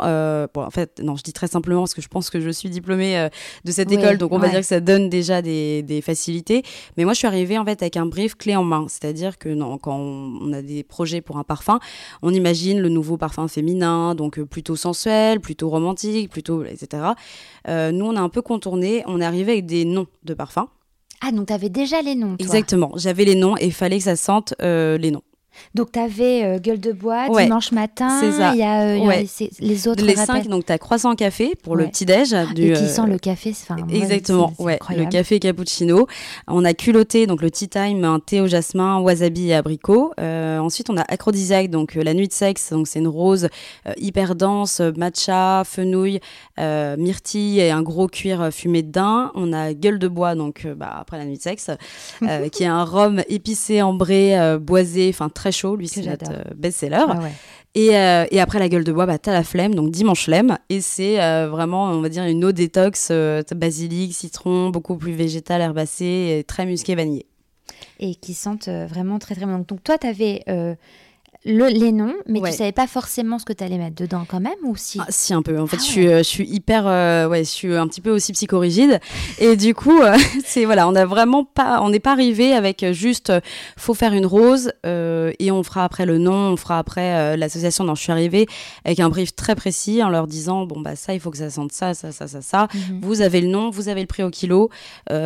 bon, 0.53 0.61
en 0.61 0.69
fait, 0.69 0.99
non, 1.01 1.15
je 1.15 1.23
dis 1.23 1.33
très 1.33 1.47
simplement 1.47 1.81
parce 1.81 1.93
que 1.93 2.01
je 2.01 2.07
pense 2.07 2.29
que 2.29 2.39
je 2.39 2.49
suis 2.49 2.69
diplômée 2.69 3.29
de 3.63 3.71
cette 3.71 3.91
école, 3.91 4.17
donc 4.17 4.31
on 4.31 4.37
va 4.37 4.49
dire 4.49 4.59
que 4.59 4.65
ça 4.65 4.79
donne 4.79 5.09
déjà 5.09 5.41
des, 5.41 5.81
des, 5.83 6.01
facilités. 6.01 6.63
Mais 6.97 7.05
moi, 7.05 7.13
je 7.13 7.19
suis 7.19 7.27
arrivée 7.27 7.57
en 7.57 7.65
fait 7.65 7.81
avec 7.81 7.97
un 7.97 8.05
brief 8.05 8.35
clé 8.35 8.55
en 8.55 8.63
main, 8.63 8.85
c'est-à-dire 8.89 9.37
que 9.37 9.49
non, 9.49 9.77
quand 9.77 9.97
on, 9.97 10.51
a 10.51 10.61
des 10.61 10.83
projets 10.83 11.21
pour 11.21 11.37
un 11.37 11.43
parfum, 11.43 11.79
on 12.21 12.33
imagine 12.33 12.79
le 12.79 12.89
nouveau 12.89 13.17
parfum 13.17 13.47
féminin, 13.47 14.15
donc 14.15 14.41
plutôt 14.41 14.75
sensuel, 14.75 15.39
plutôt 15.39 15.69
romantique, 15.69 16.29
plutôt 16.29 16.63
etc. 16.63 17.03
nous, 17.67 18.05
on 18.05 18.15
a 18.15 18.21
un 18.21 18.29
peu 18.29 18.41
contourné. 18.41 19.03
On 19.07 19.21
est 19.21 19.25
arrivé 19.25 19.53
avec 19.53 19.65
des 19.65 19.85
noms 19.85 20.07
de 20.23 20.33
parfums. 20.33 20.67
Ah, 21.25 21.31
donc 21.31 21.47
tu 21.47 21.53
avais 21.53 21.69
déjà 21.69 22.01
les 22.01 22.15
noms 22.15 22.35
toi. 22.35 22.45
Exactement, 22.45 22.91
j'avais 22.95 23.23
les 23.23 23.35
noms 23.35 23.55
et 23.57 23.65
il 23.67 23.73
fallait 23.73 23.97
que 23.97 24.03
ça 24.03 24.17
sente 24.17 24.53
euh, 24.61 24.97
les 24.97 25.09
noms. 25.09 25.21
Donc, 25.73 25.91
tu 25.91 25.99
avais 25.99 26.43
euh, 26.43 26.59
Gueule 26.59 26.79
de 26.79 26.91
Bois, 26.91 27.27
Dimanche 27.29 27.71
Matin, 27.71 28.19
il 28.21 28.57
y 28.57 28.63
a, 28.63 28.81
euh, 28.81 29.23
les, 29.59 29.87
autres. 29.87 30.03
Les 30.05 30.15
cinq, 30.15 30.47
donc 30.47 30.65
tu 30.65 30.71
as 30.71 30.77
Croissant 30.77 31.15
Café 31.15 31.53
pour 31.61 31.75
le 31.75 31.87
petit-déj. 31.87 32.33
Ah, 32.33 32.45
et 32.55 32.73
qui 32.73 32.87
sent 32.87 33.07
le 33.07 33.17
café. 33.17 33.53
Exactement, 33.89 34.53
ouais, 34.59 34.79
le 34.89 35.05
café 35.05 35.39
cappuccino. 35.39 36.07
On 36.47 36.65
a 36.65 36.73
Culotté, 36.73 37.27
donc 37.27 37.41
le 37.41 37.51
Tea 37.51 37.67
Time, 37.67 38.03
un 38.03 38.19
thé 38.19 38.41
au 38.41 38.47
jasmin, 38.47 38.99
wasabi 38.99 39.49
et 39.49 39.55
abricot. 39.55 40.13
Euh, 40.19 40.59
ensuite, 40.59 40.89
on 40.89 40.97
a 40.97 41.01
Aphrodisiaque, 41.01 41.69
donc 41.69 41.95
la 41.95 42.13
nuit 42.13 42.27
de 42.27 42.33
sexe, 42.33 42.71
donc 42.71 42.87
c'est 42.87 42.99
une 42.99 43.07
rose 43.07 43.47
hyper 43.97 44.35
dense, 44.35 44.81
matcha, 44.97 45.63
fenouil, 45.65 46.19
myrtille 46.57 47.59
et 47.59 47.71
un 47.71 47.81
gros 47.81 48.07
cuir 48.07 48.49
fumé 48.51 48.81
de 48.83 48.91
daim. 48.91 49.31
On 49.35 49.53
a 49.53 49.73
Gueule 49.73 49.99
de 49.99 50.07
Bois, 50.07 50.35
donc 50.35 50.67
bah, 50.75 50.93
après 50.99 51.17
la 51.17 51.25
nuit 51.25 51.37
de 51.37 51.41
sexe, 51.41 51.71
qui 52.51 52.63
est 52.63 52.67
un 52.67 52.83
rhum 52.83 53.21
épicé, 53.29 53.81
ambré, 53.81 54.57
boisé, 54.59 55.09
enfin 55.09 55.29
très 55.29 55.42
chaud, 55.51 55.75
lui 55.75 55.87
c'est 55.87 56.03
notre 56.03 56.31
euh, 56.31 56.43
best-seller. 56.55 57.05
Ah 57.07 57.19
et, 57.75 57.97
euh, 57.97 58.25
et, 58.29 58.39
après 58.39 58.59
la 58.59 58.69
gueule 58.69 58.83
de 58.83 58.91
bois, 58.91 59.07
bah, 59.07 59.17
t'as 59.17 59.33
la 59.33 59.43
flemme, 59.43 59.73
donc 59.73 59.89
dimanche 59.89 60.25
flemme. 60.25 60.57
Et 60.69 60.79
c'est 60.79 61.21
euh, 61.21 61.49
vraiment, 61.49 61.85
on 61.85 62.01
va 62.01 62.09
dire, 62.09 62.23
une 62.23 62.45
eau 62.45 62.51
détox, 62.51 63.11
basilic, 63.55 64.13
citron, 64.13 64.69
beaucoup 64.69 64.95
plus 64.95 65.13
végétal, 65.13 65.59
herbacé, 65.61 66.37
et 66.39 66.43
très 66.43 66.67
musqué, 66.67 66.93
vanillé. 66.93 67.25
Et 67.99 68.13
qui 68.15 68.35
sentent 68.35 68.69
vraiment 68.69 69.17
très 69.17 69.33
très 69.33 69.45
bien. 69.45 69.57
Donc 69.57 69.83
toi, 69.83 69.97
t'avais 69.97 70.43
le, 71.45 71.67
les 71.67 71.91
noms, 71.91 72.13
mais 72.25 72.41
tu 72.41 72.53
savais 72.53 72.71
pas 72.71 72.87
forcément 72.87 73.37
ce 73.37 73.43
que 73.43 73.51
tu 73.51 73.63
allais 73.63 73.77
mettre 73.77 73.95
dedans 73.95 74.23
quand 74.25 74.39
même 74.39 74.53
ou 74.63 74.77
si 74.77 74.99
ah, 75.01 75.07
Si 75.09 75.33
un 75.33 75.41
peu. 75.41 75.59
En 75.59 75.67
fait, 75.67 75.77
ah 75.77 75.83
je, 75.83 75.91
suis, 75.91 76.07
euh, 76.07 76.19
je 76.19 76.23
suis 76.23 76.47
hyper, 76.47 76.87
euh, 76.87 77.27
ouais, 77.27 77.39
je 77.39 77.49
suis 77.49 77.75
un 77.75 77.85
petit 77.87 77.99
peu 77.99 78.11
aussi 78.11 78.31
psychorigide 78.31 79.01
et 79.39 79.57
du 79.57 79.75
coup, 79.75 80.01
euh, 80.01 80.17
c'est 80.45 80.63
voilà, 80.63 80.87
on 80.87 80.95
a 80.95 81.05
vraiment 81.05 81.43
pas, 81.43 81.81
on 81.81 81.89
n'est 81.89 81.99
pas 81.99 82.13
arrivé 82.13 82.53
avec 82.53 82.85
juste, 82.93 83.33
faut 83.77 83.93
faire 83.93 84.13
une 84.13 84.25
rose 84.25 84.71
et 84.85 85.51
on 85.51 85.63
fera 85.63 85.83
après 85.83 86.05
le 86.05 86.17
nom, 86.17 86.53
on 86.53 86.57
fera 86.57 86.79
après 86.79 87.35
l'association 87.35 87.83
dont 87.83 87.95
je 87.95 88.01
suis 88.01 88.11
arrivée 88.11 88.47
avec 88.85 88.99
un 88.99 89.09
brief 89.09 89.35
très 89.35 89.55
précis 89.55 90.01
en 90.01 90.09
leur 90.09 90.27
disant 90.27 90.65
bon 90.65 90.79
bah 90.79 90.95
ça, 90.95 91.13
il 91.13 91.19
faut 91.19 91.31
que 91.31 91.37
ça 91.37 91.49
sente 91.49 91.71
ça, 91.71 91.93
ça, 91.93 92.11
ça, 92.11 92.27
ça, 92.27 92.41
ça. 92.41 92.67
Mhm. 92.73 93.01
Vous 93.01 93.21
avez 93.21 93.41
le 93.41 93.47
nom, 93.47 93.69
vous 93.69 93.89
avez 93.89 94.01
le 94.01 94.07
prix 94.07 94.23
au 94.23 94.29
kilo. 94.29 94.69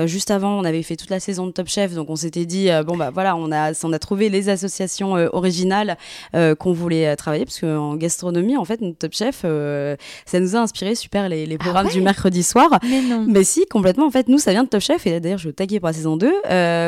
juste 0.05 0.31
avant, 0.31 0.59
on 0.59 0.63
avait 0.63 0.83
fait 0.83 0.95
toute 0.95 1.11
la 1.11 1.19
saison 1.19 1.45
de 1.45 1.51
Top 1.51 1.67
Chef, 1.67 1.93
donc 1.93 2.09
on 2.09 2.15
s'était 2.15 2.45
dit 2.45 2.69
bon 2.85 2.97
bah 2.97 3.11
voilà, 3.11 3.35
on 3.35 3.51
a, 3.51 3.73
on 3.83 3.93
a 3.93 3.99
trouvé 3.99 4.29
les 4.29 4.49
associations 4.49 5.13
originales 5.33 5.97
euh, 6.35 6.55
qu'on 6.55 6.73
voulait 6.73 7.07
euh, 7.07 7.15
travailler, 7.15 7.45
parce 7.45 7.59
qu'en 7.59 7.95
gastronomie, 7.95 8.57
en 8.57 8.65
fait, 8.65 8.81
notre 8.81 8.97
Top 8.97 9.13
Chef, 9.13 9.41
euh, 9.45 9.95
ça 10.25 10.39
nous 10.39 10.55
a 10.55 10.59
inspiré 10.59 10.95
super 10.95 11.29
les, 11.29 11.47
ah 11.51 11.63
programmes 11.63 11.89
du 11.89 12.01
mercredi 12.01 12.43
soir. 12.43 12.79
Mais 12.83 13.01
non. 13.01 13.25
Mais 13.27 13.43
si, 13.43 13.65
complètement. 13.65 14.05
En 14.05 14.11
fait, 14.11 14.27
nous, 14.27 14.37
ça 14.37 14.51
vient 14.51 14.63
de 14.63 14.69
Top 14.69 14.81
Chef, 14.81 15.07
et 15.07 15.19
d'ailleurs, 15.19 15.37
je 15.37 15.49
vais 15.49 15.53
taguer 15.53 15.79
pour 15.79 15.87
la 15.87 15.93
saison 15.93 16.17
2, 16.17 16.31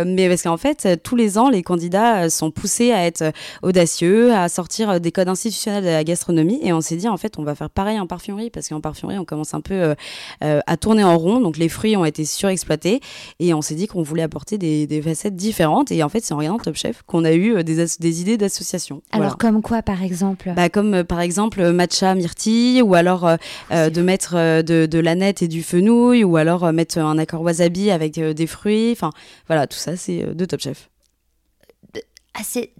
mais 0.06 0.28
parce 0.30 0.44
qu'en 0.44 0.58
fait, 0.58 1.02
tous 1.04 1.16
les 1.16 1.38
ans, 1.38 1.50
les 1.50 1.64
candidats 1.64 2.30
sont 2.30 2.52
poussés 2.52 2.92
à 2.92 3.06
être 3.06 3.32
audacieux, 3.62 4.34
à 4.34 4.50
sortir 4.50 5.00
des 5.00 5.12
codes 5.12 5.30
institutionnels 5.30 5.84
de 5.84 5.90
la 5.90 6.04
gastronomie, 6.04 6.60
et 6.64 6.74
on 6.74 6.82
s'est 6.82 6.96
dit, 6.96 7.08
en 7.08 7.18
fait, 7.18 7.38
on 7.38 7.44
va 7.44 7.56
faire 7.56 7.70
pareil 7.70 8.00
en 8.00 8.08
parfumerie, 8.08 8.50
parce 8.50 8.70
qu'en 8.70 8.82
parfumerie, 8.82 9.18
on 9.18 9.26
commence 9.26 9.54
un 9.54 9.62
peu 9.62 9.96
à 10.42 10.78
tourner 10.78 11.04
en 11.04 11.18
rond, 11.18 11.40
donc 11.40 11.58
les 11.58 11.70
fruits 11.70 11.96
ont 11.96 12.06
été 12.06 12.26
surexploités, 12.26 13.02
et 13.40 13.54
on 13.54 13.62
s'est 13.62 13.76
dit 13.76 13.88
qu'on 13.88 14.04
voulait 14.04 14.24
apporter 14.24 14.58
des, 14.58 15.02
facettes 15.02 15.36
différentes, 15.36 15.92
et 15.92 16.04
en 16.04 16.10
fait, 16.10 16.24
c'est 16.24 16.34
en 16.34 16.38
regardant 16.38 16.60
Top 16.60 16.76
Chef 16.76 17.04
qu'on 17.04 17.24
a 17.24 17.34
eu 17.34 17.64
des, 17.64 17.86
des 18.00 18.22
idées 18.22 18.38
d'association. 18.38 19.02
Alors, 19.12 19.38
comme 19.38 19.62
quoi, 19.62 19.82
par 19.82 20.04
exemple 20.04 20.52
bah, 20.56 20.70
Comme 20.70 20.94
euh, 20.94 21.04
par 21.04 21.20
exemple 21.20 21.62
euh, 21.62 21.74
matcha 21.74 22.14
myrtille, 22.16 22.82
ou 22.82 22.94
alors 22.94 23.26
euh, 23.72 23.90
de 23.90 24.02
mettre 24.02 24.62
de, 24.62 24.86
de 24.86 25.00
l'aneth 25.00 25.42
et 25.42 25.48
du 25.48 25.64
fenouil, 25.64 26.24
ou 26.24 26.38
alors 26.38 26.72
mettre 26.72 27.00
un 27.00 27.18
accord 27.18 27.42
wasabi 27.42 27.92
avec 27.92 28.20
des 28.20 28.48
fruits. 28.48 28.92
Enfin, 28.92 29.12
voilà, 29.48 29.68
tout 29.68 29.78
ça, 29.78 29.96
c'est 29.96 30.36
de 30.36 30.46
Top 30.46 30.60
Chef. 30.60 30.90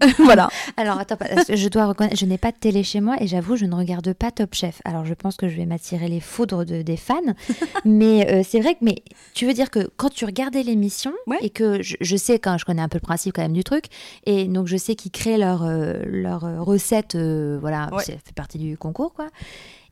voilà. 0.18 0.48
Alors 0.76 0.98
attends, 0.98 1.16
je 1.48 1.68
dois 1.68 1.86
reconnaître, 1.86 2.16
je 2.16 2.26
n'ai 2.26 2.38
pas 2.38 2.52
de 2.52 2.56
télé 2.56 2.82
chez 2.82 3.00
moi 3.00 3.16
et 3.20 3.26
j'avoue, 3.26 3.56
je 3.56 3.66
ne 3.66 3.74
regarde 3.74 4.12
pas 4.12 4.30
Top 4.30 4.54
Chef. 4.54 4.80
Alors 4.84 5.04
je 5.04 5.14
pense 5.14 5.36
que 5.36 5.48
je 5.48 5.56
vais 5.56 5.66
m'attirer 5.66 6.08
les 6.08 6.20
foudres 6.20 6.64
de, 6.64 6.82
des 6.82 6.96
fans, 6.96 7.20
mais 7.84 8.28
euh, 8.30 8.42
c'est 8.46 8.60
vrai 8.60 8.74
que, 8.74 8.80
mais 8.82 9.02
tu 9.34 9.46
veux 9.46 9.52
dire 9.52 9.70
que 9.70 9.90
quand 9.96 10.10
tu 10.10 10.24
regardais 10.24 10.62
l'émission 10.62 11.12
et 11.40 11.50
que 11.50 11.80
je, 11.82 12.16
sais 12.16 12.38
quand 12.38 12.58
je 12.58 12.64
connais 12.64 12.82
un 12.82 12.88
peu 12.88 12.98
le 12.98 13.06
principe 13.06 13.34
quand 13.34 13.42
même 13.42 13.52
du 13.52 13.64
truc 13.64 13.86
et 14.24 14.46
donc 14.46 14.66
je 14.66 14.76
sais 14.76 14.94
qu'ils 14.94 15.12
créent 15.12 15.38
leur 15.38 15.64
euh, 15.64 16.02
leur 16.06 16.44
euh, 16.44 16.60
recette, 16.60 17.16
voilà, 17.16 17.88
ça 17.98 18.12
fait 18.12 18.34
partie 18.34 18.58
du 18.58 18.76
concours 18.76 19.12
quoi. 19.14 19.28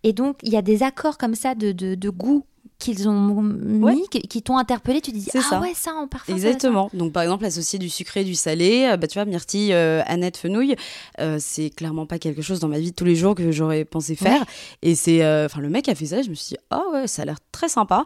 Et 0.04 0.12
donc 0.12 0.38
il 0.42 0.52
y 0.52 0.56
a 0.56 0.62
des 0.62 0.82
accords 0.82 1.18
comme 1.18 1.34
ça 1.34 1.54
de, 1.54 1.72
de, 1.72 1.94
de 1.94 2.10
goût 2.10 2.44
qu'ils 2.78 3.08
ont 3.08 3.42
mis, 3.42 4.08
qui, 4.08 4.42
t'ont 4.42 4.56
interpellé, 4.56 5.00
tu 5.00 5.10
dis 5.10 5.28
ah 5.34 5.40
ça. 5.40 5.60
ouais 5.60 5.72
ça 5.74 5.94
en 5.94 6.06
parfum. 6.06 6.32
Exactement. 6.32 6.90
Donc 6.94 7.12
par 7.12 7.24
exemple 7.24 7.44
associer 7.44 7.78
du 7.78 7.88
sucré, 7.88 8.22
du 8.22 8.34
salé, 8.34 8.88
euh, 8.90 8.96
bah 8.96 9.08
tu 9.08 9.18
vois 9.18 9.24
myrtille, 9.24 9.72
euh, 9.72 10.02
Annette, 10.06 10.36
fenouil, 10.36 10.76
euh, 11.20 11.38
c'est 11.40 11.70
clairement 11.70 12.06
pas 12.06 12.18
quelque 12.18 12.40
chose 12.40 12.60
dans 12.60 12.68
ma 12.68 12.78
vie 12.78 12.90
de 12.90 12.96
tous 12.96 13.04
les 13.04 13.16
jours 13.16 13.34
que 13.34 13.50
j'aurais 13.50 13.84
pensé 13.84 14.14
faire. 14.14 14.44
Et 14.82 14.94
c'est, 14.94 15.18
enfin 15.44 15.60
le 15.60 15.68
mec 15.68 15.88
a 15.88 15.94
fait 15.94 16.06
ça, 16.06 16.22
je 16.22 16.30
me 16.30 16.34
suis 16.34 16.54
dit 16.54 16.60
ah 16.70 16.82
ouais 16.92 17.06
ça 17.08 17.22
a 17.22 17.24
l'air 17.24 17.38
très 17.52 17.68
sympa 17.68 18.04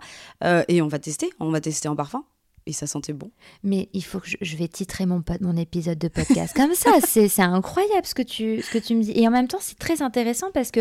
et 0.68 0.80
on 0.80 0.88
va 0.88 0.98
tester, 0.98 1.30
on 1.38 1.50
va 1.50 1.60
tester 1.60 1.88
en 1.88 1.96
parfum 1.96 2.24
et 2.66 2.72
ça 2.72 2.86
sentait 2.86 3.12
bon. 3.12 3.30
Mais 3.62 3.88
il 3.92 4.04
faut 4.04 4.20
que 4.20 4.28
je, 4.40 4.56
vais 4.56 4.68
titrer 4.68 5.06
mon, 5.06 5.22
mon 5.40 5.56
épisode 5.56 5.98
de 5.98 6.08
podcast 6.08 6.54
comme 6.54 6.74
ça. 6.74 6.92
C'est 7.06 7.40
incroyable 7.40 8.06
ce 8.06 8.14
que, 8.14 8.22
tu, 8.22 8.62
ce 8.62 8.70
que 8.70 8.78
tu 8.78 8.94
me 8.94 9.02
dis. 9.02 9.12
Et 9.14 9.26
en 9.26 9.30
même 9.30 9.48
temps, 9.48 9.58
c'est 9.60 9.78
très 9.78 10.02
intéressant 10.02 10.50
parce 10.52 10.70
que 10.70 10.80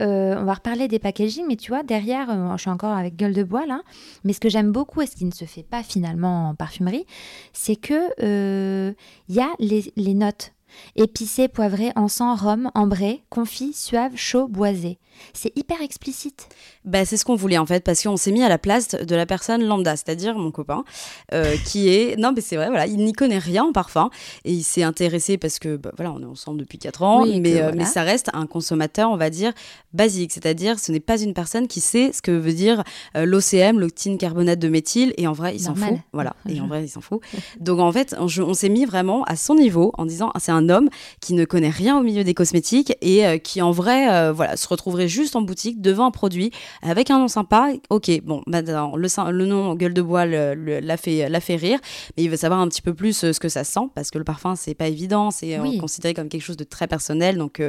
euh, 0.00 0.36
on 0.38 0.44
va 0.44 0.54
reparler 0.54 0.88
des 0.88 0.98
packaging, 0.98 1.44
mais 1.46 1.56
tu 1.56 1.70
vois, 1.70 1.82
derrière, 1.82 2.30
euh, 2.30 2.56
je 2.56 2.62
suis 2.62 2.70
encore 2.70 2.96
avec 2.96 3.16
gueule 3.16 3.34
de 3.34 3.42
bois 3.42 3.66
là. 3.66 3.82
Mais 4.24 4.32
ce 4.32 4.40
que 4.40 4.48
j'aime 4.48 4.72
beaucoup 4.72 5.02
et 5.02 5.06
ce 5.06 5.16
qui 5.16 5.24
ne 5.24 5.32
se 5.32 5.44
fait 5.44 5.62
pas 5.62 5.82
finalement 5.82 6.50
en 6.50 6.54
parfumerie, 6.54 7.06
c'est 7.52 7.76
que 7.76 8.10
euh, 8.22 8.92
il 9.28 9.34
y 9.34 9.40
a 9.40 9.50
les, 9.58 9.92
les 9.96 10.14
notes 10.14 10.52
épicé, 10.96 11.48
poivré, 11.48 11.90
encens, 11.96 12.40
rhum, 12.40 12.70
ambré, 12.74 13.22
confit, 13.30 13.72
suave, 13.72 14.12
chaud, 14.16 14.48
boisé. 14.48 14.98
C'est 15.32 15.56
hyper 15.56 15.80
explicite. 15.82 16.48
Bah, 16.84 17.04
c'est 17.04 17.16
ce 17.16 17.24
qu'on 17.24 17.34
voulait 17.34 17.58
en 17.58 17.66
fait, 17.66 17.84
parce 17.84 18.02
qu'on 18.02 18.16
s'est 18.16 18.32
mis 18.32 18.42
à 18.42 18.48
la 18.48 18.58
place 18.58 18.88
de 18.88 19.16
la 19.16 19.26
personne 19.26 19.64
lambda, 19.64 19.96
c'est-à-dire 19.96 20.36
mon 20.38 20.50
copain, 20.50 20.84
euh, 21.32 21.56
qui 21.66 21.88
est. 21.88 22.16
Non, 22.18 22.32
mais 22.34 22.40
c'est 22.40 22.56
vrai, 22.56 22.68
voilà, 22.68 22.86
il 22.86 22.98
n'y 22.98 23.12
connaît 23.12 23.38
rien 23.38 23.64
en 23.64 23.72
parfum 23.72 24.10
et 24.44 24.52
il 24.52 24.62
s'est 24.62 24.82
intéressé 24.82 25.38
parce 25.38 25.58
que, 25.58 25.76
bah, 25.76 25.92
voilà, 25.96 26.12
on 26.12 26.22
est 26.22 26.26
ensemble 26.26 26.60
depuis 26.60 26.78
4 26.78 27.02
ans, 27.02 27.26
mais, 27.26 27.60
euh, 27.60 27.72
mais 27.74 27.84
ça 27.84 28.02
reste 28.02 28.30
un 28.32 28.46
consommateur, 28.46 29.10
on 29.10 29.16
va 29.16 29.30
dire, 29.30 29.52
basique, 29.92 30.32
c'est-à-dire 30.32 30.78
ce 30.78 30.92
n'est 30.92 31.00
pas 31.00 31.20
une 31.20 31.34
personne 31.34 31.68
qui 31.68 31.80
sait 31.80 32.12
ce 32.12 32.22
que 32.22 32.30
veut 32.30 32.52
dire 32.52 32.82
euh, 33.16 33.26
l'OCM, 33.26 33.78
l'octine 33.78 34.18
carbonate 34.18 34.58
de 34.58 34.68
méthyle, 34.68 35.12
et 35.16 35.26
en 35.26 35.32
vrai, 35.32 35.54
il 35.54 35.60
s'en 35.60 35.74
fout. 35.74 35.98
Voilà, 36.12 36.34
et 36.48 36.60
en 36.60 36.66
vrai, 36.68 36.84
il 36.84 36.88
s'en 36.88 37.00
fout. 37.00 37.20
Donc 37.60 37.80
en 37.80 37.92
fait, 37.92 38.14
on, 38.18 38.26
on 38.26 38.54
s'est 38.54 38.68
mis 38.68 38.84
vraiment 38.84 39.24
à 39.24 39.36
son 39.36 39.54
niveau 39.54 39.92
en 39.98 40.06
disant, 40.06 40.32
c'est 40.38 40.52
un 40.52 40.57
un 40.58 40.68
homme 40.68 40.88
qui 41.20 41.34
ne 41.34 41.44
connaît 41.44 41.70
rien 41.70 41.98
au 41.98 42.02
milieu 42.02 42.24
des 42.24 42.34
cosmétiques 42.34 42.96
et 43.00 43.26
euh, 43.26 43.38
qui 43.38 43.62
en 43.62 43.70
vrai 43.70 44.10
euh, 44.12 44.32
voilà 44.32 44.56
se 44.56 44.68
retrouverait 44.68 45.08
juste 45.08 45.36
en 45.36 45.42
boutique 45.42 45.80
devant 45.80 46.06
un 46.06 46.10
produit 46.10 46.50
avec 46.82 47.10
un 47.10 47.18
nom 47.18 47.28
sympa. 47.28 47.70
Ok, 47.90 48.10
bon, 48.24 48.42
bah, 48.46 48.60
le, 48.62 49.32
le 49.32 49.46
nom 49.46 49.74
gueule 49.74 49.94
de 49.94 50.02
bois 50.02 50.26
l'a 50.26 50.96
fait 50.96 51.28
l'a 51.28 51.40
fait 51.40 51.56
rire, 51.56 51.78
mais 52.16 52.24
il 52.24 52.30
veut 52.30 52.36
savoir 52.36 52.60
un 52.60 52.68
petit 52.68 52.82
peu 52.82 52.94
plus 52.94 53.16
ce 53.32 53.38
que 53.40 53.48
ça 53.48 53.64
sent 53.64 53.88
parce 53.94 54.10
que 54.10 54.18
le 54.18 54.24
parfum 54.24 54.54
c'est 54.56 54.74
pas 54.74 54.88
évident, 54.88 55.30
c'est 55.30 55.58
considéré 55.80 56.14
comme 56.14 56.28
quelque 56.28 56.42
chose 56.42 56.56
de 56.56 56.64
très 56.64 56.86
personnel, 56.86 57.38
donc 57.38 57.62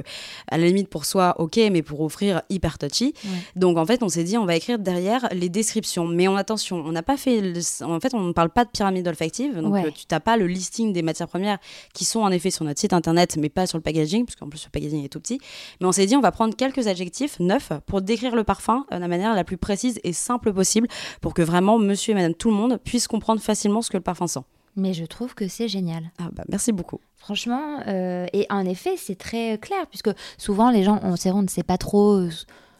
à 0.50 0.58
la 0.58 0.66
limite 0.66 0.90
pour 0.90 1.06
soi 1.06 1.36
ok, 1.40 1.58
mais 1.72 1.82
pour 1.82 2.02
offrir 2.02 2.42
hyper 2.50 2.78
touchy. 2.78 3.14
Donc 3.56 3.78
en 3.78 3.86
fait 3.86 4.04
on 4.04 4.10
s'est 4.10 4.24
dit 4.24 4.38
on 4.38 4.46
va 4.46 4.56
écrire 4.56 4.80
derrière 4.80 5.28
les 5.32 5.50
descriptions, 5.50 6.08
mais 6.08 6.28
en 6.28 6.36
attention, 6.36 6.84
on 6.86 6.92
n'a 6.92 7.04
pas 7.04 7.18
fait, 7.18 7.42
en 7.82 8.00
fait 8.00 8.14
on 8.14 8.22
ne 8.22 8.34
parle 8.34 8.50
pas 8.50 8.66
de 8.66 8.70
pyramide 8.70 9.08
olfactive, 9.08 9.60
donc 9.60 9.76
tu 9.94 10.06
n'as 10.12 10.20
pas 10.20 10.38
le 10.38 10.48
listing 10.48 10.94
des 10.94 11.02
matières 11.02 11.28
premières 11.28 11.60
qui 11.94 12.06
sont 12.06 12.22
en 12.22 12.32
effet 12.32 12.52
sur 12.52 12.66
notre 12.66 12.79
site 12.80 12.94
internet, 12.94 13.38
mais 13.38 13.50
pas 13.50 13.68
sur 13.68 13.78
le 13.78 13.82
packaging, 13.82 14.26
parce 14.26 14.36
qu'en 14.36 14.50
plus 14.50 14.66
le 14.66 14.72
packaging 14.72 15.04
est 15.04 15.10
tout 15.10 15.20
petit. 15.20 15.40
Mais 15.80 15.88
on 15.88 15.92
s'est 15.92 16.06
dit, 16.06 16.16
on 16.16 16.22
va 16.22 16.32
prendre 16.32 16.56
quelques 16.56 16.88
adjectifs 16.88 17.40
neufs 17.40 17.72
pour 17.86 18.02
décrire 18.02 18.36
le 18.36 18.44
parfum 18.44 18.86
euh, 18.92 18.96
de 18.96 19.02
la 19.02 19.08
manière 19.08 19.36
la 19.36 19.44
plus 19.44 19.58
précise 19.58 20.00
et 20.04 20.14
simple 20.14 20.54
possible, 20.54 20.88
pour 21.22 21.34
que 21.34 21.42
vraiment 21.42 21.78
monsieur 21.78 22.12
et 22.12 22.16
madame 22.16 22.34
tout 22.34 22.50
le 22.50 22.56
monde 22.56 22.78
puissent 22.84 23.08
comprendre 23.08 23.42
facilement 23.42 23.82
ce 23.82 23.90
que 23.90 23.98
le 23.98 24.04
parfum 24.04 24.28
sent. 24.28 24.42
Mais 24.76 24.94
je 24.94 25.04
trouve 25.06 25.36
que 25.36 25.48
c'est 25.48 25.68
génial. 25.68 26.12
Ah 26.20 26.30
bah, 26.32 26.44
merci 26.48 26.72
beaucoup. 26.72 27.00
Franchement, 27.18 27.80
euh, 27.88 28.28
et 28.34 28.46
en 28.50 28.66
effet, 28.66 28.96
c'est 28.98 29.18
très 29.18 29.58
clair, 29.58 29.88
puisque 29.88 30.12
souvent 30.38 30.72
les 30.72 30.84
gens, 30.84 31.00
on, 31.04 31.16
on 31.34 31.42
ne 31.42 31.48
sait 31.48 31.64
pas 31.64 31.78
trop 31.78 32.22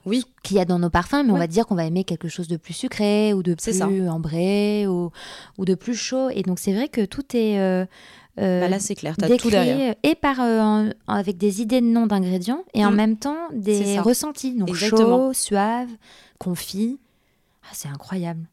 oui. 0.06 0.24
qu'il 0.44 0.58
y 0.58 0.60
a 0.60 0.66
dans 0.66 0.80
nos 0.80 0.90
parfums, 0.90 1.24
mais 1.26 1.32
on 1.32 1.38
va 1.38 1.48
dire 1.48 1.66
qu'on 1.66 1.76
va 1.76 1.86
aimer 1.86 2.04
quelque 2.04 2.28
chose 2.28 2.48
de 2.48 2.58
plus 2.58 2.74
sucré 2.74 3.34
ou 3.34 3.44
de 3.44 3.54
plus 3.56 3.82
ambré 3.82 4.88
ou, 4.88 5.12
ou, 5.58 5.66
de 5.66 5.76
plus 5.76 5.96
chaud. 5.96 6.30
Et 6.30 6.42
donc 6.44 6.60
c'est 6.60 6.74
vrai 6.74 6.88
que 6.88 7.06
tout 7.06 7.36
est 7.36 7.60
euh, 7.60 7.86
bah 8.40 8.68
là, 8.68 8.80
c'est 8.80 8.96
clair, 8.96 9.16
tu 9.18 9.26
as 9.26 9.38
tout 9.38 9.50
derrière. 9.50 9.96
Et 10.04 10.16
par, 10.16 10.40
euh, 10.40 10.90
avec 11.08 11.38
des 11.38 11.62
idées 11.62 11.82
de 11.82 11.86
noms 11.86 12.08
d'ingrédients 12.08 12.64
et 12.74 12.86
en 12.86 12.92
mm. 12.92 12.96
même 12.96 13.18
temps 13.18 13.38
des 13.54 14.00
ressentis. 14.00 14.54
Donc 14.54 14.74
chaud, 14.74 15.34
suave, 15.34 15.90
confit. 16.38 17.00
Ah, 17.64 17.72
c'est 17.74 17.90
incroyable. 17.90 18.48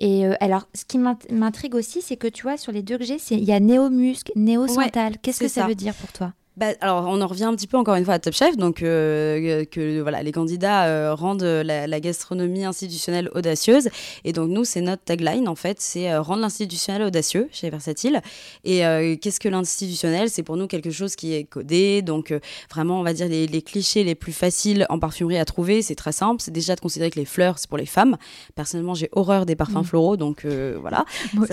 Et 0.00 0.26
euh, 0.26 0.34
alors, 0.40 0.68
ce 0.74 0.84
qui 0.84 0.98
m'intrigue 0.98 1.74
aussi, 1.74 2.02
c'est 2.02 2.16
que 2.16 2.26
tu 2.26 2.42
vois, 2.42 2.56
sur 2.56 2.72
les 2.72 2.82
deux 2.82 2.98
que 2.98 3.04
j'ai, 3.04 3.18
il 3.30 3.44
y 3.44 3.52
a 3.52 3.60
néo-musc, 3.60 4.32
néo-santal. 4.36 5.18
Qu'est-ce 5.22 5.40
que 5.40 5.48
ça 5.48 5.66
veut 5.66 5.74
dire 5.74 5.94
pour 5.94 6.12
toi? 6.12 6.32
Bah, 6.56 6.66
alors, 6.80 7.06
on 7.08 7.20
en 7.20 7.26
revient 7.26 7.44
un 7.44 7.54
petit 7.56 7.66
peu 7.66 7.76
encore 7.76 7.96
une 7.96 8.04
fois 8.04 8.14
à 8.14 8.18
Top 8.20 8.32
Chef, 8.32 8.56
donc 8.56 8.80
euh, 8.82 9.64
que 9.64 10.00
voilà, 10.00 10.22
les 10.22 10.30
candidats 10.30 10.84
euh, 10.86 11.12
rendent 11.12 11.42
la, 11.42 12.00
gastronomie 12.00 12.64
institutionnelle 12.64 13.28
audacieuse. 13.34 13.88
Et 14.22 14.32
donc, 14.32 14.50
nous, 14.50 14.64
c'est 14.64 14.80
notre 14.80 15.02
tagline, 15.02 15.48
en 15.48 15.56
fait, 15.56 15.80
c'est 15.80 16.12
euh, 16.12 16.22
rendre 16.22 16.42
l'institutionnel 16.42 17.02
audacieux 17.02 17.48
chez 17.50 17.70
Versatile. 17.70 18.20
Et 18.62 18.82
qu'est-ce 19.20 19.40
que 19.40 19.48
l'institutionnel? 19.48 20.30
C'est 20.30 20.44
pour 20.44 20.56
nous 20.56 20.68
quelque 20.68 20.90
chose 20.90 21.16
qui 21.16 21.34
est 21.34 21.42
codé. 21.42 22.02
Donc, 22.02 22.32
vraiment, 22.70 23.00
on 23.00 23.02
va 23.02 23.14
dire 23.14 23.28
les, 23.28 23.62
clichés 23.62 24.04
les 24.04 24.14
plus 24.14 24.32
faciles 24.32 24.86
en 24.90 24.98
parfumerie 25.00 25.38
à 25.38 25.44
trouver, 25.44 25.82
c'est 25.82 25.94
très 25.96 26.12
simple. 26.12 26.40
C'est 26.40 26.52
déjà 26.52 26.76
de 26.76 26.80
considérer 26.80 27.10
que 27.10 27.18
les 27.18 27.24
fleurs, 27.24 27.58
c'est 27.58 27.68
pour 27.68 27.78
les 27.78 27.86
femmes. 27.86 28.16
Personnellement, 28.54 28.94
j'ai 28.94 29.08
horreur 29.12 29.44
des 29.44 29.56
parfums 29.56 29.80
mm. 29.80 29.84
floraux, 29.84 30.16
donc 30.16 30.46
voilà. 30.80 31.04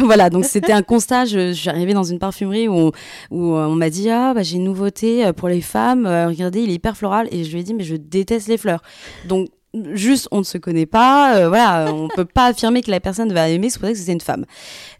voilà, 0.00 0.30
donc 0.30 0.44
c'était 0.46 0.72
un 0.72 0.82
constat. 0.82 1.26
Je, 1.26 1.52
suis 1.52 1.68
arrivée 1.68 1.94
dans 1.94 2.02
une 2.02 2.18
parfumerie 2.18 2.66
où, 2.66 2.90
où 3.30 3.54
on 3.54 3.76
m'a 3.76 3.90
dit, 3.90 4.10
ah, 4.10 4.31
bah, 4.34 4.42
j'ai 4.42 4.56
une 4.56 4.64
nouveauté 4.64 5.24
euh, 5.24 5.32
pour 5.32 5.48
les 5.48 5.60
femmes, 5.60 6.06
euh, 6.06 6.28
regardez, 6.28 6.62
il 6.62 6.70
est 6.70 6.74
hyper 6.74 6.96
floral. 6.96 7.28
Et 7.30 7.44
je 7.44 7.52
lui 7.52 7.60
ai 7.60 7.62
dit, 7.62 7.74
mais 7.74 7.84
je 7.84 7.96
déteste 7.96 8.48
les 8.48 8.58
fleurs. 8.58 8.82
Donc, 9.26 9.48
juste 9.92 10.28
on 10.30 10.38
ne 10.38 10.44
se 10.44 10.58
connaît 10.58 10.86
pas, 10.86 11.36
euh, 11.36 11.48
voilà, 11.48 11.92
on 11.94 12.08
peut 12.08 12.24
pas 12.24 12.46
affirmer 12.46 12.82
que 12.82 12.90
la 12.90 13.00
personne 13.00 13.32
va 13.32 13.48
aimer, 13.48 13.70
c'est 13.70 13.78
pour 13.78 13.88
ça 13.88 13.92
que 13.92 13.98
c'est 13.98 14.12
une 14.12 14.20
femme. 14.20 14.44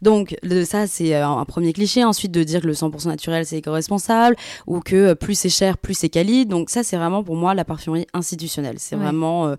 Donc 0.00 0.34
le, 0.42 0.64
ça 0.64 0.86
c'est 0.86 1.14
euh, 1.14 1.26
un 1.26 1.44
premier 1.44 1.72
cliché. 1.72 2.04
Ensuite 2.04 2.32
de 2.32 2.42
dire 2.42 2.62
que 2.62 2.66
le 2.66 2.72
100% 2.72 3.08
naturel 3.08 3.46
c'est 3.46 3.58
éco-responsable 3.58 4.36
ou 4.66 4.80
que 4.80 4.96
euh, 4.96 5.14
plus 5.14 5.34
c'est 5.34 5.48
cher, 5.48 5.78
plus 5.78 5.94
c'est 5.94 6.08
quali. 6.08 6.46
Donc 6.46 6.70
ça 6.70 6.82
c'est 6.82 6.96
vraiment 6.96 7.22
pour 7.22 7.36
moi 7.36 7.54
la 7.54 7.64
parfumerie 7.64 8.06
institutionnelle. 8.14 8.76
C'est 8.78 8.96
vraiment 8.96 9.54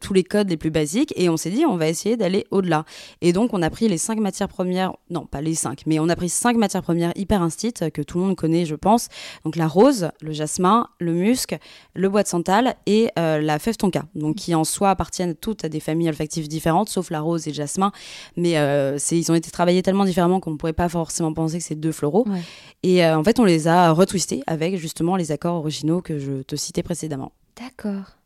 tous 0.00 0.12
les 0.12 0.24
codes 0.24 0.48
les 0.48 0.56
plus 0.56 0.70
basiques 0.70 1.12
et 1.16 1.28
on 1.28 1.36
s'est 1.36 1.50
dit 1.50 1.64
on 1.66 1.76
va 1.76 1.88
essayer 1.88 2.16
d'aller 2.16 2.46
au-delà. 2.50 2.84
Et 3.20 3.32
donc 3.32 3.52
on 3.52 3.62
a 3.62 3.70
pris 3.70 3.88
les 3.88 3.98
cinq 3.98 4.18
matières 4.18 4.48
premières, 4.48 4.94
non 5.10 5.26
pas 5.26 5.40
les 5.40 5.54
cinq, 5.54 5.82
mais 5.86 5.98
on 5.98 6.08
a 6.08 6.16
pris 6.16 6.28
cinq 6.28 6.56
matières 6.56 6.82
premières 6.82 7.12
hyper 7.16 7.42
instites 7.42 7.90
que 7.90 8.02
tout 8.02 8.18
le 8.18 8.24
monde 8.24 8.36
connaît 8.36 8.64
je 8.64 8.74
pense. 8.74 9.08
Donc 9.44 9.56
la 9.56 9.66
rose, 9.66 10.10
le 10.20 10.32
jasmin, 10.32 10.88
le 10.98 11.12
musc, 11.12 11.56
le 11.94 12.08
bois 12.08 12.22
de 12.22 12.28
santal 12.28 12.76
et 12.86 13.10
la 13.16 13.58
fève 13.58 13.76
tonka. 13.76 14.04
Donc 14.14 14.36
qui 14.36 14.53
en 14.54 14.64
soi 14.64 14.90
appartiennent 14.90 15.34
toutes 15.34 15.64
à 15.64 15.68
des 15.68 15.80
familles 15.80 16.08
olfactives 16.08 16.48
différentes, 16.48 16.88
sauf 16.88 17.10
la 17.10 17.20
rose 17.20 17.46
et 17.46 17.50
le 17.50 17.54
jasmin. 17.54 17.92
Mais 18.36 18.58
euh, 18.58 18.98
ils 19.10 19.30
ont 19.30 19.34
été 19.34 19.50
travaillés 19.50 19.82
tellement 19.82 20.04
différemment 20.04 20.40
qu'on 20.40 20.52
ne 20.52 20.56
pourrait 20.56 20.72
pas 20.72 20.88
forcément 20.88 21.32
penser 21.32 21.58
que 21.58 21.64
c'est 21.64 21.74
deux 21.74 21.92
floraux. 21.92 22.26
Et 22.82 23.04
euh, 23.04 23.18
en 23.18 23.24
fait, 23.24 23.38
on 23.40 23.44
les 23.44 23.68
a 23.68 23.90
retwistés 23.92 24.42
avec 24.46 24.76
justement 24.76 25.16
les 25.16 25.32
accords 25.32 25.56
originaux 25.56 26.00
que 26.00 26.18
je 26.18 26.42
te 26.42 26.56
citais 26.56 26.82
précédemment. 26.82 27.32
D'accord. 27.60 28.16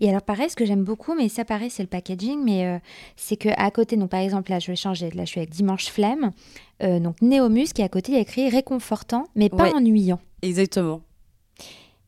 Et 0.00 0.08
alors 0.08 0.22
pareil, 0.22 0.50
ce 0.50 0.56
que 0.56 0.64
j'aime 0.64 0.82
beaucoup, 0.82 1.14
mais 1.14 1.28
ça 1.28 1.44
pareil, 1.44 1.70
c'est 1.70 1.84
le 1.84 1.88
packaging, 1.88 2.42
mais 2.42 2.66
euh, 2.66 2.78
c'est 3.16 3.36
que 3.36 3.48
à 3.56 3.70
côté, 3.70 3.96
donc 3.96 4.10
par 4.10 4.20
exemple 4.20 4.50
là, 4.50 4.58
je 4.58 4.66
vais 4.66 4.76
changer, 4.76 5.10
là 5.10 5.24
je 5.24 5.30
suis 5.30 5.40
avec 5.40 5.50
Dimanche 5.50 5.86
Flemme, 5.86 6.32
donc 6.80 7.20
Néomus, 7.22 7.72
qui 7.72 7.82
à 7.82 7.88
côté 7.88 8.12
il 8.12 8.14
y 8.16 8.18
a 8.18 8.22
écrit 8.22 8.48
réconfortant, 8.48 9.26
mais 9.36 9.48
pas 9.48 9.70
ennuyant. 9.72 10.18
Exactement. 10.42 11.02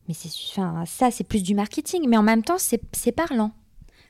Mais 0.09 0.15
c'est, 0.15 0.31
ça 0.87 1.11
c'est 1.13 1.23
plus 1.23 1.45
du 1.45 1.55
marketing, 1.55 2.09
mais 2.09 2.17
en 2.17 2.25
même 2.25 2.43
temps 2.43 2.57
c'est 2.59 3.13
parlant. 3.13 3.53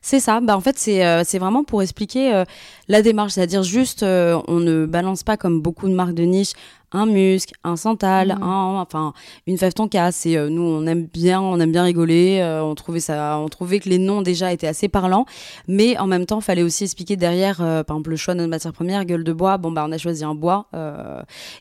C'est 0.03 0.21
ça. 0.21 0.41
Bah, 0.41 0.57
en 0.57 0.61
fait, 0.61 0.79
c'est 0.79 1.05
euh, 1.05 1.23
vraiment 1.35 1.63
pour 1.63 1.83
expliquer 1.83 2.33
euh, 2.35 2.45
la 2.89 3.03
démarche. 3.03 3.33
C'est-à-dire 3.33 3.63
juste, 3.63 4.03
euh, 4.03 4.41
on 4.49 4.59
ne 4.59 4.87
balance 4.87 5.23
pas 5.23 5.37
comme 5.37 5.61
beaucoup 5.61 5.89
de 5.89 5.95
marques 5.95 6.15
de 6.15 6.23
niche 6.23 6.53
un 6.93 7.07
musc, 7.07 7.53
un 7.65 7.77
santal, 7.77 8.37
mm. 8.39 8.43
un, 8.43 8.81
enfin 8.81 9.13
une 9.47 9.59
fève 9.59 9.73
tonka. 9.73 10.13
C'est 10.13 10.37
euh, 10.37 10.49
nous 10.49 10.63
on 10.63 10.87
aime 10.87 11.07
bien, 11.07 11.41
on 11.41 11.59
aime 11.61 11.73
bien 11.73 11.85
rigoler. 11.85 12.41
Euh, 12.41 12.63
on 12.63 12.75
trouvait 12.75 13.01
ça, 13.01 13.39
on 13.39 13.49
trouvait 13.49 13.81
que 13.81 13.89
les 13.89 13.99
noms 13.99 14.23
déjà 14.23 14.53
étaient 14.53 14.67
assez 14.67 14.89
parlants, 14.89 15.27
mais 15.69 15.99
en 15.99 16.07
même 16.07 16.27
temps 16.27 16.41
fallait 16.41 16.63
aussi 16.63 16.85
expliquer 16.85 17.17
derrière, 17.17 17.61
euh, 17.61 17.83
par 17.83 17.97
exemple 17.97 18.11
le 18.11 18.17
choix 18.17 18.35
de 18.35 18.39
notre 18.41 18.51
matière 18.51 18.73
première, 18.73 19.05
gueule 19.05 19.25
de 19.25 19.33
bois. 19.33 19.59
Bon 19.59 19.71
bah 19.71 19.85
on 19.87 19.93
a 19.93 19.99
choisi 19.99 20.25
un 20.25 20.35
bois 20.35 20.67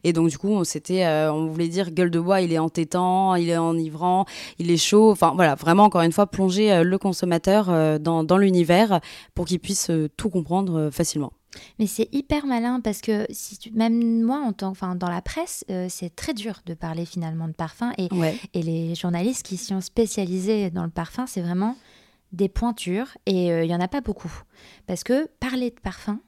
et 0.04 0.14
donc 0.14 0.30
du 0.30 0.38
coup 0.38 0.50
on 0.50 0.64
s'était, 0.64 1.06
on 1.08 1.48
voulait 1.48 1.68
dire 1.68 1.92
gueule 1.92 2.12
de 2.12 2.20
bois, 2.20 2.42
il 2.42 2.54
est 2.54 2.60
entêtant, 2.60 3.36
il 3.36 3.50
est 3.50 3.58
enivrant, 3.58 4.26
il 4.58 4.72
est 4.72 4.78
chaud. 4.78 5.12
Enfin 5.12 5.34
voilà, 5.36 5.56
vraiment 5.56 5.84
encore 5.84 6.02
une 6.02 6.12
fois 6.12 6.28
plonger 6.28 6.84
le 6.84 6.98
consommateur 6.98 8.00
dans, 8.00 8.24
dans 8.24 8.38
l'univers 8.38 9.00
pour 9.36 9.46
qu'il 9.46 9.60
puisse 9.60 9.92
tout 10.18 10.30
comprendre 10.30 10.90
facilement. 10.92 11.32
Mais 11.80 11.88
c'est 11.88 12.10
hyper 12.12 12.46
malin 12.46 12.80
parce 12.82 13.02
que 13.02 13.26
si 13.30 13.58
même 13.74 14.22
moi, 14.22 14.40
en 14.40 14.54
tant, 14.54 14.70
enfin, 14.70 14.96
dans 14.96 15.10
la 15.10 15.22
presse, 15.22 15.66
euh, 15.70 15.88
c'est 15.90 16.16
très 16.16 16.34
dur 16.34 16.62
de 16.66 16.74
parler 16.74 17.06
finalement 17.06 17.48
de 17.48 17.54
parfum. 17.54 17.92
Et, 17.98 18.10
et 18.54 18.62
les 18.62 18.96
journalistes 18.96 19.46
qui 19.46 19.58
sont 19.58 19.82
spécialisés 19.82 20.70
dans 20.70 20.84
le 20.84 20.90
parfum, 20.90 21.26
c'est 21.26 21.42
vraiment 21.42 21.76
des 22.32 22.50
pointures. 22.50 23.08
Et 23.26 23.52
euh, 23.52 23.64
il 23.64 23.66
y 23.66 23.70
n'y 23.70 23.76
en 23.76 23.82
a 23.82 23.88
pas 23.88 24.02
beaucoup. 24.02 24.32
Parce 24.88 25.04
que 25.04 25.28
parler 25.40 25.72
de 25.72 25.80
parfum, 25.80 26.20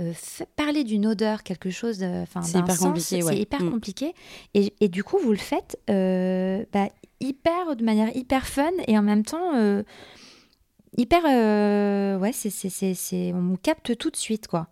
euh, 0.00 0.12
parler 0.56 0.84
d'une 0.84 1.06
odeur, 1.06 1.42
quelque 1.42 1.70
chose, 1.70 2.02
enfin, 2.02 2.42
c'est 2.42 2.58
hyper 2.58 2.78
compliqué. 2.78 3.22
C'est 3.22 3.38
hyper 3.38 3.62
mm. 3.62 3.70
compliqué. 3.70 4.14
Et, 4.54 4.74
et, 4.80 4.88
du 4.88 5.02
coup, 5.02 5.18
vous 5.18 5.32
le 5.32 5.38
faites 5.38 5.78
bah, 5.86 6.88
hyper, 7.20 7.74
de 7.74 7.84
manière 7.84 8.14
hyper 8.14 8.46
fun 8.46 8.70
et 8.86 8.98
en 8.98 9.02
même 9.02 9.24
temps 9.24 9.82
hyper. 10.96 11.22
Euh, 11.26 12.18
ouais, 12.18 12.32
c'est, 12.32 13.32
on 13.34 13.56
capte 13.56 13.96
tout 13.96 14.10
de 14.10 14.16
suite, 14.16 14.48
quoi. 14.48 14.68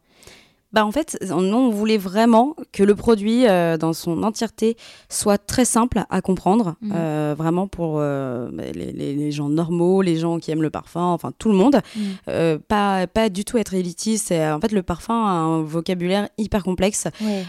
Bah 0.76 0.84
en 0.84 0.92
fait, 0.92 1.16
nous, 1.26 1.56
on 1.56 1.70
voulait 1.70 1.96
vraiment 1.96 2.54
que 2.70 2.82
le 2.82 2.94
produit 2.94 3.46
euh, 3.46 3.78
dans 3.78 3.94
son 3.94 4.22
entièreté 4.22 4.76
soit 5.08 5.38
très 5.38 5.64
simple 5.64 6.02
à 6.10 6.20
comprendre, 6.20 6.74
mhm. 6.82 6.92
euh, 6.94 7.34
vraiment 7.34 7.66
pour 7.66 7.94
euh, 7.96 8.50
les, 8.74 8.92
les, 8.92 9.32
gens 9.32 9.48
normaux, 9.48 10.02
les 10.02 10.18
gens 10.18 10.38
qui 10.38 10.50
aiment 10.50 10.60
le 10.60 10.68
parfum, 10.68 11.00
enfin 11.00 11.32
tout 11.38 11.48
le 11.48 11.54
monde. 11.54 11.80
Mhm. 11.96 12.58
pas, 12.68 13.06
pas 13.06 13.30
du 13.30 13.46
tout 13.46 13.56
être 13.56 13.72
élitiste. 13.72 14.32
En 14.32 14.60
fait, 14.60 14.70
le 14.70 14.82
parfum 14.82 15.14
a 15.14 15.30
un 15.30 15.62
vocabulaire 15.62 16.28
hyper 16.36 16.62
complexe. 16.62 17.08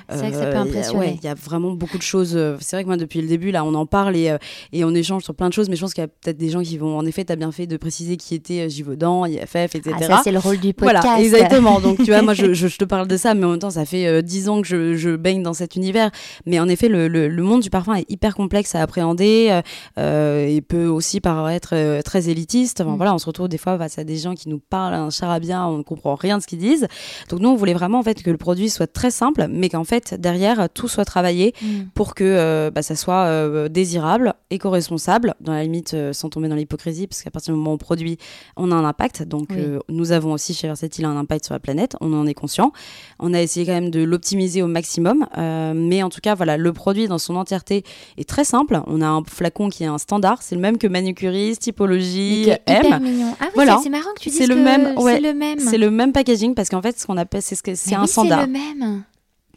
c'est 0.09 0.15
vrai 0.15 0.31
que 0.31 0.37
ça 0.37 0.45
peut 0.45 0.55
impressionner. 0.55 1.19
Il 1.21 1.25
y 1.25 1.29
a 1.29 1.33
vraiment 1.33 1.71
beaucoup 1.71 1.97
de 1.97 2.03
choses. 2.03 2.39
C'est 2.61 2.77
vrai 2.77 2.83
que 2.83 2.87
moi, 2.87 2.95
depuis 2.95 3.21
le 3.21 3.27
début, 3.27 3.51
là, 3.51 3.65
on 3.65 3.73
en 3.73 3.85
parle 3.85 4.15
et, 4.15 4.37
et 4.71 4.85
on 4.85 4.95
échange 4.95 5.25
sur 5.25 5.35
plein 5.35 5.49
de 5.49 5.53
choses, 5.53 5.67
mais 5.67 5.75
je 5.75 5.81
pense 5.81 5.93
qu'il 5.93 6.01
y 6.01 6.05
a 6.05 6.07
peut-être 6.07 6.37
des 6.37 6.49
gens 6.49 6.61
qui 6.61 6.77
vont, 6.77 6.97
en 6.97 7.05
effet, 7.05 7.25
tu 7.25 7.33
as 7.33 7.35
bien 7.35 7.51
fait 7.51 7.67
de 7.67 7.75
préciser 7.75 8.15
qui 8.15 8.35
était 8.35 8.69
Givaudan, 8.69 9.25
IFF, 9.25 9.75
etc. 9.75 9.97
Ah, 9.99 10.03
ça, 10.03 10.21
c'est 10.23 10.31
le 10.31 10.39
rôle 10.39 10.59
du 10.59 10.73
podcast. 10.73 11.03
Voilà, 11.03 11.21
exactement. 11.21 11.79
Donc, 11.81 11.97
tu 11.97 12.05
vois, 12.05 12.21
moi, 12.21 12.33
je, 12.33 12.53
je 12.53 12.77
te 12.77 12.85
parle 12.85 13.09
de 13.09 13.16
ça, 13.17 13.33
mais 13.33 13.45
en 13.45 13.51
même 13.51 13.59
temps, 13.59 13.71
ça 13.71 13.85
fait 13.85 14.07
euh, 14.07 14.21
dix 14.21 14.49
ans 14.49 14.61
que 14.61 14.67
je, 14.67 14.95
je, 14.95 15.15
baigne 15.15 15.43
dans 15.43 15.53
cet 15.53 15.75
univers. 15.75 16.11
Mais 16.45 16.59
en 16.59 16.67
effet, 16.67 16.87
le, 16.87 17.07
le, 17.07 17.43
monde 17.43 17.61
du 17.61 17.69
parfum 17.69 17.95
est 17.95 18.09
hyper 18.09 18.35
complexe 18.35 18.75
à 18.75 18.81
appréhender 18.81 19.47
euh, 19.51 19.61
euh 19.97 20.45
et 20.47 20.61
peut 20.61 20.85
aussi 20.85 21.19
paraître 21.21 21.69
euh, 21.73 22.01
très 22.01 22.29
élitiste. 22.29 22.81
Enfin, 22.81 22.93
mm. 22.93 22.97
voilà, 22.97 23.13
on 23.13 23.17
se 23.17 23.25
retrouve 23.25 23.47
des 23.47 23.57
fois 23.57 23.77
face 23.77 23.97
à 23.97 24.03
des 24.03 24.17
gens 24.17 24.35
qui 24.35 24.49
nous 24.49 24.59
parlent 24.59 24.93
un 24.93 25.09
charabia, 25.09 25.67
on 25.67 25.79
ne 25.79 25.83
comprend 25.83 26.15
rien 26.15 26.37
de 26.37 26.43
ce 26.43 26.47
qu'ils 26.47 26.59
disent. 26.59 26.87
Donc 27.29 27.39
nous, 27.39 27.49
on 27.49 27.55
voulait 27.55 27.73
vraiment 27.73 27.99
en 27.99 28.03
fait 28.03 28.21
que 28.21 28.29
le 28.29 28.37
produit 28.37 28.69
soit 28.69 28.91
très 28.91 29.11
simple, 29.11 29.47
mais 29.49 29.69
qu'en 29.69 29.83
fait 29.83 30.13
derrière 30.19 30.69
tout 30.69 30.87
soit 30.87 31.05
travaillé 31.05 31.53
mm. 31.61 31.65
pour 31.93 32.15
que 32.15 32.69
bah, 32.69 32.81
ça 32.81 32.95
soit 32.95 33.69
désirable, 33.69 34.33
éco-responsable, 34.49 35.35
dans 35.41 35.53
la 35.53 35.63
limite 35.63 35.95
sans 36.13 36.29
tomber 36.29 36.47
dans 36.47 36.55
l'hypocrisie, 36.55 37.07
parce 37.07 37.21
qu'à 37.23 37.31
partir 37.31 37.53
du 37.53 37.57
moment 37.57 37.71
où 37.71 37.75
on 37.75 37.77
produit, 37.77 38.17
on 38.55 38.71
a 38.71 38.75
un 38.75 38.85
impact. 38.85 39.23
Donc 39.23 39.49
nous 39.89 40.11
avons 40.11 40.33
aussi 40.33 40.53
chez 40.53 40.67
Versatile 40.67 41.05
un 41.05 41.17
impact 41.17 41.45
sur 41.45 41.53
la 41.53 41.59
planète, 41.59 41.95
on 42.01 42.13
en 42.13 42.27
est 42.27 42.33
conscient. 42.33 42.71
On 43.19 43.33
a 43.33 43.41
essayé 43.41 43.65
quand 43.65 43.73
même 43.73 43.89
de 43.89 44.03
l'optimiser 44.03 44.61
au 44.61 44.67
maximum. 44.67 45.25
mais 45.35 46.03
en 46.03 46.09
tout 46.09 46.21
cas, 46.21 46.35
voilà, 46.35 46.57
le 46.57 46.73
produit 46.73 47.07
dans 47.07 47.17
son 47.17 47.35
entièreté 47.35 47.83
est 48.17 48.27
très 48.27 48.43
simple. 48.43 48.81
On 48.87 49.01
a 49.01 49.07
un 49.07 49.23
flacon 49.23 49.69
qui 49.69 49.83
est 49.83 49.87
un 49.87 49.97
standard. 49.97 50.41
C'est 50.41 50.55
le 50.55 50.61
même 50.61 50.77
que 50.77 50.87
Manucuris, 50.87 51.57
typologie, 51.57 52.49
M. 52.65 53.01
Mignon. 53.01 53.33
Ah 53.39 53.45
oui, 53.45 53.51
voilà. 53.55 53.79
c'est 53.83 53.89
marrant 53.89 54.13
que 54.15 54.21
tu 54.21 54.29
dises 54.29 54.39
que 54.39 54.45
le 54.45 54.55
même, 54.55 54.95
c'est 54.97 55.19
le 55.19 55.33
même. 55.33 55.59
C'est 55.59 55.77
le 55.77 55.91
même 55.91 56.11
packaging 56.11 56.53
parce 56.55 56.69
qu'en 56.69 56.81
fait, 56.81 56.99
ce 56.99 57.05
qu'on 57.05 57.17
appelle, 57.17 57.41
c'est 57.41 57.55
ce 57.55 57.63
que 57.63 57.75
c'est 57.75 57.95
un 57.95 58.07
standard. 58.07 58.41
C'est 58.41 58.47
le 58.47 58.51
même. 58.51 59.03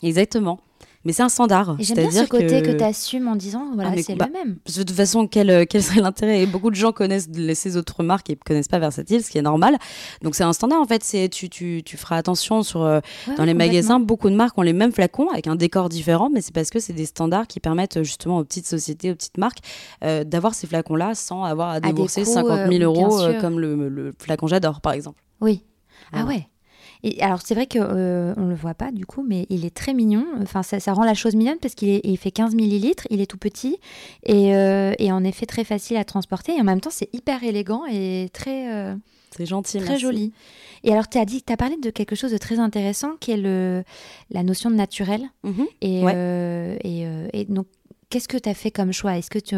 Exactement 0.03 0.61
mais 1.05 1.13
c'est 1.13 1.23
un 1.23 1.29
standard. 1.29 1.77
J'aime 1.79 2.09
bien 2.09 2.25
ce 2.25 2.29
côté 2.29 2.63
que, 2.63 2.73
tu 2.73 2.85
assumes 2.85 3.29
en 3.29 3.37
disant 3.37 3.71
voilà, 3.75 3.93
ah, 3.95 4.03
c'est 4.03 4.17
bah, 4.17 4.27
le 4.27 4.33
même. 4.33 4.59
De 4.67 4.73
toute 4.73 4.91
façon, 4.91 5.27
quel, 5.27 5.49
euh, 5.49 5.65
quel 5.69 5.83
serait 5.83 6.01
l'intérêt? 6.01 6.45
Beaucoup 6.47 6.71
de 6.71 6.75
gens 6.75 6.93
connaissent 6.93 7.29
ces 7.55 7.77
autres 7.77 8.03
marques 8.03 8.29
et 8.29 8.35
ne 8.35 8.39
connaissent 8.47 8.69
pas 8.69 8.79
Versatile, 8.79 9.23
ce 9.23 9.31
qui 9.31 9.39
est 9.39 9.43
normal. 9.43 9.79
Donc 10.23 10.35
c'est 10.35 10.45
un 10.45 10.53
standard 10.53 10.81
en 10.81 10.87
fait. 10.87 11.03
C'est 11.03 11.29
tu, 11.29 11.49
tu, 11.49 11.83
tu, 11.85 11.97
feras 11.97 12.17
attention 12.17 12.63
sur 12.63 12.83
euh, 12.83 13.01
dans 13.37 13.45
les 13.45 13.55
magasins. 13.55 14.01
Beaucoup 14.01 14.31
de 14.31 14.35
marques 14.35 14.57
ont 14.59 14.63
les 14.63 14.73
mêmes 14.73 14.93
flacons 14.93 15.29
avec 15.29 15.47
un 15.47 15.57
décor 15.57 15.89
différent, 15.89 16.31
mais 16.31 16.41
c'est 16.41 16.55
parce 16.55 16.71
que 16.71 16.81
c'est 16.81 16.93
des 16.93 17.07
standards 17.07 17.47
qui 17.47 17.61
permettent 17.61 18.03
justement 18.03 18.39
aux 18.39 18.45
petites 18.45 18.67
sociétés, 18.67 19.11
aux 19.11 19.15
petites 19.15 19.39
marques 19.39 19.61
euh, 20.05 20.25
d'avoir 20.25 20.55
ces 20.55 20.67
flacons-là 20.67 21.15
sans 21.15 21.45
avoir 21.45 21.71
à 21.71 21.81
débourser 21.81 22.25
50 22.25 22.71
000 22.71 22.83
euros 22.83 23.21
comme 23.41 23.59
le, 23.59 23.89
le 23.89 24.13
flacon 24.19 24.47
J'adore 24.47 24.81
par 24.81 24.93
exemple. 24.93 25.23
Oui. 25.41 25.65
Ah 26.13 26.25
ouais. 26.25 26.49
Et 27.03 27.23
alors 27.23 27.41
c'est 27.45 27.55
vrai 27.55 27.67
qu'on 27.67 27.81
euh, 27.81 28.35
on 28.37 28.47
le 28.47 28.55
voit 28.55 28.75
pas 28.75 28.91
du 28.93 29.07
coup, 29.07 29.25
mais 29.27 29.47
il 29.49 29.65
est 29.65 29.75
très 29.75 29.95
mignon. 29.95 30.27
Enfin, 30.43 30.63
ça, 30.63 30.81
ça 30.81 30.93
rend 30.93 31.05
la 31.05 31.15
chose 31.15 31.35
mignonne 31.35 31.59
parce 31.61 31.75
qu'il 31.75 32.01
il 32.03 32.17
fait 32.19 32.31
15 32.31 32.55
millilitres, 32.55 33.07
il 33.11 33.21
est 33.21 33.27
tout 33.27 33.39
petit 33.39 33.79
et, 34.25 34.55
euh, 34.55 34.93
et, 34.99 35.13
en 35.13 35.25
effet 35.25 35.47
très 35.47 35.65
facile 35.65 35.97
à 35.97 36.05
transporter. 36.05 36.57
Et 36.57 36.61
en 36.61 36.65
même 36.65 36.81
temps, 36.81 36.91
c'est 36.91 37.13
hyper 37.15 37.43
élégant 37.43 37.83
et 37.91 38.29
très. 38.33 38.73
Euh, 38.73 38.95
c'est 39.37 39.47
gentil, 39.47 39.79
très 39.79 39.99
joli. 39.99 40.33
Et 40.83 40.93
alors, 40.93 41.09
tu 41.09 41.19
as 41.19 41.25
dit, 41.25 41.45
as 41.49 41.57
parlé 41.57 41.77
de 41.77 41.91
quelque 41.91 42.17
chose 42.17 42.33
de 42.33 42.39
très 42.39 42.59
intéressant 42.59 43.13
qui 43.21 43.31
est 43.31 43.37
le, 43.37 43.85
la 44.31 44.43
notion 44.43 44.71
de 44.71 44.75
naturel. 44.75 45.23
Mhm. 45.45 45.67
et, 45.83 46.03
et, 46.85 47.07
et, 47.33 47.45
donc, 47.45 47.67
qu'est-ce 48.09 48.27
que 48.29 48.37
tu 48.37 48.49
as 48.49 48.55
fait 48.55 48.73
comme 48.73 48.93
choix? 48.93 49.17
Est-ce 49.17 49.31
que 49.31 49.39
tu 49.39 49.55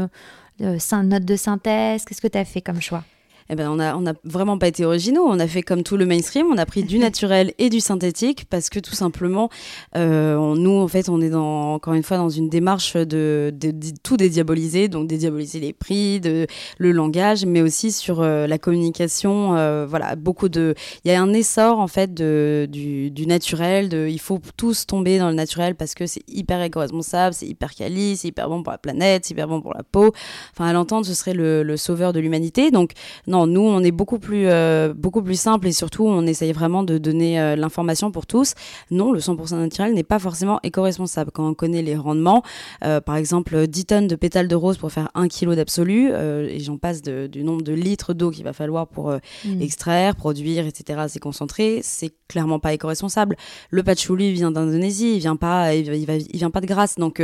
euh, 0.60 1.02
note 1.02 1.24
de 1.24 1.36
synthèse? 1.36 2.04
Qu'est-ce 2.04 2.20
que 2.20 2.28
tu 2.28 2.38
as 2.38 2.44
fait 2.44 2.60
comme 2.60 2.80
choix? 2.80 3.04
Eh 3.50 3.54
ben, 3.54 3.70
on 3.70 3.76
n'a 3.76 3.96
on 3.96 4.06
a 4.06 4.12
vraiment 4.24 4.58
pas 4.58 4.68
été 4.68 4.84
originaux. 4.84 5.24
On 5.26 5.38
a 5.38 5.46
fait 5.46 5.62
comme 5.62 5.82
tout 5.82 5.96
le 5.96 6.06
mainstream. 6.06 6.46
On 6.50 6.58
a 6.58 6.66
pris 6.66 6.82
du 6.84 6.98
naturel 7.02 7.52
et 7.58 7.70
du 7.70 7.80
synthétique 7.80 8.46
parce 8.48 8.70
que 8.70 8.78
tout 8.78 8.94
simplement, 8.94 9.48
euh, 9.96 10.54
nous, 10.54 10.78
en 10.78 10.88
fait, 10.88 11.08
on 11.08 11.20
est 11.20 11.30
dans, 11.30 11.74
encore 11.74 11.94
une 11.94 12.02
fois 12.02 12.16
dans 12.16 12.28
une 12.28 12.48
démarche 12.48 12.96
de, 12.96 13.52
de, 13.54 13.72
tout 14.02 14.16
dédiaboliser. 14.16 14.88
Donc, 14.88 15.08
dédiaboliser 15.08 15.60
les 15.60 15.72
prix, 15.72 16.20
de, 16.20 16.46
le 16.78 16.92
langage, 16.92 17.44
mais 17.44 17.62
aussi 17.62 17.92
sur 17.92 18.20
euh, 18.20 18.46
la 18.46 18.58
communication. 18.58 19.56
Euh, 19.56 19.86
voilà, 19.88 20.16
beaucoup 20.16 20.48
de. 20.48 20.74
Il 21.04 21.10
y 21.10 21.14
a 21.14 21.20
un 21.20 21.32
essor, 21.32 21.78
en 21.78 21.88
fait, 21.88 22.14
de, 22.14 22.68
du, 22.70 23.10
du, 23.10 23.26
naturel. 23.26 23.88
De, 23.88 24.06
il 24.08 24.20
faut 24.20 24.40
tous 24.56 24.86
tomber 24.86 25.18
dans 25.18 25.28
le 25.28 25.34
naturel 25.34 25.74
parce 25.74 25.94
que 25.94 26.06
c'est 26.06 26.22
hyper 26.28 26.62
éco-responsable, 26.62 27.34
c'est 27.34 27.46
hyper 27.46 27.74
quali, 27.74 28.16
c'est 28.16 28.28
hyper 28.28 28.48
bon 28.48 28.62
pour 28.62 28.72
la 28.72 28.78
planète, 28.78 29.24
c'est 29.24 29.32
hyper 29.32 29.48
bon 29.48 29.60
pour 29.60 29.74
la 29.74 29.82
peau. 29.82 30.12
Enfin, 30.52 30.66
à 30.66 30.72
l'entendre, 30.72 31.06
ce 31.06 31.14
serait 31.14 31.34
le, 31.34 31.62
le 31.62 31.76
sauveur 31.76 32.12
de 32.12 32.20
l'humanité. 32.20 32.70
Donc, 32.70 32.92
non, 33.32 33.46
nous, 33.46 33.62
on 33.62 33.82
est 33.82 33.92
beaucoup 33.92 34.18
plus, 34.18 34.44
euh, 34.46 34.92
beaucoup 34.94 35.22
plus 35.22 35.40
simple 35.40 35.66
et 35.66 35.72
surtout, 35.72 36.06
on 36.06 36.26
essaye 36.26 36.52
vraiment 36.52 36.82
de 36.82 36.98
donner 36.98 37.40
euh, 37.40 37.56
l'information 37.56 38.10
pour 38.10 38.26
tous. 38.26 38.52
Non, 38.90 39.10
le 39.10 39.20
100% 39.20 39.56
naturel 39.56 39.94
n'est 39.94 40.02
pas 40.02 40.18
forcément 40.18 40.60
éco-responsable. 40.62 41.30
Quand 41.30 41.48
on 41.48 41.54
connaît 41.54 41.80
les 41.80 41.96
rendements, 41.96 42.42
euh, 42.84 43.00
par 43.00 43.16
exemple, 43.16 43.66
10 43.66 43.86
tonnes 43.86 44.06
de 44.06 44.16
pétales 44.16 44.48
de 44.48 44.54
rose 44.54 44.76
pour 44.76 44.92
faire 44.92 45.08
1 45.14 45.28
kg 45.28 45.54
d'absolu, 45.54 46.12
et 46.12 46.60
j'en 46.60 46.76
passe 46.76 47.00
du 47.00 47.42
nombre 47.42 47.62
de 47.62 47.72
litres 47.72 48.12
d'eau 48.12 48.30
qu'il 48.30 48.44
va 48.44 48.52
falloir 48.52 48.86
pour 48.86 49.10
mm. 49.10 49.62
extraire, 49.62 50.14
produire, 50.14 50.66
etc., 50.66 51.04
c'est 51.08 51.18
concentré, 51.18 51.80
c'est 51.82 52.12
clairement 52.28 52.58
pas 52.58 52.74
éco-responsable. 52.74 53.36
Le 53.70 53.82
patchouli 53.82 54.34
vient 54.34 54.50
d'Indonésie, 54.50 55.14
il 55.14 55.20
vient 55.20 55.36
pas, 55.36 55.74
il, 55.74 55.90
il 55.94 56.36
vient 56.36 56.50
pas 56.50 56.60
de 56.60 56.66
Grâce, 56.66 56.96
donc 56.96 57.22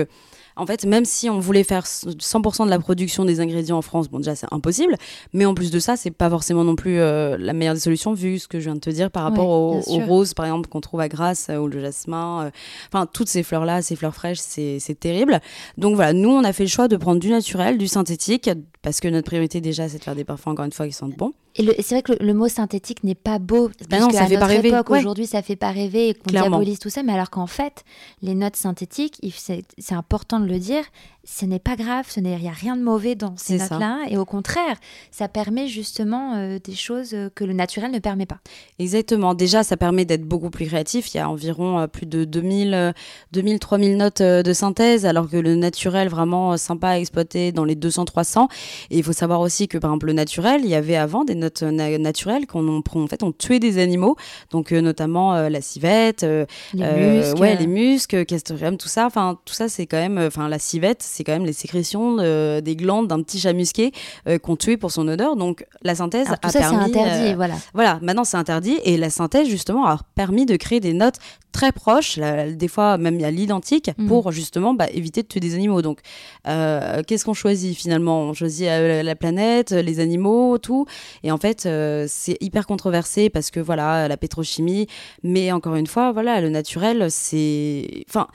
en 0.59 0.67
fait, 0.67 0.85
même 0.85 1.05
si 1.05 1.31
on 1.31 1.39
voulait 1.39 1.65
faire 1.65 1.85
100% 1.85 2.65
de 2.65 2.71
la 2.71 2.79
production 2.79 3.25
des 3.25 3.41
ingrédients 3.41 3.79
en 3.79 3.83
France, 3.83 4.09
bon 4.09 4.19
déjà 4.19 4.35
c'est 4.35 4.49
impossible, 4.51 4.97
mais 5.33 5.47
en 5.47 5.55
plus 5.55 5.71
de 5.71 5.79
ça, 5.79 5.97
c'est 5.97 6.11
pas 6.11 6.29
forcément 6.29 6.65
non 6.65 6.75
plus 6.75 6.99
euh, 6.99 7.37
la 7.39 7.53
meilleure 7.53 7.75
des 7.75 7.81
solutions 7.81 8.13
vu 8.13 8.39
ce 8.39 8.49
que 8.49 8.59
je 8.59 8.65
viens 8.65 8.75
de 8.75 8.81
te 8.81 8.91
dire 8.91 9.11
par 9.11 9.23
rapport 9.23 9.49
aux, 9.49 9.81
roses 10.07 10.35
par 10.35 10.47
exemple 10.47 10.69
qu'on 10.69 10.81
trouve 10.81 11.01
à 11.01 11.09
Grasse 11.09 11.49
euh, 11.49 11.59
ou 11.59 11.69
le 11.69 11.81
jasmin, 11.81 12.47
euh, 12.47 12.51
enfin 12.93 13.07
toutes 13.07 13.29
ces 13.29 13.43
fleurs 13.43 13.65
là, 13.65 13.83
ces 13.83 13.97
fleurs 13.97 14.15
fraîches, 14.15 14.41
c'est 14.41 14.99
terrible. 14.99 15.41
Donc 15.77 15.95
voilà, 15.95 16.13
nous 16.13 16.31
on 16.31 16.45
a 16.45 16.53
fait 16.53 16.65
le 16.65 16.71
choix 16.71 16.89
de 16.89 16.97
prendre 16.97 17.21
du 17.21 17.31
naturel, 17.31 17.79
du 17.79 17.87
synthétique, 17.87 18.51
parce 18.83 19.01
que 19.01 19.09
notre 19.09 19.27
priorité 19.27 19.61
déjà 19.61 19.89
c'est 19.89 19.99
de 19.99 20.05
faire 20.05 20.17
des 20.17 20.25
parfums 20.25 20.49
encore 20.49 20.65
une 20.65 20.73
fois 20.73 20.87
qui 20.87 20.93
sentent 20.93 21.17
bon. 21.17 21.33
Et 21.59 21.83
c'est 21.83 21.97
vrai 21.97 22.03
que 22.03 22.13
le, 22.23 22.35
mot 22.35 22.49
synthétique 22.49 23.03
n'est 23.05 23.15
pas 23.15 23.39
beau. 23.39 23.71
Ben 23.91 24.01
non, 24.01 24.11
ça 24.11 24.27
fait 24.27 24.39
pas 24.39 24.47
rêver. 24.47 24.73
Aujourd'hui, 24.89 25.27
ça 25.27 25.43
fait 25.43 25.57
pas 25.57 25.71
rêver 25.71 26.11
et 26.11 26.15
qu'on 26.15 26.31
diabolise 26.31 26.79
tout 26.79 26.91
ça. 26.91 27.03
Mais 27.03 27.13
alors 27.13 27.31
qu'en 27.31 27.47
fait, 27.47 27.85
les 28.23 28.35
notes 28.35 28.57
synthétiques, 28.57 29.21
c'est 29.35 29.95
important 29.95 30.41
de 30.41 30.47
le 30.47 30.59
dire, 30.59 30.85
ce 31.25 31.45
n'est 31.45 31.59
pas 31.59 31.77
grave, 31.77 32.07
ce 32.09 32.21
n'est 32.21 32.35
a 32.35 32.51
rien 32.51 32.77
de 32.77 32.83
mauvais 32.83 33.15
dans 33.15 33.37
ces 33.37 33.59
notes-là. 33.59 34.05
Et 34.09 34.17
au 34.17 34.25
contraire, 34.25 34.77
ça 35.11 35.29
permet 35.29 35.69
justement 35.69 36.35
euh, 36.37 36.59
des 36.63 36.75
choses 36.75 37.15
que 37.35 37.45
le 37.45 37.53
naturel 37.53 37.91
ne 37.91 37.99
permet 37.99 38.25
pas. 38.25 38.39
Exactement. 38.79 39.35
Déjà, 39.35 39.63
ça 39.63 39.77
permet 39.77 40.05
d'être 40.05 40.25
beaucoup 40.25 40.51
plus 40.51 40.67
créatif. 40.67 41.13
Il 41.13 41.19
y 41.19 41.21
a 41.21 41.29
environ 41.29 41.81
euh, 41.81 41.87
plus 41.87 42.07
de 42.07 42.25
2000, 42.25 42.95
2000 43.33 43.59
3000 43.59 43.97
notes 43.97 44.21
euh, 44.21 44.43
de 44.43 44.53
synthèse, 44.53 45.05
alors 45.05 45.29
que 45.29 45.37
le 45.37 45.55
naturel, 45.55 46.09
vraiment 46.09 46.57
sympa 46.57 46.91
à 46.91 46.99
exploiter 46.99 47.53
dans 47.53 47.65
les 47.65 47.77
200-300. 47.77 48.49
Et 48.91 48.99
il 48.99 49.05
faut 49.05 49.13
savoir 49.13 49.41
aussi 49.41 49.69
que, 49.69 49.77
par 49.77 49.91
exemple, 49.91 50.07
le 50.07 50.15
naturel, 50.15 50.63
il 50.65 50.71
y 50.71 50.75
avait 50.75 50.97
avant 50.97 51.25
des 51.25 51.35
notes 51.35 51.48
naturelles 51.63 52.47
qu'on 52.47 52.79
en 52.79 53.07
fait, 53.07 53.23
on 53.23 53.33
tuait 53.33 53.61
des 53.61 53.79
animaux. 53.79 54.17
Donc, 54.51 54.73
notamment 54.73 55.49
la 55.49 55.61
civette, 55.61 56.23
les 56.23 56.45
muscs, 56.75 57.39
ouais, 57.39 57.57
les 57.57 57.67
muscs, 57.67 58.25
castoreum, 58.27 58.77
tout 58.77 58.89
ça. 58.89 59.07
Enfin, 59.07 59.39
tout 59.45 59.55
ça, 59.55 59.69
c'est 59.69 59.87
quand 59.87 59.99
même, 59.99 60.19
enfin, 60.19 60.49
la 60.49 60.59
civette, 60.59 61.03
c'est 61.03 61.25
quand 61.25 61.33
même 61.33 61.47
les 61.47 61.53
sécrétions 61.53 62.17
des 62.17 62.77
glandes 62.77 63.09
d'un 63.09 63.23
petit 63.23 63.41
chat 63.41 63.53
musqué 63.53 63.93
euh, 64.27 64.39
qu'on 64.39 64.57
tuait 64.57 64.77
pour 64.77 64.91
son 64.91 65.07
odeur. 65.09 65.37
Donc 65.37 65.65
la 65.83 65.95
synthèse 65.95 66.29
a 66.43 66.51
ça, 66.51 66.59
permis. 66.61 66.85
interdit, 66.85 67.33
euh, 67.33 67.35
voilà. 67.37 67.55
Voilà, 67.75 67.99
maintenant 68.03 68.25
c'est 68.25 68.37
interdit 68.37 68.79
et 68.85 68.97
la 68.97 69.11
synthèse 69.11 69.49
justement 69.49 69.87
a 69.87 69.99
permis 70.15 70.47
de 70.47 70.57
créer 70.57 70.81
des 70.81 70.93
notes 70.93 71.17
très 71.53 71.73
proches, 71.73 72.19
des 72.19 72.69
fois 72.69 72.99
même 72.99 73.23
à 73.25 73.31
l'identique, 73.31 73.91
mm. 73.97 74.07
pour 74.07 74.33
justement 74.33 74.75
bah, 74.75 74.87
éviter 74.93 75.23
de 75.23 75.29
tuer 75.29 75.41
des 75.41 75.55
animaux. 75.55 75.83
Donc 75.83 76.01
euh, 76.47 77.03
qu'est-ce 77.07 77.25
qu'on 77.25 77.35
choisit 77.35 77.77
finalement? 77.77 78.23
On 78.23 78.35
choisit 78.35 78.67
la 78.69 79.17
planète, 79.17 79.73
les 79.73 80.01
animaux, 80.01 80.59
tout. 80.59 80.87
Et 81.23 81.33
en 81.33 81.38
fait, 81.39 81.69
c'est 82.09 82.37
hyper 82.41 82.67
controversé 82.67 83.31
parce 83.31 83.51
que 83.51 83.61
voilà, 83.61 84.09
la 84.09 84.17
pétrochimie, 84.17 84.87
mais 85.23 85.53
encore 85.53 85.77
une 85.77 85.87
fois, 85.87 86.13
voilà, 86.13 86.41
le 86.41 86.49
naturel, 86.49 87.11
c'est. 87.11 88.05
Enfin 88.09 88.29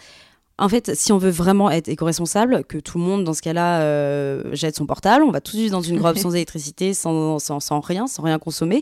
en 0.64 0.70
fait, 0.70 0.96
si 0.96 1.12
on 1.12 1.18
veut 1.18 1.30
vraiment 1.30 1.70
être 1.70 1.90
éco-responsable, 1.90 2.64
que 2.64 2.78
tout 2.78 2.98
le 2.98 3.04
monde, 3.04 3.26
dans 3.26 3.34
ce 3.34 3.42
cas-là, 3.42 3.82
euh, 3.82 4.44
jette 4.54 4.78
son 4.78 4.86
portable, 4.86 5.26
on 5.26 5.32
va 5.32 5.42
tous 5.42 5.58
vivre 5.58 5.72
dans 5.72 5.82
une 5.82 5.98
grotte 5.98 6.18
sans 6.20 6.34
électricité, 6.34 6.94
sans, 6.94 7.38
sans, 7.38 7.82
rien, 7.82 8.08
sans 8.08 8.24
rien 8.24 8.40
consommer. 8.40 8.82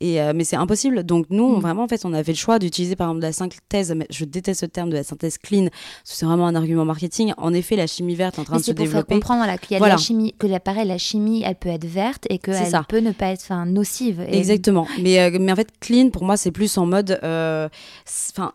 Et, 0.00 0.20
euh, 0.20 0.34
mais 0.36 0.44
c'est 0.44 0.56
impossible. 0.56 1.04
Donc, 1.04 1.24
nous, 1.30 1.56
mm. 1.56 1.60
vraiment, 1.60 1.84
en 1.84 1.88
fait, 1.88 2.04
on 2.04 2.12
a 2.12 2.22
fait 2.22 2.32
le 2.32 2.36
choix 2.36 2.58
d'utiliser, 2.58 2.96
par 2.96 3.08
exemple, 3.08 3.22
la 3.22 3.32
synthèse. 3.32 3.94
Je 4.10 4.24
déteste 4.26 4.60
ce 4.60 4.66
terme 4.66 4.90
de 4.90 4.96
la 4.96 5.04
synthèse 5.04 5.38
clean, 5.38 5.68
c'est 6.04 6.26
vraiment 6.26 6.46
un 6.46 6.54
argument 6.54 6.84
marketing. 6.84 7.32
En 7.38 7.54
effet, 7.54 7.76
la 7.76 7.86
chimie 7.86 8.14
verte 8.14 8.36
est 8.36 8.40
en 8.42 8.44
train 8.44 8.58
de 8.58 8.62
se 8.62 8.72
développer. 8.72 9.14
Pour 9.14 9.20
comprendre 9.20 9.46
là, 9.46 9.56
qu'il 9.56 9.78
y 9.78 9.82
a 9.82 9.88
la 9.88 9.96
chimie, 9.96 10.34
que 10.38 10.46
l'appareil, 10.46 10.86
la 10.86 10.98
chimie, 10.98 11.42
elle 11.46 11.56
peut 11.56 11.70
être 11.70 11.86
verte 11.86 12.26
et 12.28 12.36
qu'elle 12.36 12.84
peut 12.90 13.00
ne 13.00 13.12
pas 13.12 13.28
être 13.28 13.50
nocive. 13.64 14.22
Exactement. 14.28 14.86
Mais, 15.00 15.18
euh, 15.18 15.38
mais 15.40 15.52
en 15.52 15.56
fait, 15.56 15.68
clean, 15.80 16.10
pour 16.10 16.24
moi, 16.24 16.36
c'est 16.36 16.52
plus 16.52 16.76
en 16.76 16.84
mode. 16.84 17.18
Enfin 17.22 18.52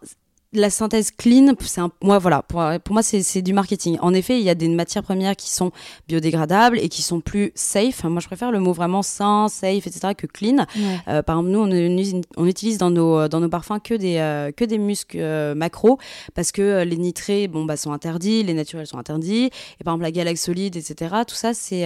la 0.54 0.70
synthèse 0.70 1.12
clean, 1.12 1.54
c'est 1.60 1.82
un, 1.82 1.92
moi 2.02 2.20
voilà, 2.20 2.42
pour, 2.42 2.64
pour 2.84 2.94
moi 2.94 3.04
c'est 3.04 3.42
du 3.42 3.54
marketing. 3.54 3.98
En 4.02 4.14
effet, 4.14 4.40
il 4.40 4.46
y 4.46 4.50
a 4.50 4.56
des 4.56 4.70
matières 4.70 5.04
premières 5.04 5.36
qui 5.36 5.52
sont 5.52 5.72
biodégradables 6.08 6.80
et 6.80 6.90
qui 6.90 7.02
sont 7.02 7.20
plus 7.20 7.52
safe. 7.56 8.04
Moi, 8.06 8.22
je 8.22 8.28
préfère 8.28 8.52
le 8.52 8.60
mot 8.60 8.72
vraiment 8.72 9.02
sain, 9.02 9.48
safe, 9.50 9.88
etc. 9.88 10.14
que 10.16 10.26
clean. 10.26 10.66
Euh, 11.08 11.22
par 11.22 11.40
exemple, 11.40 11.50
nous, 11.50 11.60
on, 11.60 12.22
on, 12.38 12.46
utilise 12.46 12.78
dans 12.78 12.90
nos 12.90 13.28
dans 13.28 13.40
nos 13.40 13.50
parfums 13.50 13.80
que 13.84 13.94
des 13.94 14.18
euh, 14.18 14.52
que 14.52 14.64
des 14.64 14.78
muscs 14.78 15.16
euh, 15.16 15.54
macro 15.54 15.98
parce 16.34 16.52
que 16.52 16.84
les 16.84 16.98
nitrés, 16.98 17.48
bon 17.48 17.66
bah 17.66 17.76
sont 17.76 17.92
interdits, 17.92 18.44
les 18.44 18.54
naturels 18.54 18.88
sont 18.88 18.98
interdits. 18.98 19.50
Et 19.80 19.84
par 19.84 19.94
exemple, 19.94 20.04
la 20.04 20.12
galaxie 20.12 20.46
solide, 20.46 20.76
etc. 20.78 21.16
Tout 21.28 21.36
ça, 21.36 21.54
c'est 21.54 21.86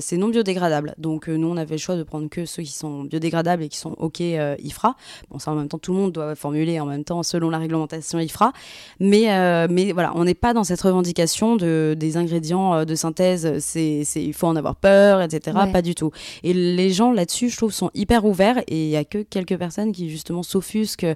c'est 0.00 0.16
non 0.16 0.28
biodégradable. 0.28 0.94
Donc 0.98 1.28
nous, 1.28 1.48
on 1.48 1.56
avait 1.56 1.76
le 1.76 1.80
choix 1.80 1.96
de 1.96 2.02
prendre 2.02 2.28
que 2.28 2.44
ceux 2.44 2.62
qui 2.62 2.72
sont 2.72 3.04
biodégradables 3.04 3.62
et 3.62 3.68
qui 3.68 3.78
sont 3.78 3.92
ok 3.98 4.20
IFRA. 4.20 4.96
Bon, 5.30 5.38
ça 5.38 5.52
en 5.52 5.54
même 5.54 5.68
temps, 5.68 5.78
tout 5.78 5.92
le 5.92 5.98
monde 5.98 6.12
doit 6.12 6.34
formuler 6.34 6.80
en 6.80 6.86
même 6.86 7.04
temps 7.04 7.22
selon 7.22 7.50
la 7.50 7.58
réglementation 7.58 7.99
il 8.14 8.30
fera. 8.30 8.52
Mais, 8.98 9.32
euh, 9.32 9.66
mais 9.70 9.92
voilà, 9.92 10.12
on 10.14 10.24
n'est 10.24 10.34
pas 10.34 10.52
dans 10.54 10.64
cette 10.64 10.80
revendication 10.80 11.56
de, 11.56 11.94
des 11.98 12.16
ingrédients 12.16 12.74
euh, 12.74 12.84
de 12.84 12.94
synthèse, 12.94 13.58
c'est, 13.58 14.04
il 14.16 14.32
faut 14.32 14.46
en 14.46 14.56
avoir 14.56 14.76
peur, 14.76 15.22
etc. 15.22 15.56
Pas 15.72 15.82
du 15.82 15.94
tout. 15.94 16.10
Et 16.42 16.52
les 16.52 16.90
gens 16.90 17.12
là-dessus, 17.12 17.48
je 17.48 17.56
trouve, 17.56 17.72
sont 17.72 17.90
hyper 17.94 18.24
ouverts 18.24 18.58
et 18.68 18.84
il 18.84 18.90
y 18.90 18.96
a 18.96 19.04
que 19.04 19.18
quelques 19.22 19.56
personnes 19.56 19.92
qui 19.92 20.10
justement 20.10 20.42
s'offusquent 20.42 21.06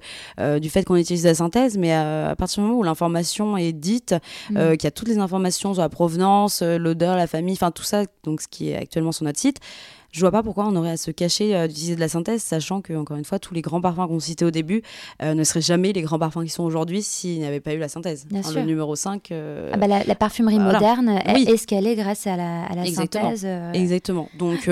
euh, 0.41 0.59
du 0.59 0.71
fait 0.71 0.85
qu'on 0.85 0.97
utilise 0.97 1.25
la 1.25 1.35
synthèse, 1.35 1.77
mais 1.77 1.93
à, 1.93 2.35
partir 2.37 2.63
du 2.63 2.69
moment 2.69 2.81
où 2.81 2.83
l'information 2.83 3.57
est 3.57 3.73
dite, 3.73 4.15
mm. 4.51 4.77
qu'il 4.77 4.85
y 4.85 4.87
a 4.87 4.91
toutes 4.91 5.09
les 5.09 5.19
informations 5.19 5.75
sur 5.75 5.83
la 5.83 5.89
provenance, 5.89 6.63
l'odeur, 6.63 7.17
la 7.17 7.27
famille, 7.27 7.55
enfin 7.55 7.71
tout 7.71 7.83
ça, 7.83 8.05
donc 8.25 8.41
ce 8.41 8.49
qui 8.49 8.71
est 8.71 8.77
actuellement 8.77 9.13
sur 9.13 9.25
notre 9.25 9.39
site, 9.39 9.61
je 10.15 10.21
vois 10.21 10.31
pas 10.31 10.43
pourquoi 10.43 10.67
on 10.67 10.77
aurait 10.77 10.93
à 10.93 10.97
se 10.97 11.11
cacher 11.11 11.67
d'utiliser 11.67 11.97
de 11.97 12.01
la 12.01 12.09
synthèse, 12.09 12.43
sachant 12.43 12.81
que, 12.81 12.93
encore 12.95 13.17
une 13.17 13.25
fois, 13.25 13.39
tous 13.39 13.53
les 13.53 13.63
grands 13.63 13.81
parfums 13.81 14.07
qu'on 14.09 14.21
citait 14.21 14.45
au 14.45 14.51
début 14.51 14.83
ne 15.23 15.43
seraient 15.45 15.61
jamais 15.61 15.93
les 15.93 16.03
grands 16.03 16.19
parfums 16.19 16.45
qui 16.45 16.51
sont 16.51 16.63
aujourd'hui 16.63 17.03
s'il 17.03 17.39
n'y 17.39 17.47
avait 17.47 17.61
pas 17.61 17.75
eu 17.75 17.79
la 17.79 17.89
synthèse. 17.89 18.27
Bien 18.27 18.43
Le 18.55 18.63
numéro 18.63 18.95
5. 18.95 19.33
Ah 19.33 19.77
bah, 19.77 19.87
la, 19.87 20.15
parfumerie 20.15 20.59
moderne 20.59 21.21
est 21.27 21.57
ce 21.57 21.67
qu'elle 21.67 21.87
est 21.87 21.97
grâce 21.97 22.27
à 22.27 22.37
la, 22.37 22.65
à 22.65 22.75
la 22.77 22.87
synthèse. 22.87 23.47
Exactement. 23.75 24.29
Donc. 24.39 24.71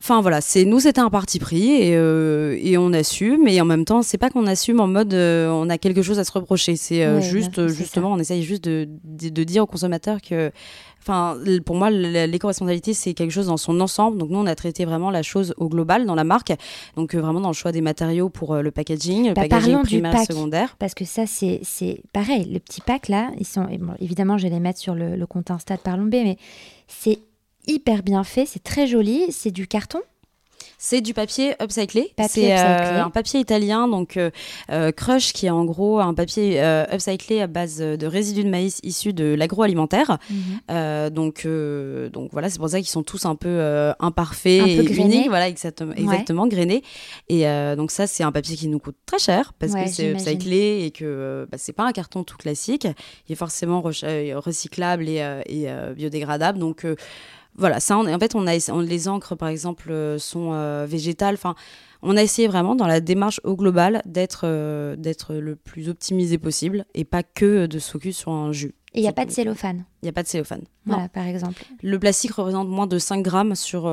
Enfin 0.00 0.20
voilà, 0.20 0.40
c'est 0.40 0.64
nous 0.64 0.78
c'était 0.78 1.00
un 1.00 1.10
parti 1.10 1.40
pris 1.40 1.72
et, 1.72 1.96
euh, 1.96 2.56
et, 2.60 2.78
on 2.78 2.92
assume 2.92 3.42
mais 3.42 3.60
en 3.60 3.64
même 3.64 3.84
temps 3.84 4.02
c'est 4.02 4.16
pas 4.16 4.30
qu'on 4.30 4.46
assume 4.46 4.78
en 4.78 4.86
mode 4.86 5.12
euh, 5.12 5.50
on 5.50 5.68
a 5.68 5.76
quelque 5.76 6.02
chose 6.02 6.20
à 6.20 6.24
se 6.24 6.30
reprocher, 6.30 6.76
c'est 6.76 7.04
euh, 7.04 7.20
juste 7.20 7.66
justement 7.66 8.12
on 8.12 8.18
essaye 8.18 8.44
juste 8.44 8.64
de, 8.64 8.88
de, 9.04 9.44
dire 9.44 9.64
aux 9.64 9.66
consommateurs 9.66 10.22
que 10.22 10.52
enfin 11.00 11.36
pour 11.66 11.74
moi 11.74 11.90
l'éco-responsabilité 11.90 12.94
c'est 12.94 13.12
quelque 13.12 13.32
chose 13.32 13.48
dans 13.48 13.56
son 13.56 13.80
ensemble. 13.80 14.18
Donc 14.18 14.30
nous 14.30 14.38
on 14.38 14.46
a 14.46 14.54
traité 14.54 14.84
vraiment 14.84 15.10
la 15.10 15.22
chose 15.22 15.52
au 15.56 15.68
global 15.68 16.06
dans 16.06 16.14
la 16.14 16.24
marque. 16.24 16.52
Donc 16.94 17.16
vraiment 17.16 17.40
dans 17.40 17.48
le 17.48 17.54
choix 17.54 17.72
des 17.72 17.80
matériaux 17.80 18.28
pour 18.28 18.54
le 18.54 18.70
packaging, 18.70 19.28
le 19.28 19.34
bah, 19.34 19.42
packaging 19.48 19.82
primaire 19.82 20.14
et 20.14 20.24
secondaire. 20.24 20.76
Parce 20.78 20.94
que 20.94 21.04
ça 21.04 21.24
c'est 21.26 22.02
pareil, 22.12 22.48
le 22.52 22.60
petit 22.60 22.82
pack 22.82 23.08
là, 23.08 23.32
ils 23.40 23.46
sont 23.46 23.66
évidemment 24.00 24.38
je 24.38 24.44
vais 24.44 24.50
les 24.50 24.60
mettre 24.60 24.78
sur 24.78 24.94
le, 24.94 25.16
le 25.16 25.26
compte 25.26 25.50
Insta 25.50 25.74
de 25.74 25.80
Parlons 25.80 26.04
B 26.04 26.12
mais 26.12 26.36
c'est 26.86 27.18
hyper 27.68 28.02
bien 28.02 28.24
fait, 28.24 28.46
c'est 28.46 28.62
très 28.62 28.86
joli, 28.86 29.30
c'est 29.30 29.50
du 29.50 29.66
carton. 29.66 30.00
C'est 30.80 31.00
du 31.00 31.12
papier 31.12 31.54
upcyclé. 31.60 32.12
C'est 32.28 32.56
euh, 32.56 33.02
un 33.02 33.10
papier 33.10 33.40
italien, 33.40 33.88
donc 33.88 34.16
euh, 34.16 34.30
euh, 34.70 34.92
Crush, 34.92 35.32
qui 35.32 35.46
est 35.46 35.50
en 35.50 35.64
gros 35.64 35.98
un 35.98 36.14
papier 36.14 36.62
upcyclé 36.92 37.40
à 37.40 37.48
base 37.48 37.78
de 37.78 38.06
résidus 38.06 38.44
de 38.44 38.48
maïs 38.48 38.78
issus 38.84 39.12
de 39.12 39.34
l'agroalimentaire. 39.34 40.18
Mhm. 40.30 41.10
donc, 41.10 41.46
donc 42.12 42.30
voilà, 42.32 42.48
c'est 42.48 42.58
pour 42.58 42.68
ça 42.68 42.78
qu'ils 42.78 42.88
sont 42.88 43.02
tous 43.02 43.26
un 43.26 43.34
peu 43.34 43.92
imparfaits 43.98 44.66
et 44.66 44.84
uniques. 44.94 45.28
Voilà, 45.28 45.48
exactement, 45.48 45.92
exactement 45.94 46.46
grainés. 46.46 46.84
Et 47.28 47.44
donc 47.76 47.90
ça, 47.90 48.06
c'est 48.06 48.22
un 48.22 48.32
papier 48.32 48.56
qui 48.56 48.68
nous 48.68 48.78
coûte 48.78 48.96
très 49.04 49.18
cher 49.18 49.54
parce 49.58 49.74
que 49.74 49.88
c'est 49.88 50.12
upcyclé 50.12 50.84
et 50.84 50.92
que 50.92 51.48
bah, 51.50 51.58
c'est 51.58 51.72
pas 51.72 51.84
un 51.84 51.92
carton 51.92 52.22
tout 52.22 52.36
classique. 52.36 52.86
Il 53.28 53.32
est 53.32 53.36
forcément 53.36 53.80
recyclable 53.80 55.08
et, 55.08 55.24
et 55.46 55.66
biodégradable. 55.96 56.60
Donc 56.60 56.86
voilà, 57.58 57.80
ça, 57.80 57.98
en 57.98 58.18
fait, 58.18 58.34
on 58.36 58.46
a, 58.46 58.54
les 58.82 59.08
encres, 59.08 59.36
par 59.36 59.48
exemple, 59.48 59.90
euh, 59.90 60.18
sont 60.18 60.50
euh, 60.52 60.86
végétales. 60.88 61.34
Enfin, 61.34 61.56
on 62.02 62.16
a 62.16 62.22
essayé 62.22 62.46
vraiment, 62.46 62.76
dans 62.76 62.86
la 62.86 63.00
démarche 63.00 63.40
au 63.42 63.56
global, 63.56 64.00
d'être 64.06 64.42
euh, 64.44 64.94
d'être 64.94 65.34
le 65.34 65.56
plus 65.56 65.88
optimisé 65.88 66.38
possible 66.38 66.86
et 66.94 67.04
pas 67.04 67.24
que 67.24 67.66
de 67.66 67.78
se 67.80 67.90
focus 67.90 68.16
sur 68.16 68.30
un 68.30 68.52
jus. 68.52 68.74
Et 68.94 69.00
il 69.00 69.02
n'y 69.02 69.08
a 69.08 69.12
pas 69.12 69.26
de 69.26 69.32
cellophane 69.32 69.84
Il 70.02 70.06
n'y 70.06 70.08
a 70.08 70.12
pas 70.12 70.22
de 70.22 70.28
cellophane. 70.28 70.62
Voilà, 70.86 71.08
par 71.08 71.26
exemple. 71.26 71.64
Le 71.82 71.98
plastique 71.98 72.32
représente 72.32 72.68
moins 72.68 72.86
de 72.86 72.98
5 72.98 73.22
grammes 73.22 73.54
sur 73.54 73.92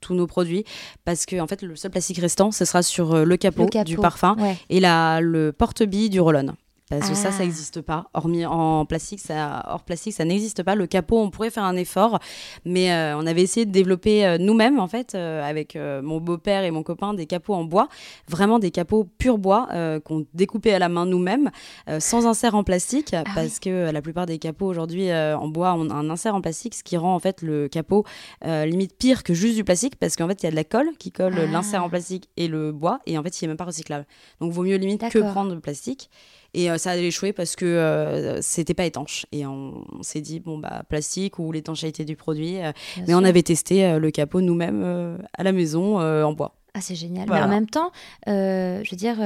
tous 0.00 0.14
nos 0.14 0.26
produits 0.26 0.64
parce 1.04 1.26
que 1.26 1.38
en 1.38 1.46
fait 1.46 1.62
le 1.62 1.76
seul 1.76 1.92
plastique 1.92 2.18
restant 2.18 2.50
ce 2.50 2.64
sera 2.64 2.82
sur 2.82 3.24
le, 3.24 3.36
capot 3.36 3.68
du 3.84 3.96
parfum 3.96 4.36
et 4.68 4.80
la, 4.80 5.20
le 5.20 5.52
porte-bille 5.52 6.10
du 6.10 6.18
roll-on 6.18 6.56
parce 6.98 7.08
que 7.08 7.16
ça, 7.16 7.32
ça 7.32 7.42
n'existe 7.42 7.78
ah. 7.78 7.82
pas. 7.82 8.10
Hormis 8.12 8.44
en 8.44 8.84
plastique, 8.84 9.20
ça, 9.20 9.64
hors 9.68 9.82
plastique, 9.82 10.12
ça 10.12 10.24
n'existe 10.24 10.62
pas. 10.62 10.74
Le 10.74 10.86
capot, 10.86 11.18
on 11.18 11.30
pourrait 11.30 11.50
faire 11.50 11.64
un 11.64 11.76
effort, 11.76 12.18
mais 12.66 12.92
euh, 12.92 13.16
on 13.16 13.26
avait 13.26 13.42
essayé 13.42 13.64
de 13.64 13.70
développer 13.70 14.26
euh, 14.26 14.36
nous-mêmes, 14.38 14.78
en 14.78 14.88
fait, 14.88 15.14
euh, 15.14 15.42
avec 15.42 15.76
mon 15.76 16.20
beau-père 16.20 16.64
et 16.64 16.70
mon 16.70 16.82
copain, 16.82 17.14
des 17.14 17.26
capots 17.26 17.54
en 17.54 17.64
bois, 17.64 17.88
vraiment 18.28 18.58
des 18.58 18.70
capots 18.70 19.06
pur 19.18 19.38
bois 19.38 19.68
qu'on 20.04 20.26
découpait 20.34 20.72
à 20.72 20.78
la 20.78 20.88
main 20.88 21.06
nous-mêmes, 21.06 21.50
sans 21.98 22.26
insert 22.26 22.54
en 22.54 22.64
plastique, 22.64 23.14
ah 23.14 23.24
parce 23.34 23.58
que 23.58 23.90
la 23.90 24.02
plupart 24.02 24.26
des 24.26 24.38
capots 24.38 24.66
aujourd'hui 24.66 25.12
en 25.12 25.48
bois 25.48 25.74
ont 25.74 25.90
un 25.90 26.10
insert 26.10 26.34
en 26.34 26.40
plastique, 26.40 26.74
ce 26.74 26.82
qui 26.82 26.96
rend 26.96 27.14
en 27.14 27.18
fait 27.18 27.42
le 27.42 27.68
capot 27.68 28.04
limite 28.44 28.96
pire 28.96 29.22
que 29.22 29.34
juste 29.34 29.56
du 29.56 29.64
plastique, 29.64 29.96
parce 29.96 30.16
qu'en 30.16 30.28
fait, 30.28 30.42
il 30.42 30.46
y 30.46 30.48
a 30.48 30.50
de 30.50 30.56
la 30.56 30.64
colle 30.64 30.90
qui 30.98 31.12
colle 31.12 31.34
ah. 31.36 31.46
l'insert 31.46 31.82
en 31.82 31.88
plastique 31.88 32.28
et 32.36 32.48
le 32.48 32.72
bois, 32.72 33.00
et 33.06 33.16
en 33.16 33.22
fait, 33.22 33.40
il 33.40 33.44
n'est 33.44 33.48
même 33.48 33.56
pas 33.56 33.64
recyclable. 33.64 34.06
Donc, 34.40 34.52
vaut 34.52 34.62
mieux 34.62 34.76
limite 34.76 35.08
que 35.08 35.18
prendre 35.18 35.54
le 35.54 35.60
plastique. 35.60 36.10
Et 36.54 36.70
euh, 36.70 36.78
ça 36.78 36.90
a 36.90 36.96
échoué 36.96 37.32
parce 37.32 37.56
que 37.56 37.64
euh, 37.64 38.42
c'était 38.42 38.74
pas 38.74 38.84
étanche. 38.84 39.26
Et 39.32 39.46
on, 39.46 39.84
s'est 40.02 40.20
dit, 40.20 40.40
bon, 40.40 40.58
bah, 40.58 40.82
plastique 40.88 41.38
ou 41.38 41.50
l'étanchéité 41.52 42.04
du 42.04 42.16
produit. 42.16 42.58
Euh, 42.58 42.72
mais 43.06 43.14
on 43.14 43.24
avait 43.24 43.42
testé 43.42 43.98
le 43.98 44.10
capot 44.10 44.40
nous-mêmes 44.40 45.18
à 45.36 45.42
la 45.42 45.52
maison 45.52 45.98
en 45.98 46.32
bois. 46.32 46.54
Ah, 46.74 46.80
c'est 46.80 46.94
génial. 46.94 47.28
Mais 47.28 47.40
en 47.40 47.48
même 47.48 47.68
temps, 47.68 47.90
je 48.26 48.90
veux 48.90 48.96
dire, 48.96 49.16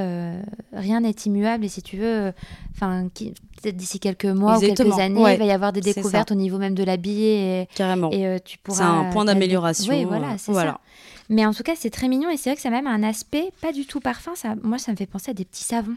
rien 0.73 1.01
n'est 1.01 1.11
immuable. 1.11 1.65
Et 1.65 1.69
si 1.69 1.83
tu 1.83 1.97
veux, 1.97 2.33
enfin, 2.75 3.09
peut-être 3.15 3.77
d'ici 3.77 4.01
quelques 4.01 4.25
mois 4.27 4.59
ou 4.59 4.61
quelques 4.61 4.99
années, 4.99 5.33
il 5.33 5.39
va 5.39 5.45
y 5.45 5.51
avoir 5.51 5.73
des 5.73 5.81
découvertes 5.81 6.33
au 6.33 6.37
niveau 6.37 6.59
même 6.59 6.75
de 6.75 6.85
l'habillé. 6.85 7.69
Carrément. 7.75 8.11
Et 8.11 8.41
tu 8.45 8.59
pourras. 8.59 8.79
C'est 8.79 8.85
un 8.85 9.11
point 9.11 9.25
d'amélioration. 9.25 9.93
Oui, 9.93 10.05
voilà, 10.05 10.39
c'est 10.39 10.53
ça. 10.53 10.81
Mais 11.29 11.45
en 11.45 11.53
tout 11.53 11.65
cas, 11.65 11.73
c'est 11.75 11.91
très 11.91 12.07
mignon 12.07 12.31
et 12.31 12.37
c'est 12.37 12.51
vrai 12.51 12.57
que 12.57 12.63
ça 12.63 12.69
a 12.69 12.71
même 12.71 12.87
un 12.87 13.03
aspect 13.03 13.51
pas 13.61 13.73
du 13.73 13.85
tout 13.85 13.99
parfum. 13.99 14.37
Ça, 14.37 14.55
moi, 14.63 14.79
ça 14.79 14.93
me 14.93 14.97
fait 14.97 15.07
penser 15.07 15.33
à 15.33 15.35
des 15.35 15.45
petits 15.45 15.65
savons. 15.65 15.97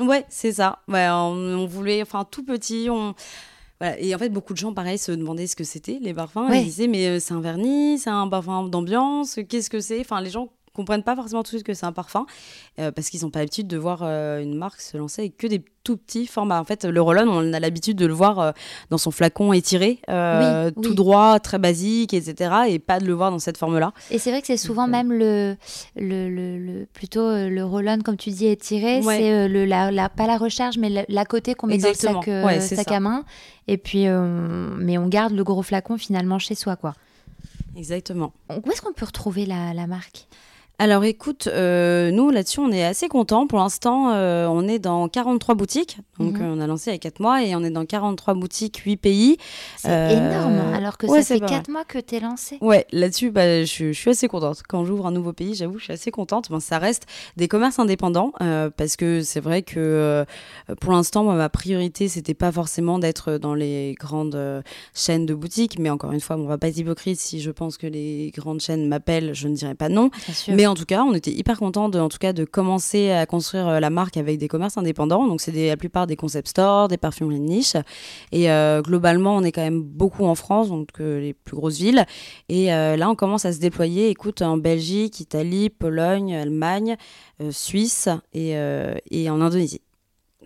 Ouais, 0.00 0.24
c'est 0.28 0.52
ça. 0.52 0.80
Ouais, 0.88 1.06
on, 1.10 1.66
voulait, 1.66 2.02
enfin, 2.02 2.24
tout 2.24 2.44
petit, 2.44 2.88
on. 2.90 3.14
Et 3.98 4.14
en 4.14 4.18
fait, 4.18 4.28
beaucoup 4.28 4.52
de 4.52 4.58
gens, 4.58 4.74
pareil, 4.74 4.98
se 4.98 5.10
demandaient 5.10 5.46
ce 5.46 5.56
que 5.56 5.64
c'était, 5.64 5.98
les 6.02 6.12
parfums. 6.12 6.50
Ils 6.52 6.64
disaient, 6.64 6.86
mais 6.86 7.06
euh, 7.06 7.18
c'est 7.18 7.32
un 7.32 7.40
vernis, 7.40 7.98
c'est 7.98 8.10
un 8.10 8.28
parfum 8.28 8.64
d'ambiance, 8.64 9.38
qu'est-ce 9.48 9.70
que 9.70 9.80
c'est? 9.80 10.00
Enfin, 10.00 10.20
les 10.20 10.28
gens 10.28 10.50
comprennent 10.74 11.02
pas 11.02 11.16
forcément 11.16 11.42
tout 11.42 11.50
de 11.52 11.56
suite 11.56 11.66
que 11.66 11.74
c'est 11.74 11.86
un 11.86 11.92
parfum 11.92 12.26
euh, 12.78 12.92
parce 12.92 13.10
qu'ils 13.10 13.22
n'ont 13.22 13.30
pas 13.30 13.40
l'habitude 13.40 13.66
de 13.66 13.76
voir 13.76 14.00
euh, 14.02 14.40
une 14.40 14.54
marque 14.54 14.80
se 14.80 14.96
lancer 14.96 15.22
avec 15.22 15.36
que 15.36 15.46
des 15.46 15.64
tout 15.82 15.96
petits 15.96 16.26
formats. 16.26 16.60
En 16.60 16.64
fait, 16.64 16.84
le 16.84 17.00
roll 17.00 17.18
on 17.26 17.52
a 17.52 17.60
l'habitude 17.60 17.96
de 17.96 18.06
le 18.06 18.12
voir 18.12 18.38
euh, 18.38 18.52
dans 18.90 18.98
son 18.98 19.10
flacon 19.10 19.52
étiré, 19.52 20.00
tout 20.82 20.94
droit, 20.94 21.40
très 21.40 21.58
basique, 21.58 22.14
etc. 22.14 22.52
et 22.68 22.78
pas 22.78 23.00
de 23.00 23.06
le 23.06 23.12
voir 23.14 23.30
dans 23.30 23.38
cette 23.38 23.56
forme-là. 23.56 23.92
Et 24.10 24.18
c'est 24.18 24.30
vrai 24.30 24.40
que 24.40 24.46
c'est 24.46 24.56
souvent 24.56 24.86
même 24.86 25.12
le, 25.12 25.56
le, 25.96 26.28
le, 26.28 26.86
plutôt 26.92 27.30
le 27.30 27.64
roll 27.64 27.80
comme 28.04 28.16
tu 28.16 28.30
dis, 28.30 28.46
étiré. 28.46 29.02
C'est 29.02 29.48
le, 29.48 29.64
la, 29.64 30.08
pas 30.08 30.26
la 30.26 30.36
recharge, 30.36 30.78
mais 30.78 31.06
la, 31.08 31.24
côté 31.24 31.54
qu'on 31.54 31.66
met 31.66 31.78
dans 31.78 31.88
le 31.88 31.94
sac, 31.94 32.60
sac 32.60 32.92
à 32.92 33.00
main. 33.00 33.24
Et 33.66 33.78
puis, 33.78 34.06
mais 34.06 34.98
on 34.98 35.08
garde 35.08 35.32
le 35.32 35.44
gros 35.44 35.62
flacon 35.62 35.96
finalement 35.96 36.38
chez 36.38 36.54
soi, 36.54 36.76
quoi. 36.76 36.94
Exactement. 37.76 38.32
Où 38.50 38.70
est-ce 38.70 38.82
qu'on 38.82 38.92
peut 38.92 39.06
retrouver 39.06 39.46
la, 39.46 39.72
la 39.72 39.86
marque? 39.86 40.26
Alors 40.80 41.04
écoute, 41.04 41.46
euh, 41.46 42.10
nous 42.10 42.30
là-dessus, 42.30 42.58
on 42.58 42.72
est 42.72 42.82
assez 42.82 43.08
contents. 43.08 43.46
Pour 43.46 43.58
l'instant, 43.58 44.12
euh, 44.12 44.46
on 44.46 44.66
est 44.66 44.78
dans 44.78 45.08
43 45.08 45.54
boutiques. 45.54 45.98
Donc 46.18 46.38
mhm. 46.38 46.42
euh, 46.42 46.54
on 46.56 46.60
a 46.62 46.66
lancé 46.66 46.88
il 46.88 46.94
y 46.94 46.96
a 46.96 46.98
4 46.98 47.20
mois 47.20 47.42
et 47.44 47.54
on 47.54 47.62
est 47.62 47.70
dans 47.70 47.84
43 47.84 48.32
boutiques, 48.32 48.78
8 48.78 48.96
pays. 48.96 49.36
C'est 49.76 50.14
énorme, 50.14 50.58
alors 50.74 50.96
que 50.96 51.06
ça 51.06 51.22
fait 51.22 51.38
4 51.38 51.68
mois 51.68 51.84
que 51.84 51.98
tu 51.98 52.14
es 52.14 52.20
lancé. 52.20 52.56
Ouais, 52.62 52.86
là-dessus, 52.92 53.30
bah, 53.30 53.62
je, 53.62 53.92
suis 53.92 54.10
assez 54.10 54.26
contente. 54.26 54.62
Quand 54.66 54.86
j'ouvre 54.86 55.06
un 55.06 55.10
nouveau 55.10 55.34
pays, 55.34 55.54
j'avoue, 55.54 55.76
je 55.76 55.84
suis 55.84 55.92
assez 55.92 56.10
contente. 56.10 56.48
ça 56.60 56.78
reste 56.78 57.04
des 57.36 57.46
commerces 57.46 57.78
indépendants 57.78 58.32
parce 58.38 58.96
que 58.96 59.20
c'est 59.20 59.40
vrai 59.40 59.60
que 59.60 60.24
pour 60.80 60.92
l'instant, 60.92 61.24
ma 61.24 61.50
priorité, 61.50 62.08
c'était 62.08 62.32
pas 62.32 62.52
forcément 62.52 62.98
d'être 62.98 63.36
dans 63.36 63.54
les 63.54 63.94
grandes 64.00 64.62
chaînes 64.94 65.26
de 65.26 65.34
boutiques. 65.34 65.78
Mais 65.78 65.90
encore 65.90 66.12
une 66.12 66.20
fois, 66.20 66.36
on 66.36 66.46
va 66.46 66.56
pas 66.56 66.68
être 66.68 66.78
hypocrite. 66.78 67.20
Si 67.20 67.42
je 67.42 67.50
pense 67.50 67.76
que 67.76 67.86
les 67.86 68.32
grandes 68.34 68.62
chaînes 68.62 68.88
m'appellent, 68.88 69.34
je 69.34 69.46
ne 69.46 69.54
dirais 69.54 69.74
pas 69.74 69.90
non. 69.90 70.10
Mais 70.48 70.69
en 70.70 70.74
tout 70.74 70.84
cas, 70.84 71.02
on 71.02 71.12
était 71.14 71.30
hyper 71.30 71.58
contents 71.58 71.88
de, 71.88 71.98
en 71.98 72.08
tout 72.08 72.18
cas, 72.18 72.32
de 72.32 72.44
commencer 72.44 73.10
à 73.10 73.26
construire 73.26 73.68
euh, 73.68 73.80
la 73.80 73.90
marque 73.90 74.16
avec 74.16 74.38
des 74.38 74.48
commerces 74.48 74.78
indépendants. 74.78 75.26
Donc, 75.26 75.40
c'est 75.40 75.52
la 75.52 75.76
plupart 75.76 76.06
des 76.06 76.16
concept 76.16 76.48
stores, 76.48 76.88
des 76.88 76.96
parfumeries 76.96 77.40
de 77.40 77.44
niche. 77.44 77.76
Et 78.32 78.50
euh, 78.50 78.80
globalement, 78.82 79.36
on 79.36 79.42
est 79.42 79.52
quand 79.52 79.62
même 79.62 79.82
beaucoup 79.82 80.24
en 80.24 80.34
France, 80.34 80.68
donc 80.68 80.88
euh, 81.00 81.20
les 81.20 81.34
plus 81.34 81.56
grosses 81.56 81.78
villes. 81.78 82.06
Et 82.48 82.66
là, 82.66 83.10
on 83.10 83.14
commence 83.14 83.44
à 83.44 83.52
se 83.52 83.58
déployer, 83.58 84.08
écoute, 84.08 84.42
en 84.42 84.56
Belgique, 84.56 85.20
Italie, 85.20 85.70
Pologne, 85.70 86.34
Allemagne, 86.34 86.96
Suisse 87.50 88.08
et, 88.32 88.54
et 89.10 89.30
en 89.30 89.40
Indonésie. 89.40 89.82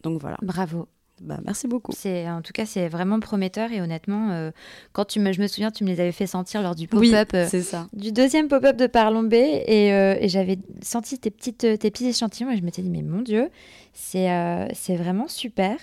Donc 0.03 0.21
voilà. 0.21 0.37
Bravo. 0.43 0.87
Bah, 1.21 1.39
merci 1.45 1.69
beaucoup. 1.69 1.93
C'est 1.95 2.29
en 2.29 2.43
tout 2.43 2.53
cas 2.53 2.67
c'est 2.67 2.89
vraiment 2.89 3.21
prometteur 3.21 3.71
et 3.71 3.81
honnêtement 3.81 4.31
euh, 4.33 4.51
quand 4.93 5.05
tu 5.05 5.21
me 5.21 5.33
je 5.33 5.41
me 5.41 5.47
souviens 5.47 5.71
tu 5.71 5.85
me 5.85 5.89
les 5.89 6.01
avais 6.01 6.13
fait 6.13 6.27
sentir 6.27 6.61
lors 6.61 6.75
du 6.75 6.89
pop-up 6.89 7.31
euh, 7.35 7.47
c'est 7.49 7.63
ça. 7.63 7.89
du 7.93 8.11
deuxième 8.11 8.49
pop-up 8.49 8.77
de 8.77 8.89
Parlons 8.89 9.29
et, 9.31 9.93
euh, 9.93 10.17
et 10.19 10.29
j'avais 10.29 10.59
senti 10.83 11.19
tes 11.19 11.31
petites 11.31 11.59
tes 11.59 11.91
petits 11.91 12.09
échantillons 12.09 12.51
et 12.51 12.57
je 12.57 12.63
m'étais 12.63 12.83
dit 12.83 12.91
mais 12.91 13.03
mon 13.03 13.23
dieu 13.23 13.49
c'est 13.93 14.29
c'est 14.75 14.97
vraiment 14.97 15.29
super. 15.29 15.77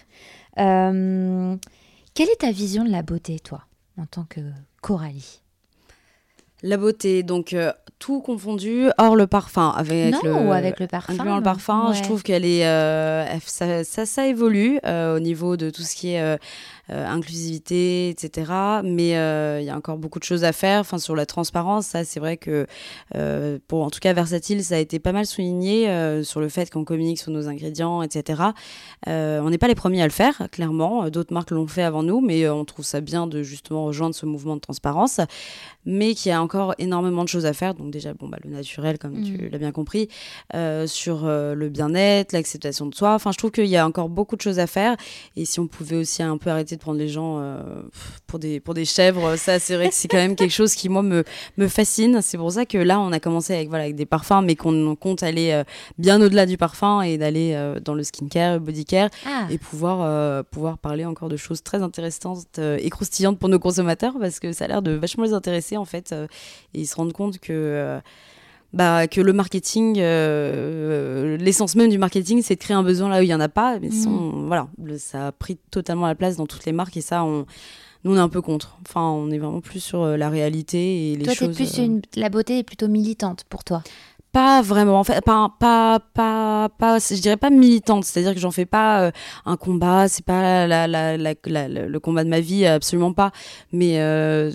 quelle 0.58 1.60
est 2.18 2.40
ta 2.40 2.52
vision 2.52 2.84
de 2.84 2.92
la 2.92 3.02
beauté 3.02 3.40
toi 3.40 3.66
en 3.98 4.06
tant 4.06 4.26
que 4.26 4.42
Coralie? 4.82 5.42
La 6.64 6.78
beauté, 6.78 7.24
donc 7.24 7.55
tout 8.01 8.20
confondu, 8.20 8.88
hors 8.97 9.16
le 9.16 9.28
parfum. 9.28 9.70
Avec 9.78 10.14
non, 10.24 10.45
le, 10.45 10.51
avec 10.51 10.80
le 10.80 10.88
parfum. 10.88 11.38
le 11.38 11.43
parfum, 11.43 11.93
je 11.93 12.01
trouve 12.01 12.24
qu'elle 12.24 12.43
est. 12.43 12.66
Euh, 12.66 13.26
ça, 13.45 14.05
ça, 14.05 14.28
évolue 14.28 14.80
euh, 14.86 15.16
au 15.16 15.20
niveau 15.20 15.55
de 15.55 15.70
tout 15.70 15.84
ce 15.84 15.95
qui 15.95 16.14
est 16.14 16.39
inclusivité, 16.92 18.10
etc. 18.10 18.52
Mais 18.84 19.10
il 19.62 19.66
y 19.66 19.70
a 19.70 19.76
encore 19.76 19.98
beaucoup 19.98 20.20
de 20.20 20.24
choses 20.24 20.44
à 20.44 20.52
faire. 20.52 20.82
Enfin, 20.82 20.98
sur 20.98 21.16
la 21.16 21.26
transparence, 21.26 21.88
ça, 21.88 22.04
c'est 22.04 22.20
vrai 22.20 22.38
que, 22.38 22.68
pour 23.68 23.84
en 23.84 23.89
tout 23.89 24.00
cas, 24.00 24.14
Versatile, 24.14 24.64
ça 24.64 24.76
a 24.76 24.80
été 24.80 25.00
pas 25.00 25.12
mal 25.12 25.26
souligné 25.26 26.24
sur 26.24 26.39
le 26.42 26.50
fait 26.50 26.70
qu'on 26.70 26.84
communique 26.84 27.20
sur 27.20 27.32
nos 27.32 27.48
ingrédients, 27.48 28.02
etc. 28.02 28.42
on 29.08 29.50
n'est 29.50 29.58
pas 29.58 29.68
les 29.68 29.76
premiers 29.76 30.02
à 30.02 30.06
le 30.06 30.12
faire, 30.12 30.48
clairement. 30.52 31.10
D'autres 31.10 31.34
marques 31.34 31.52
l'ont 31.52 31.68
fait 31.68 31.84
avant 31.84 32.04
nous, 32.04 32.22
mais 32.22 32.50
on 32.50 32.66
trouve 32.66 32.86
ça 32.86 33.02
bien 33.02 33.28
de 33.28 33.44
justement 33.44 33.86
rejoindre 33.86 34.16
ce 34.16 34.26
mouvement 34.26 34.56
de 34.56 34.62
transparence 34.62 35.20
mais 35.86 36.14
qu'il 36.14 36.30
y 36.30 36.34
a 36.34 36.42
encore 36.42 36.76
énormément 36.78 37.24
de 37.24 37.30
choses 37.30 37.46
à 37.46 37.54
faire. 37.54 37.74
Donc 37.74 37.92
déjà, 37.92 38.14
bon, 38.14 38.28
bah, 38.28 38.38
le 38.44 38.50
naturel, 38.50 38.98
comme 38.98 39.24
tu 39.24 39.34
mm. 39.34 39.50
l'as 39.52 39.58
bien 39.58 39.72
compris, 39.72 40.10
euh, 40.54 40.88
sur 40.88 41.26
euh, 41.26 41.56
le 41.56 41.70
bien-être, 41.70 42.34
l'acceptation 42.34 42.86
de 42.86 42.96
soi. 42.96 43.14
Enfin, 43.16 43.32
je 43.32 43.38
trouve 43.38 43.52
qu'il 43.52 43.66
y 43.66 43.78
a 43.78 43.86
encore 43.86 44.10
beaucoup 44.10 44.36
de 44.36 44.42
choses 44.42 44.60
à 44.60 44.68
faire. 44.68 44.96
Et 45.36 45.46
si 45.46 45.60
on 45.60 45.68
pouvait 45.68 45.98
aussi 45.98 46.24
un 46.24 46.38
peu 46.38 46.50
arrêter 46.50 46.76
de 46.76 46.81
prendre 46.82 47.00
les 47.00 47.08
gens 47.08 47.40
euh, 47.40 47.62
pour, 48.28 48.40
des, 48.40 48.60
pour 48.60 48.74
des 48.74 48.86
chèvres, 48.86 49.36
ça, 49.38 49.60
c'est 49.60 49.76
vrai 49.76 49.90
que 49.90 49.96
c'est 49.96 50.08
quand 50.08 50.18
même 50.18 50.36
quelque 50.36 50.52
chose 50.52 50.74
qui, 50.76 50.90
moi, 50.90 51.02
me, 51.02 51.24
me 51.58 51.68
fascine. 51.68 52.22
C'est 52.22 52.38
pour 52.38 52.52
ça 52.52 52.66
que 52.66 52.78
là, 52.78 53.00
on 53.00 53.12
a 53.12 53.20
commencé 53.20 53.54
avec, 53.54 53.70
voilà, 53.70 53.86
avec 53.86 53.96
des 53.96 54.06
parfums, 54.06 54.44
mais 54.44 54.56
qu'on 54.56 54.96
compte 54.96 55.24
aller 55.24 55.64
bien 55.98 56.22
au-delà 56.22 56.46
du 56.46 56.58
parfum 56.58 57.02
et 57.02 57.18
d'aller 57.18 57.58
dans 57.84 57.94
le 57.94 58.04
skincare, 58.04 58.56
le 58.56 58.60
body 58.60 58.86
care, 58.86 59.10
ah. 59.26 59.48
et 59.50 59.58
pouvoir, 59.58 60.44
pouvoir 60.46 60.78
parler 60.78 61.06
encore 61.06 61.30
de 61.30 61.38
choses 61.38 61.64
très 61.64 61.82
intéressantes 61.82 62.60
et 62.60 62.90
croustillantes 62.90 63.40
pour 63.40 63.50
nos 63.50 63.60
consommateurs, 63.60 64.14
parce 64.20 64.40
que 64.40 64.52
ça 64.52 64.66
a 64.66 64.68
l'air 64.68 64.82
de 64.82 64.92
vachement 64.92 65.24
les 65.24 65.34
intéresser 65.34 65.78
en 65.78 65.86
fait 65.86 66.12
euh, 66.12 66.28
et 66.74 66.82
ils 66.82 66.88
se 66.88 66.96
rendent 66.96 67.14
compte 67.14 67.40
que 67.40 67.52
euh, 67.52 68.00
bah, 68.74 69.08
que 69.08 69.22
le 69.22 69.34
marketing, 69.34 69.96
euh, 70.00 71.38
l'essence 71.38 71.76
même 71.76 71.90
du 71.90 71.98
marketing, 71.98 72.42
c'est 72.42 72.56
de 72.56 72.60
créer 72.60 72.76
un 72.76 72.84
besoin 72.84 73.10
là 73.10 73.20
où 73.20 73.24
il 73.24 73.28
n'y 73.28 73.34
en 73.34 73.40
a 73.40 73.50
pas. 73.50 73.80
Mais 73.80 73.90
mmh. 73.90 74.48
voilà, 74.48 74.68
ça 74.98 75.28
a 75.28 75.32
pris 75.32 75.58
totalement 75.72 76.08
la 76.08 76.16
place 76.16 76.38
dans 76.38 76.48
toutes 76.48 76.66
les 76.66 76.72
marques 76.72 76.98
et 76.98 77.02
ça, 77.02 77.24
on, 77.24 77.46
nous, 78.04 78.14
on 78.14 78.16
est 78.16 78.20
un 78.20 78.30
peu 78.30 78.42
contre. 78.42 78.78
Enfin, 78.88 79.10
on 79.10 79.30
est 79.32 79.40
vraiment 79.40 79.62
plus 79.62 79.80
sur 79.80 80.06
la 80.06 80.30
réalité 80.30 81.12
et 81.12 81.16
les 81.16 81.26
toi, 81.26 81.34
choses. 81.34 81.56
Plus 81.56 81.78
une... 81.78 82.02
La 82.16 82.30
beauté 82.30 82.60
est 82.60 82.64
plutôt 82.64 82.88
militante 82.88 83.44
pour 83.50 83.64
toi 83.64 83.84
pas 84.32 84.62
vraiment 84.62 85.00
en 85.00 85.04
fait 85.04 85.22
pas 85.24 85.54
pas 85.60 86.00
pas 86.14 86.70
pas 86.78 87.00
je 87.00 87.20
dirais 87.20 87.38
pas 87.38 87.50
militante 87.50 88.06
c'est-à-dire 88.06 88.34
que 88.34 88.40
j'en 88.40 88.52
fais 88.52 88.66
pas 88.66 89.02
euh, 89.02 89.12
un 89.46 89.58
combat 89.58 90.08
c'est 90.08 90.26
pas 90.26 90.68
la, 90.68 90.88
la, 90.88 91.18
la, 91.18 91.68
le 91.68 92.00
combat 92.00 92.24
de 92.24 92.30
ma 92.30 92.40
vie 92.40 92.66
absolument 92.66 93.14
pas 93.14 93.32
mais 93.72 94.00
euh, 94.00 94.52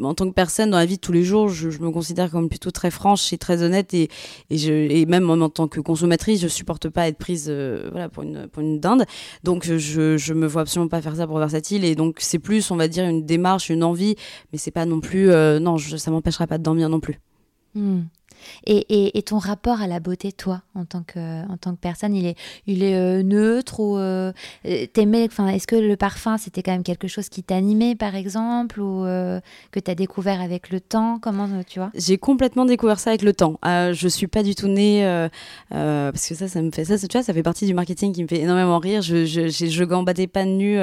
en 0.00 0.14
tant 0.14 0.26
que 0.28 0.34
personne 0.34 0.70
dans 0.70 0.78
la 0.78 0.86
vie 0.86 0.96
de 0.96 1.00
tous 1.00 1.12
les 1.12 1.22
jours 1.22 1.48
je, 1.48 1.68
me 1.68 1.90
considère 1.90 2.30
comme 2.30 2.48
plutôt 2.48 2.70
très 2.70 2.90
franche 2.90 3.32
et 3.32 3.38
très 3.38 3.62
honnête 3.62 3.92
et, 3.94 4.08
et 4.50 4.58
je 4.58 4.72
et 4.72 5.06
même 5.06 5.30
en 5.30 5.48
tant 5.48 5.68
que 5.68 5.80
consommatrice 5.80 6.40
je 6.40 6.48
supporte 6.48 6.88
pas 6.88 7.08
être 7.08 7.18
prise 7.18 7.46
euh, 7.48 7.88
voilà 7.92 8.08
pour 8.08 8.22
une 8.22 8.46
pour 8.48 8.62
une 8.62 8.80
dinde 8.80 9.04
donc 9.44 9.66
je 9.66 10.16
je 10.16 10.34
me 10.34 10.46
vois 10.46 10.62
absolument 10.62 10.88
pas 10.88 11.02
faire 11.02 11.16
ça 11.16 11.26
pour 11.26 11.38
versatile 11.38 11.84
et 11.84 11.94
donc 11.94 12.16
c'est 12.20 12.38
plus 12.38 12.70
on 12.70 12.76
va 12.76 12.88
dire 12.88 13.04
une 13.04 13.24
démarche 13.26 13.68
une 13.68 13.84
envie 13.84 14.16
mais 14.52 14.58
c'est 14.58 14.70
pas 14.70 14.86
non 14.86 15.00
plus 15.00 15.28
non 15.60 15.76
je, 15.76 15.96
ça 15.96 16.10
m'empêchera 16.10 16.46
pas 16.46 16.58
de 16.58 16.62
dormir 16.62 16.88
non 16.88 17.00
plus 17.00 17.20
hmm. 17.74 18.02
Et, 18.66 19.16
et, 19.16 19.22
ton 19.22 19.38
rapport 19.38 19.80
à 19.80 19.86
la 19.86 20.00
beauté, 20.00 20.32
toi, 20.32 20.62
en 20.74 20.84
tant 20.84 21.02
que, 21.02 21.42
en 21.50 21.56
tant 21.56 21.72
que 21.72 21.80
personne, 21.80 22.14
il 22.14 22.26
est, 22.26 22.36
il 22.66 22.82
est 22.82 22.94
euh, 22.94 23.22
neutre 23.22 23.80
ou 23.80 23.96
euh, 23.96 24.32
enfin, 24.64 25.48
est-ce 25.48 25.66
que 25.66 25.76
le 25.76 25.96
parfum, 25.96 26.36
c'était 26.36 26.62
quand 26.62 26.72
même 26.72 26.82
quelque 26.82 27.08
chose 27.08 27.28
qui 27.28 27.42
t'animait, 27.42 27.94
par 27.94 28.14
exemple, 28.14 28.80
ou 28.80 29.04
euh, 29.04 29.40
que 29.70 29.80
tu 29.80 29.90
as 29.90 29.94
découvert 29.94 30.40
avec 30.40 30.70
le 30.70 30.80
temps? 30.80 31.18
Comment, 31.20 31.48
tu 31.66 31.78
vois? 31.78 31.90
J'ai 31.94 32.18
complètement 32.18 32.64
découvert 32.64 32.98
ça 32.98 33.10
avec 33.10 33.22
le 33.22 33.32
temps. 33.32 33.58
je 33.64 34.08
suis 34.08 34.26
pas 34.26 34.42
du 34.42 34.54
tout 34.54 34.68
née, 34.68 35.28
parce 35.70 36.28
que 36.28 36.34
ça, 36.34 36.48
ça 36.48 36.62
me 36.62 36.70
fait 36.70 36.84
ça, 36.84 36.98
tu 36.98 37.06
vois, 37.12 37.22
ça 37.22 37.32
fait 37.32 37.42
partie 37.42 37.66
du 37.66 37.74
marketing 37.74 38.12
qui 38.12 38.22
me 38.22 38.28
fait 38.28 38.40
énormément 38.40 38.78
rire. 38.78 39.02
Je, 39.02 39.24
je, 39.24 39.48
je, 39.48 39.66
je 39.66 39.84
gambadais 39.84 40.26
pas 40.26 40.44
nu 40.44 40.78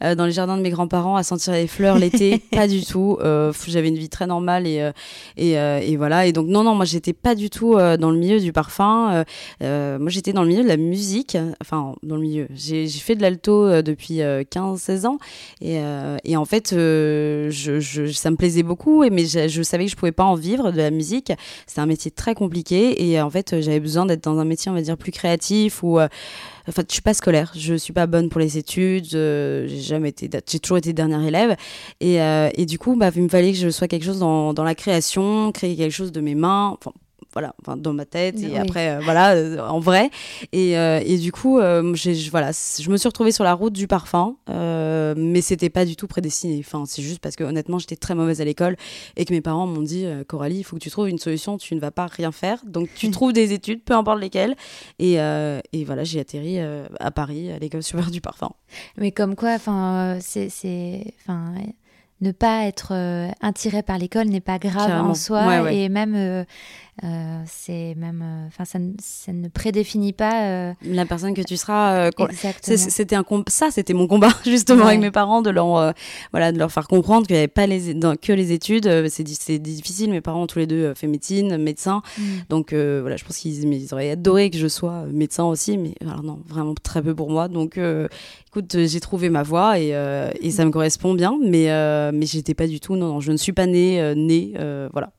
dans 0.00 0.26
les 0.26 0.32
jardins 0.32 0.56
de 0.56 0.62
mes 0.62 0.70
grands-parents 0.70 1.16
à 1.16 1.22
sentir 1.22 1.52
les 1.52 1.66
fleurs 1.66 1.98
l'été, 1.98 2.38
pas 2.52 2.68
du 2.68 2.84
tout. 2.84 3.18
J'avais 3.66 3.88
une 3.88 3.98
vie 3.98 4.08
très 4.08 4.26
normale 4.26 4.66
et, 4.66 4.90
et, 5.36 5.52
et 5.52 5.96
voilà. 5.96 6.26
Et 6.26 6.32
donc, 6.32 6.46
non, 6.48 6.62
non, 6.62 6.74
moi, 6.74 6.84
j'ai 6.84 7.00
pas 7.12 7.34
du 7.34 7.50
tout 7.50 7.74
euh, 7.74 7.96
dans 7.96 8.10
le 8.10 8.18
milieu 8.18 8.40
du 8.40 8.52
parfum. 8.52 9.10
Euh, 9.12 9.24
euh, 9.62 9.98
moi, 9.98 10.10
j'étais 10.10 10.32
dans 10.32 10.42
le 10.42 10.48
milieu 10.48 10.62
de 10.62 10.68
la 10.68 10.76
musique. 10.76 11.36
Enfin, 11.60 11.94
dans 12.02 12.16
le 12.16 12.22
milieu. 12.22 12.48
J'ai 12.54 12.88
fait 12.88 13.14
de 13.14 13.22
l'alto 13.22 13.82
depuis 13.82 14.18
15-16 14.18 15.06
ans. 15.06 15.18
Et, 15.60 15.80
et, 16.24 16.36
en 16.36 16.44
fait, 16.44 16.70
je, 16.72 18.10
ça 18.12 18.30
me 18.30 18.36
plaisait 18.36 18.62
beaucoup. 18.62 19.04
Mais 19.10 19.26
je, 19.26 19.62
savais 19.62 19.84
que 19.86 19.90
je 19.90 19.96
pouvais 19.96 20.12
pas 20.12 20.24
en 20.24 20.34
vivre 20.34 20.70
de 20.70 20.76
la 20.76 20.90
musique. 20.90 21.32
C'est 21.66 21.80
un 21.80 21.86
métier 21.86 22.10
très 22.10 22.34
compliqué. 22.34 23.08
Et 23.08 23.20
en 23.20 23.30
fait, 23.30 23.60
j'avais 23.60 23.80
besoin 23.80 24.06
d'être 24.06 24.24
dans 24.24 24.38
un 24.38 24.44
métier, 24.44 24.70
on 24.70 24.74
va 24.74 24.82
dire, 24.82 24.96
plus 24.96 25.12
créatif 25.12 25.82
ou 25.82 25.98
enfin 26.68 26.82
je 26.88 26.92
suis 26.92 27.02
pas 27.02 27.14
scolaire. 27.14 27.52
Je 27.56 27.74
suis 27.74 27.92
pas 27.92 28.06
bonne 28.06 28.28
pour 28.28 28.40
les 28.40 28.58
études. 28.58 29.06
J'ai 29.06 29.80
jamais 29.80 30.10
été 30.10 30.28
j'ai 30.48 30.58
toujours 30.58 30.78
été 30.78 30.92
dernière 30.92 31.24
élève. 31.24 31.56
Et, 32.00 32.16
et 32.16 32.66
du 32.66 32.78
coup 32.78 32.96
bah 32.96 33.10
il 33.14 33.22
me 33.22 33.28
fallait 33.28 33.52
que 33.52 33.58
je 33.58 33.70
sois 33.70 33.88
quelque 33.88 34.04
chose 34.04 34.18
dans, 34.18 34.52
dans 34.54 34.64
la 34.64 34.74
création 34.74 35.52
créer 35.52 35.76
quelque 35.76 35.92
chose 35.92 36.12
de 36.12 36.20
mes 36.20 36.34
mains 36.34 36.76
voilà, 37.38 37.54
enfin, 37.62 37.76
dans 37.76 37.92
ma 37.92 38.04
tête 38.04 38.42
et 38.42 38.58
après, 38.58 38.96
euh, 38.96 39.00
voilà, 39.00 39.34
euh, 39.34 39.60
en 39.60 39.78
vrai. 39.78 40.10
Et, 40.50 40.76
euh, 40.76 41.00
et 41.04 41.18
du 41.18 41.30
coup, 41.30 41.60
j'ai, 41.94 42.14
voilà, 42.30 42.50
je 42.50 42.90
me 42.90 42.96
suis 42.96 43.06
retrouvée 43.06 43.30
sur 43.30 43.44
la 43.44 43.54
route 43.54 43.72
du 43.72 43.86
parfum, 43.86 44.34
mais 44.48 45.40
c'était 45.40 45.70
pas 45.70 45.84
du 45.84 45.94
tout 45.94 46.08
prédestiné. 46.08 46.60
Enfin, 46.66 46.82
c'est 46.84 47.02
juste 47.02 47.20
parce 47.20 47.36
que 47.36 47.44
honnêtement, 47.44 47.78
j'étais 47.78 47.94
très 47.94 48.16
mauvaise 48.16 48.40
à 48.40 48.44
l'école 48.44 48.76
et 49.16 49.24
que 49.24 49.32
mes 49.32 49.40
parents 49.40 49.68
m'ont 49.68 49.82
dit, 49.82 50.04
Coralie, 50.26 50.58
il 50.58 50.64
faut 50.64 50.74
que 50.74 50.82
tu 50.82 50.90
trouves 50.90 51.08
une 51.08 51.18
solution, 51.18 51.58
tu 51.58 51.76
ne 51.76 51.80
vas 51.80 51.92
pas 51.92 52.06
rien 52.06 52.32
faire, 52.32 52.60
donc 52.66 52.88
tu 52.96 53.08
trouves 53.12 53.32
des 53.32 53.52
études, 53.52 53.84
peu 53.84 53.94
importe 53.94 54.20
lesquelles. 54.20 54.56
Et, 54.98 55.14
et 55.14 55.84
voilà, 55.84 56.02
j'ai 56.02 56.18
atterri 56.18 56.58
à 56.58 57.10
Paris, 57.12 57.52
à 57.52 57.60
l'école 57.60 57.84
supérieure 57.84 58.10
du 58.10 58.20
parfum. 58.20 58.50
Mais 58.96 59.12
comme 59.12 59.36
quoi, 59.36 59.50
enfin, 59.50 60.18
c'est, 60.20 61.14
enfin 61.22 61.54
ne 62.20 62.32
pas 62.32 62.66
être 62.66 62.92
attiré 63.40 63.82
par 63.82 63.98
l'école 63.98 64.26
n'est 64.26 64.40
pas 64.40 64.58
grave 64.58 65.04
en 65.04 65.14
soi 65.14 65.70
et 65.72 65.88
même 65.88 66.14
euh, 66.16 66.44
c'est 67.46 67.94
même, 67.96 68.22
euh, 68.24 68.46
enfin, 68.48 68.64
ça, 68.64 68.78
ça, 69.00 69.32
ne 69.32 69.48
prédéfinit 69.48 70.12
pas 70.12 70.42
euh, 70.42 70.72
la 70.82 71.06
personne 71.06 71.34
que 71.34 71.42
tu 71.42 71.56
seras. 71.56 72.10
c'était 72.62 73.14
un 73.14 73.24
ça, 73.46 73.70
c'était 73.70 73.94
mon 73.94 74.08
combat 74.08 74.32
justement 74.44 74.86
avec 74.86 75.00
mes 75.00 75.10
parents 75.10 75.42
de 75.42 75.50
leur, 75.50 75.94
voilà, 76.32 76.50
de 76.50 76.58
leur 76.58 76.72
faire 76.72 76.88
comprendre 76.88 77.26
qu'il 77.26 77.34
n'y 77.34 77.40
avait 77.40 77.48
pas 77.48 77.66
les, 77.66 77.94
que 78.20 78.32
les 78.32 78.52
études. 78.52 79.08
c'est 79.08 79.58
difficile. 79.58 80.10
Mes 80.10 80.20
parents 80.20 80.42
ont 80.42 80.46
tous 80.46 80.58
les 80.58 80.66
deux 80.66 80.94
fait 80.94 81.06
médecine, 81.06 81.56
médecin. 81.56 82.02
Mm. 82.18 82.22
Donc 82.48 82.72
voilà, 82.72 83.16
je 83.16 83.24
pense 83.24 83.36
qu'ils 83.36 83.92
auraient 83.92 84.10
adoré 84.10 84.50
que 84.50 84.58
je 84.58 84.68
sois 84.68 85.04
médecin 85.06 85.44
aussi, 85.44 85.78
mais 85.78 85.94
alors 86.00 86.22
non, 86.22 86.40
vraiment 86.46 86.74
très 86.74 87.02
peu 87.02 87.14
pour 87.14 87.30
moi. 87.30 87.48
Donc 87.48 87.78
écoute, 88.48 88.76
j'ai 88.76 89.00
trouvé 89.00 89.30
ma 89.30 89.42
voie 89.42 89.78
et, 89.78 89.94
et, 90.40 90.50
ça 90.50 90.64
me 90.64 90.70
correspond 90.70 91.14
bien, 91.14 91.38
mais 91.40 91.66
mais 92.12 92.26
j'étais 92.26 92.54
pas 92.54 92.66
du 92.66 92.80
tout. 92.80 92.96
Non, 92.96 93.08
non, 93.08 93.20
je 93.20 93.30
ne 93.30 93.36
suis 93.36 93.52
pas 93.52 93.66
née, 93.66 94.14
née, 94.16 94.54
voilà. 94.92 95.12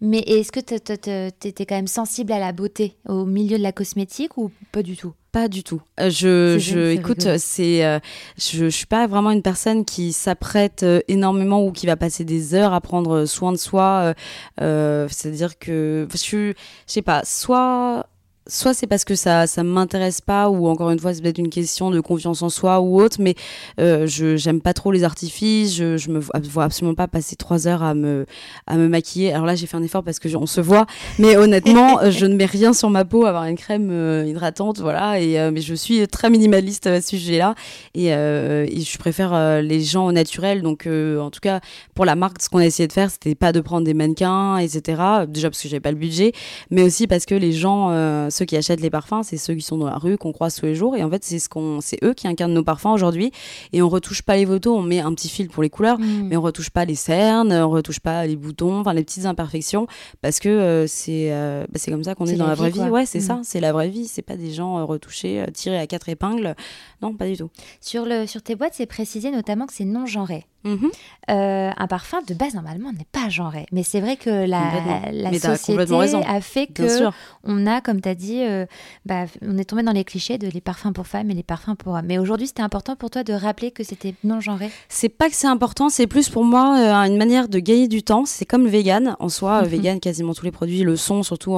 Mais 0.00 0.18
est-ce 0.20 0.52
que 0.52 0.60
tu 0.60 1.48
étais 1.48 1.66
quand 1.66 1.76
même 1.76 1.86
sensible 1.86 2.32
à 2.32 2.38
la 2.38 2.52
beauté 2.52 2.96
au 3.08 3.24
milieu 3.24 3.58
de 3.58 3.62
la 3.62 3.72
cosmétique 3.72 4.36
ou 4.38 4.50
pas 4.72 4.82
du 4.82 4.96
tout? 4.96 5.12
Pas 5.32 5.48
du 5.48 5.62
tout. 5.62 5.82
Euh, 6.00 6.08
je, 6.08 6.56
je 6.58 6.92
écoute, 6.92 7.36
c'est, 7.36 7.84
euh, 7.84 7.98
je, 8.38 8.64
je 8.64 8.68
suis 8.68 8.86
pas 8.86 9.06
vraiment 9.06 9.30
une 9.30 9.42
personne 9.42 9.84
qui 9.84 10.12
s'apprête 10.12 10.82
euh, 10.82 11.00
énormément 11.08 11.62
ou 11.62 11.72
qui 11.72 11.84
va 11.84 11.96
passer 11.96 12.24
des 12.24 12.54
heures 12.54 12.72
à 12.72 12.80
prendre 12.80 13.26
soin 13.26 13.52
de 13.52 13.58
soi. 13.58 14.14
C'est-à-dire 14.58 15.58
que 15.58 16.08
je 16.14 16.16
je 16.16 16.54
sais 16.86 17.02
pas, 17.02 17.22
soit 17.24 18.06
soit 18.48 18.74
c'est 18.74 18.86
parce 18.86 19.04
que 19.04 19.14
ça 19.14 19.46
ça 19.46 19.62
m'intéresse 19.62 20.20
pas 20.20 20.48
ou 20.48 20.68
encore 20.68 20.90
une 20.90 20.98
fois 20.98 21.12
c'est 21.12 21.20
peut-être 21.20 21.38
une 21.38 21.50
question 21.50 21.90
de 21.90 22.00
confiance 22.00 22.42
en 22.42 22.48
soi 22.48 22.80
ou 22.80 23.00
autre 23.00 23.16
mais 23.20 23.34
euh, 23.80 24.06
je 24.06 24.36
j'aime 24.36 24.60
pas 24.60 24.72
trop 24.72 24.92
les 24.92 25.04
artifices 25.04 25.74
je, 25.74 25.96
je 25.96 26.10
me 26.10 26.20
vois 26.20 26.64
absolument 26.64 26.94
pas 26.94 27.08
passer 27.08 27.34
trois 27.36 27.66
heures 27.66 27.82
à 27.82 27.94
me 27.94 28.26
à 28.66 28.76
me 28.76 28.88
maquiller. 28.88 29.32
Alors 29.32 29.46
là 29.46 29.54
j'ai 29.54 29.66
fait 29.66 29.76
un 29.76 29.82
effort 29.82 30.02
parce 30.02 30.18
que 30.18 30.34
on 30.36 30.46
se 30.46 30.60
voit 30.60 30.86
mais 31.18 31.36
honnêtement 31.36 31.98
je 32.10 32.26
ne 32.26 32.36
mets 32.36 32.46
rien 32.46 32.72
sur 32.72 32.90
ma 32.90 33.04
peau 33.04 33.26
avoir 33.26 33.44
une 33.44 33.56
crème 33.56 33.90
euh, 33.90 34.24
hydratante 34.26 34.78
voilà 34.78 35.20
et 35.20 35.40
euh, 35.40 35.50
mais 35.50 35.60
je 35.60 35.74
suis 35.74 36.06
très 36.06 36.30
minimaliste 36.30 36.86
à 36.86 37.00
ce 37.00 37.08
sujet 37.08 37.38
là 37.38 37.54
et, 37.94 38.08
et 38.08 38.80
je 38.80 38.98
préfère 38.98 39.62
les 39.62 39.80
gens 39.80 40.06
au 40.06 40.12
naturel 40.12 40.62
donc 40.62 40.86
en 40.86 41.30
tout 41.30 41.40
cas 41.40 41.60
pour 41.94 42.04
la 42.04 42.14
marque 42.14 42.42
ce 42.42 42.48
qu'on 42.48 42.58
a 42.58 42.66
essayé 42.66 42.86
de 42.86 42.92
faire 42.92 43.10
c'était 43.10 43.34
pas 43.34 43.52
de 43.52 43.60
prendre 43.60 43.84
des 43.84 43.94
mannequins 43.94 44.58
etc 44.58 45.02
déjà 45.28 45.50
parce 45.50 45.62
que 45.62 45.68
j'avais 45.68 45.80
pas 45.80 45.90
le 45.90 45.96
budget 45.96 46.32
mais 46.70 46.82
aussi 46.82 47.06
parce 47.06 47.26
que 47.26 47.34
les 47.34 47.52
gens 47.52 47.90
ceux 48.36 48.44
qui 48.44 48.56
achètent 48.56 48.80
les 48.80 48.90
parfums, 48.90 49.22
c'est 49.22 49.36
ceux 49.36 49.54
qui 49.54 49.62
sont 49.62 49.78
dans 49.78 49.86
la 49.86 49.96
rue, 49.96 50.18
qu'on 50.18 50.32
croise 50.32 50.54
tous 50.54 50.66
les 50.66 50.74
jours. 50.74 50.96
Et 50.96 51.02
en 51.02 51.10
fait, 51.10 51.24
c'est 51.24 51.38
ce 51.38 51.48
qu'on, 51.48 51.80
c'est 51.80 51.98
eux 52.04 52.14
qui 52.14 52.28
incarnent 52.28 52.52
nos 52.52 52.62
parfums 52.62 52.92
aujourd'hui. 52.92 53.32
Et 53.72 53.82
on 53.82 53.88
retouche 53.88 54.22
pas 54.22 54.36
les 54.36 54.46
photos, 54.46 54.78
on 54.78 54.82
met 54.82 55.00
un 55.00 55.12
petit 55.14 55.28
fil 55.28 55.48
pour 55.48 55.62
les 55.62 55.70
couleurs, 55.70 55.98
mm. 55.98 56.28
mais 56.28 56.36
on 56.36 56.42
retouche 56.42 56.70
pas 56.70 56.84
les 56.84 56.94
cernes, 56.94 57.52
on 57.52 57.70
retouche 57.70 58.00
pas 58.00 58.26
les 58.26 58.36
boutons, 58.36 58.80
enfin 58.80 58.92
les 58.92 59.04
petites 59.04 59.26
imperfections, 59.26 59.86
parce 60.20 60.38
que 60.38 60.48
euh, 60.48 60.86
c'est, 60.86 61.32
euh, 61.32 61.64
bah, 61.68 61.78
c'est 61.78 61.90
comme 61.90 62.04
ça 62.04 62.14
qu'on 62.14 62.26
est, 62.26 62.36
dans 62.36 62.46
la, 62.46 62.54
vraie 62.54 62.70
vie. 62.70 62.80
Ouais, 62.80 63.06
c'est 63.06 63.18
mm. 63.18 63.22
ça, 63.22 63.40
c'est 63.42 63.60
la 63.60 63.72
vraie 63.72 63.88
vie. 63.88 64.06
C'est 64.06 64.22
pas 64.22 64.36
des 64.36 64.52
gens 64.52 64.78
euh, 64.78 64.84
retouchés, 64.84 65.44
tirés 65.54 65.78
à 65.78 65.86
quatre 65.86 66.08
épingles. 66.08 66.54
Non, 67.02 67.14
pas 67.14 67.26
du 67.26 67.36
tout. 67.36 67.50
Sur 67.80 68.04
le, 68.04 68.26
sur 68.26 68.42
tes 68.42 68.54
boîtes, 68.54 68.74
c'est 68.74 68.86
précisé 68.86 69.30
notamment 69.30 69.66
que 69.66 69.72
c'est 69.72 69.84
non 69.84 70.06
genré. 70.06 70.46
Mhm. 70.64 70.90
Euh, 71.30 71.70
un 71.76 71.86
parfum 71.86 72.18
de 72.26 72.34
base 72.34 72.54
normalement 72.54 72.92
n'est 72.92 73.06
pas 73.10 73.28
genré, 73.28 73.66
mais 73.72 73.82
c'est 73.82 74.00
vrai 74.00 74.16
que 74.16 74.30
la, 74.30 75.10
la 75.12 75.32
société 75.38 75.92
a 76.26 76.40
fait 76.40 76.66
que 76.66 77.08
on 77.44 77.66
a, 77.66 77.80
comme 77.80 78.00
tu 78.00 78.08
as 78.08 78.14
dit, 78.14 78.42
euh, 78.42 78.66
bah, 79.04 79.26
on 79.42 79.58
est 79.58 79.64
tombé 79.64 79.82
dans 79.82 79.92
les 79.92 80.04
clichés 80.04 80.38
de 80.38 80.48
les 80.48 80.60
parfums 80.60 80.92
pour 80.92 81.06
femmes 81.06 81.30
et 81.30 81.34
les 81.34 81.42
parfums 81.42 81.76
pour 81.76 81.94
hommes. 81.94 82.06
Mais 82.06 82.18
aujourd'hui, 82.18 82.46
c'était 82.48 82.62
important 82.62 82.96
pour 82.96 83.10
toi 83.10 83.22
de 83.22 83.32
rappeler 83.32 83.70
que 83.70 83.84
c'était 83.84 84.14
non 84.24 84.40
genré? 84.40 84.70
C'est 84.88 85.08
pas 85.08 85.28
que 85.28 85.36
c'est 85.36 85.46
important, 85.46 85.88
c'est 85.88 86.06
plus 86.06 86.28
pour 86.28 86.44
moi 86.44 86.78
euh, 86.78 86.92
une 87.06 87.16
manière 87.16 87.48
de 87.48 87.58
gagner 87.58 87.88
du 87.88 88.02
temps. 88.02 88.24
C'est 88.24 88.44
comme 88.44 88.64
le 88.64 88.70
vegan 88.70 89.16
en 89.18 89.28
soi, 89.28 89.62
mhm. 89.62 89.68
vegan 89.68 90.00
quasiment 90.00 90.34
tous 90.34 90.44
les 90.44 90.52
produits 90.52 90.82
le 90.82 90.96
sont, 90.96 91.22
surtout 91.22 91.54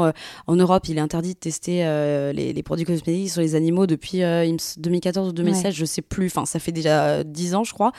en 0.46 0.56
Europe, 0.56 0.88
il 0.88 0.98
est 0.98 1.00
interdit 1.00 1.34
de 1.34 1.38
tester 1.38 1.82
les, 2.34 2.52
les, 2.52 2.62
produits 2.62 2.84
cosmétiques 2.84 3.30
sur 3.30 3.40
les 3.40 3.54
animaux 3.54 3.86
depuis 3.86 4.20
2014 4.20 5.28
ou 5.28 5.32
2016, 5.32 5.74
je 5.74 5.84
sais 5.84 6.02
plus. 6.02 6.26
Enfin, 6.26 6.46
ça 6.46 6.58
fait 6.58 6.72
déjà 6.72 7.24
10 7.24 7.54
ans, 7.54 7.64
je 7.64 7.72
crois. 7.72 7.92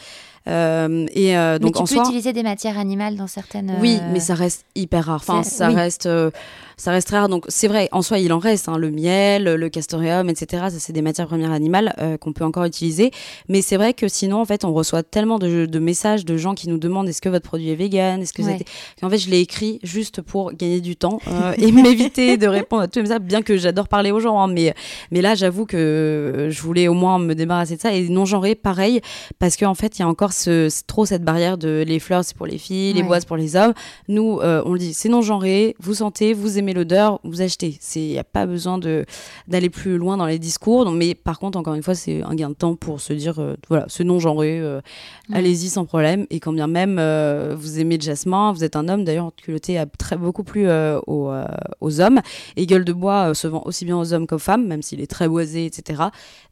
Euh, 0.50 1.06
et 1.14 1.38
euh, 1.38 1.60
donc 1.60 1.76
mais 1.80 1.86
tu 1.86 1.96
peux 1.96 2.02
utiliser 2.02 2.34
des 2.34 2.44
matières 2.44 2.78
animales 2.78 3.16
dans 3.16 3.28
certaines. 3.28 3.76
Oui, 3.80 4.00
mais 4.12 4.20
ça 4.20 4.34
reste 4.34 4.66
hyper 4.76 5.06
rare. 5.06 5.22
Enfin, 5.22 5.44
ça 5.44 5.70
reste 5.70 6.06
euh, 6.06 6.32
ça 6.80 6.92
reste 6.92 7.10
rare. 7.10 7.30
Donc 7.30 7.46
c'est 7.50 7.68
vrai, 7.68 7.90
en 7.92 8.02
soi, 8.02 8.20
il 8.20 8.34
en 8.34 8.40
reste. 8.40 8.70
Hein, 8.70 8.78
le 8.78 8.90
miel, 8.90 9.44
le 9.44 9.70
castoreum, 9.70 10.30
etc. 10.30 10.64
Ça, 10.70 10.80
c'est 10.80 10.94
des 10.94 11.02
matières 11.02 11.28
premières 11.28 11.52
animales 11.52 11.94
euh, 12.00 12.18
qu'on 12.18 12.34
peut 12.34 12.46
encore 12.46 12.64
utiliser. 12.64 13.12
Mais 13.48 13.62
c'est 13.62 13.78
vrai 13.78 13.94
que 13.94 14.08
sinon, 14.08 14.42
en 14.42 14.46
fait, 14.46 14.66
on 14.66 14.74
reçoit 14.74 15.04
tellement 15.04 15.38
de, 15.38 15.80
messages 15.80 16.26
de 16.26 16.38
gens 16.38 16.56
qui 16.56 16.70
nous 16.70 16.78
demandent 16.78 17.08
est-ce 17.08 17.22
que 17.22 17.30
votre 17.30 17.46
produit 17.46 17.70
est 17.70 17.76
vegan? 17.76 18.22
Est-ce 18.22 18.34
que 18.34 18.42
ouais. 18.42 18.60
En 19.02 19.10
fait, 19.10 19.18
je 19.18 19.30
l'ai 19.30 19.40
écrit 19.40 19.80
juste 19.84 20.22
pour 20.22 20.54
gagner 20.54 20.82
du 20.82 20.96
temps 20.96 21.20
euh, 21.28 21.54
et 21.58 21.72
m'éviter 21.72 22.38
de 22.38 22.48
répondre 22.48 22.84
à 22.84 22.88
les 22.94 23.02
messages, 23.02 23.20
bien 23.20 23.42
que 23.42 23.58
j'adore 23.58 23.88
parler 23.88 24.12
aux 24.12 24.20
gens. 24.20 24.40
Hein, 24.40 24.48
mais, 24.48 24.74
mais 25.12 25.22
là, 25.22 25.36
j'avoue 25.36 25.66
que 25.66 26.48
je 26.50 26.62
voulais 26.62 26.88
au 26.88 26.94
moins 26.94 27.20
me 27.20 27.36
débarrasser 27.36 27.76
de 27.76 27.82
ça. 27.82 27.94
Et 27.94 28.08
non 28.08 28.26
genré, 28.26 28.56
pareil, 28.56 29.02
parce 29.38 29.58
qu'en 29.58 29.72
en 29.72 29.76
fait, 29.76 30.00
il 30.00 30.02
y 30.02 30.06
a 30.06 30.08
encore 30.08 30.34
ce, 30.40 30.70
trop 30.86 31.06
cette 31.06 31.24
barrière 31.24 31.58
de 31.58 31.84
les 31.86 32.00
fleurs, 32.00 32.24
c'est 32.24 32.36
pour 32.36 32.46
les 32.46 32.58
filles, 32.58 32.94
les 32.94 33.04
bois, 33.04 33.20
c'est 33.20 33.28
pour 33.28 33.38
les 33.38 33.56
hommes. 33.56 33.74
Nous, 34.08 34.40
euh, 34.40 34.62
on 34.66 34.74
le 34.74 34.80
dit, 34.80 34.94
c'est 34.94 35.10
non 35.10 35.22
genré, 35.22 35.76
vous 35.80 35.96
sentez, 35.96 36.34
vous 36.34 36.58
aimez 36.58 36.74
l'odeur, 36.74 37.20
vous 37.24 37.42
achetez. 37.42 37.78
Il 37.96 38.02
n'y 38.02 38.20
a 38.20 38.24
pas 38.24 38.46
besoin 38.46 38.80
d'aller 39.48 39.70
plus 39.70 39.98
loin 39.98 40.18
dans 40.18 40.26
les 40.26 40.40
discours. 40.40 40.86
Donc, 40.86 40.96
mais 40.96 41.16
par 41.16 41.40
contre, 41.40 41.58
encore 41.58 41.74
une 41.74 41.84
fois, 41.84 41.96
c'est 41.96 42.24
un 42.24 42.36
gain 42.36 42.50
de 42.50 42.56
temps 42.56 42.76
pour 42.76 43.02
se 43.02 43.14
dire, 43.14 43.40
euh, 43.40 43.56
voilà, 43.68 43.86
ce 43.88 44.04
non-genré, 44.04 44.60
euh, 44.60 44.82
allez-y 45.34 45.70
sans 45.70 45.86
problème. 45.86 46.26
Et 46.30 46.40
quand 46.40 46.54
bien 46.54 46.68
même 46.68 47.00
vous 47.56 47.80
aimez 47.80 47.98
le 47.98 48.04
jasmin, 48.04 48.52
vous 48.54 48.64
êtes 48.64 48.76
un 48.76 48.88
homme, 48.88 49.04
d'ailleurs, 49.04 49.32
culotté 49.36 49.78
a 49.78 49.86
très 49.86 50.18
beaucoup 50.18 50.44
plu 50.44 50.70
aux, 50.70 51.32
aux, 51.82 52.02
hommes. 52.02 52.20
Et 52.56 52.66
Gueule 52.66 52.86
de 52.86 52.94
Bois 52.94 53.34
se 53.34 53.48
vend 53.48 53.62
aussi 53.66 53.86
bien 53.86 53.98
aux 53.98 54.14
hommes 54.14 54.28
qu'aux 54.28 54.40
femmes, 54.40 54.66
même 54.68 54.82
s'il 54.82 55.02
est 55.02 55.08
très 55.10 55.28
boisé, 55.28 55.66
etc. 55.66 56.04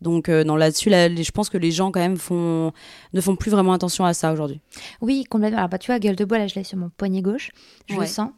Donc 0.01 0.27
là-dessus, 0.27 0.89
là, 0.89 1.09
je 1.13 1.31
pense 1.31 1.49
que 1.49 1.57
les 1.57 1.71
gens 1.71 1.91
quand 1.91 1.99
même 1.99 2.17
font, 2.17 2.71
ne 3.13 3.21
font 3.21 3.35
plus 3.35 3.51
vraiment 3.51 3.66
attention 3.73 4.05
à 4.05 4.13
ça 4.13 4.31
aujourd'hui. 4.31 4.61
Oui, 5.01 5.23
complètement. 5.23 5.59
Alors, 5.59 5.69
bah, 5.69 5.77
tu 5.77 5.91
vois, 5.91 5.99
Gueule 5.99 6.15
de 6.15 6.25
Bois, 6.25 6.37
là, 6.37 6.47
je 6.47 6.55
l'ai 6.55 6.63
sur 6.63 6.77
mon 6.77 6.89
poignet 6.89 7.21
gauche. 7.21 7.51
Je 7.87 7.95
le 7.95 8.05
sens. 8.05 8.31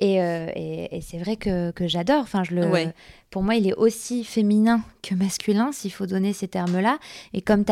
Euh, 0.00 0.50
et, 0.54 0.96
et, 0.96 1.00
c'est 1.00 1.18
vrai 1.18 1.36
que, 1.36 1.70
que 1.72 1.86
j'adore. 1.86 2.22
Enfin, 2.22 2.44
je 2.44 2.54
le, 2.54 2.92
Pour 3.30 3.42
moi, 3.42 3.54
il 3.56 3.68
est 3.68 3.74
aussi 3.74 4.24
féminin 4.24 4.80
que 5.02 5.14
masculin, 5.14 5.70
s'il 5.72 5.92
faut 5.92 6.06
donner 6.06 6.32
ces 6.32 6.48
termes-là. 6.48 6.98
Et 7.34 7.42
comme 7.42 7.64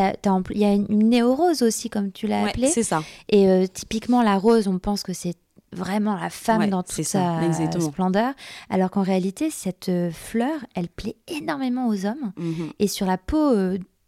il 0.51 0.59
y 0.59 0.65
a 0.65 0.75
une, 0.75 1.09
néo-rose 1.09 1.63
aussi, 1.63 1.89
comme 1.89 2.13
tu 2.13 2.27
l'as 2.27 2.47
appelé. 2.47 2.69
c'est 2.69 2.83
ça. 2.83 3.03
Et 3.29 3.49
euh, 3.49 3.67
typiquement, 3.67 4.23
la 4.23 4.37
rose, 4.37 4.69
on 4.69 4.79
pense 4.79 5.03
que 5.03 5.13
c'est 5.13 5.37
vraiment 5.73 6.17
la 6.17 6.31
femme 6.31 6.69
dans 6.69 6.83
toute 6.83 7.05
sa 7.05 7.41
splendeur. 7.81 8.35
Alors 8.69 8.91
qu'en 8.91 9.03
réalité, 9.03 9.51
cette 9.51 9.89
euh, 9.89 10.11
fleur, 10.11 10.59
elle 10.75 10.89
plaît 10.89 11.17
énormément 11.29 11.89
aux 11.89 12.07
hommes. 12.07 12.33
Mhm. 12.37 12.73
Et 12.79 12.89
sur 12.89 13.07
la 13.07 13.19
peau 13.19 13.55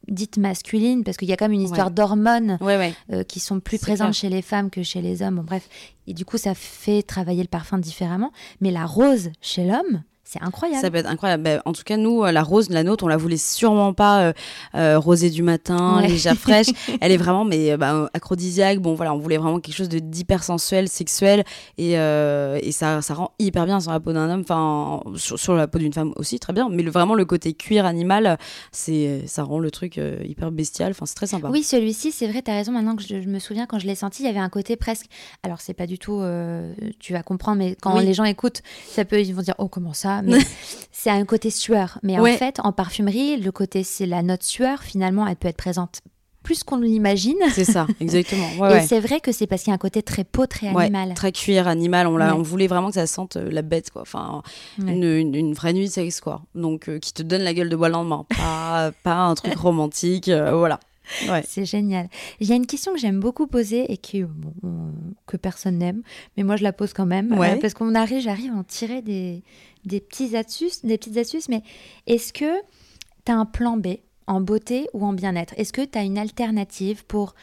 dite 0.09 0.37
masculine, 0.37 1.05
parce 1.05 1.17
qu'il 1.17 1.29
y 1.29 1.33
a 1.33 1.37
quand 1.37 1.47
même 1.47 1.53
une 1.53 1.63
histoire 1.63 1.91
d'hormones 1.91 2.59
euh, 2.63 3.25
qui 3.25 3.41
sont 3.41 3.61
plus 3.61 3.79
présentes 3.79 4.15
chez 4.15 4.29
les 4.29 4.43
femmes 4.43 4.71
que 4.71 4.83
chez 4.83 5.01
les 5.01 5.23
hommes. 5.23 5.43
bref, 5.47 5.69
et 6.07 6.15
du 6.15 6.25
coup, 6.25 6.39
ça 6.39 6.55
fait 6.55 7.03
travailler 7.03 7.43
le 7.43 7.49
parfum 7.49 7.79
différemment. 7.79 8.33
Mais 8.61 8.71
la 8.71 8.87
rose 8.87 9.31
chez 9.41 9.65
l'homme, 9.65 10.03
c'est 10.25 10.43
incroyable. 10.43 10.81
Ça 10.81 10.91
peut 10.91 10.99
être 10.99 11.09
incroyable. 11.09 11.43
Ben, 11.43 11.61
en 11.65 11.73
tout 11.73 11.83
cas, 11.85 11.97
nous, 11.97 12.23
euh, 12.23 12.31
la 12.31 12.43
rose, 12.43 12.71
la 12.71 12.85
nôtre, 12.85 13.05
on 13.05 13.09
la 13.09 13.17
voulait 13.17 13.37
sûrement 13.37 13.93
pas 13.93 14.23
euh, 14.23 14.33
euh 14.77 14.99
rosée 14.99 15.31
du 15.31 15.43
matin, 15.43 16.01
légère 16.01 16.37
fraîche. 16.37 16.69
Elle 17.01 17.11
est 17.11 17.17
vraiment, 17.17 17.45
mais 17.45 17.77
bah, 17.77 18.09
acrodisiaque. 18.15 18.79
Bon, 18.79 18.95
voilà, 18.95 19.15
on 19.15 19.19
voulait 19.19 19.37
vraiment 19.37 19.59
quelque 19.59 19.75
chose 19.75 19.89
de 19.89 19.99
d'hyper 19.99 20.45
sensuel, 20.45 20.89
sexuel, 20.89 21.45
et, 21.77 21.93
et 21.93 22.73
ça, 22.73 23.03
ça 23.03 23.15
rend 23.15 23.33
hyper 23.39 23.67
bien 23.67 23.81
sur 23.81 23.91
la 23.91 24.01
peau 24.01 24.13
d'un 24.13 24.31
homme, 24.31 24.41
enfin 24.41 25.01
sur, 25.17 25.55
la 25.55 25.67
peau 25.67 25.79
d'une 25.79 25.93
femme 25.93 26.13
aussi, 26.17 26.39
très 26.39 26.53
bien. 26.53 26.69
Mais 26.71 26.83
vraiment 26.85 27.15
le 27.15 27.25
côté 27.25 27.53
cuir 27.53 27.85
animal, 27.85 28.39
c'est 28.71 29.25
ça 29.27 29.43
rend 29.43 29.59
le 29.59 29.71
truc 29.71 30.01
hyper 30.25 30.51
bestial. 30.53 30.93
Enfin, 30.93 31.07
c'est 31.07 31.15
très 31.15 31.27
sympa. 31.27 31.49
Oui, 31.51 31.63
celui-ci, 31.63 32.13
c'est 32.13 32.29
vrai. 32.29 32.43
tu 32.43 32.51
as 32.51 32.55
raison. 32.55 32.73
Maintenant 32.73 32.97
que 32.97 33.03
je, 33.03 33.29
me 33.29 33.39
souviens, 33.39 33.67
quand 33.67 33.79
je 33.79 33.87
l'ai 33.87 33.95
senti, 33.95 34.23
il 34.23 34.27
y 34.27 34.29
avait 34.29 34.39
un 34.39 34.49
côté 34.49 34.77
presque. 34.77 35.07
Alors, 35.43 35.61
c'est 35.61 35.75
pas 35.75 35.87
du 35.87 35.99
tout. 35.99 36.23
tu 37.01 37.13
vas 37.13 37.23
comprendre, 37.23 37.59
mais 37.59 37.77
quand 37.81 37.99
les 37.99 38.15
gens 38.15 38.25
écoutent, 38.25 38.63
ça 38.89 39.05
peut, 39.05 39.21
ils 39.21 39.35
vont 39.35 39.43
dire, 39.43 39.55
oh 39.59 39.69
comment 39.69 39.93
ça 39.93 40.12
c'est 40.93 41.11
un 41.11 41.25
côté 41.25 41.51
sueur. 41.51 41.99
Mais 42.03 42.19
en 42.19 42.25
fait, 42.37 42.61
en 42.63 42.73
parfumerie, 42.73 43.37
le 43.37 43.53
côté, 43.53 43.83
c'est 43.85 44.07
la 44.07 44.23
note 44.23 44.43
sueur, 44.43 44.83
finalement, 44.83 45.27
elle 45.27 45.37
peut 45.37 45.49
être 45.49 45.57
présente 45.57 46.03
plus 46.43 46.65
qu'on 46.65 46.79
l'imagine. 46.79 47.39
C'est 47.53 47.65
ça, 47.65 47.87
exactement. 48.01 48.69
et 48.69 48.83
c'est 48.83 49.01
vrai 49.01 49.21
que 49.21 49.33
c'est 49.33 49.47
parce 49.47 49.63
qu'il 49.63 49.71
y 49.71 49.73
a 49.73 49.75
un 49.75 49.79
côté 49.79 50.03
très 50.03 50.25
peau, 50.25 50.47
très 50.47 50.69
animal. 50.69 51.15
très 51.15 51.33
cuir, 51.33 51.69
animal. 51.69 52.07
On, 52.07 52.21
on 52.21 52.43
voulait 52.43 52.67
vraiment 52.67 52.89
que 52.89 52.95
ça 52.95 53.07
sente 53.07 53.37
euh, 53.37 53.49
la 53.51 53.63
bête, 53.63 53.91
quoi. 53.91 54.03
Enfin, 54.03 54.43
une, 54.79 55.55
vraie 55.55 55.73
nuit 55.73 55.87
de 55.87 55.93
sexe, 55.93 56.21
quoi. 56.21 56.43
Donc, 56.55 56.89
euh, 56.89 56.99
qui 56.99 57.13
te 57.13 57.23
donne 57.23 57.43
la 57.43 57.55
gueule 57.55 57.69
de 57.69 57.77
bois 57.77 57.89
le 57.89 57.95
lendemain. 57.95 58.27
Pas, 58.37 58.93
pas 59.03 59.15
un 59.15 59.35
truc 59.35 59.57
romantique, 59.57 60.29
euh, 60.29 60.53
voilà. 60.53 60.81
C'est 61.47 61.65
génial. 61.65 62.09
Il 62.41 62.49
y 62.49 62.53
a 62.53 62.57
une 62.57 62.67
question 62.67 62.93
que 62.93 62.99
j'aime 62.99 63.21
beaucoup 63.21 63.47
poser 63.47 63.91
et 63.93 63.97
que, 63.97 64.27
que 65.27 65.37
personne 65.37 65.79
n'aime, 65.79 66.03
mais 66.37 66.43
moi 66.43 66.57
je 66.57 66.63
la 66.63 66.73
pose 66.73 66.93
quand 66.93 67.07
même. 67.07 67.35
parce 67.61 67.75
qu'on 67.75 67.95
arrive, 67.95 68.21
j'arrive 68.21 68.53
à 68.53 68.57
en 68.57 68.65
tirer 68.65 69.03
des, 69.03 69.43
des 69.85 70.01
petits 70.01 70.37
astuces, 70.37 70.85
des 70.85 70.99
petites 70.99 71.17
astuces, 71.17 71.49
mais 71.49 71.63
est-ce 72.07 72.33
que 72.33 72.61
tu 73.25 73.33
as 73.33 73.37
un 73.37 73.47
plan 73.47 73.77
B 73.77 73.99
en 74.27 74.41
beauté 74.41 74.89
ou 74.93 75.05
en 75.05 75.13
bien-être? 75.13 75.55
Est-ce 75.57 75.73
que 75.73 75.85
tu 75.85 75.99
as 75.99 76.03
une 76.03 76.19
alternative 76.19 77.05
pour 77.07 77.35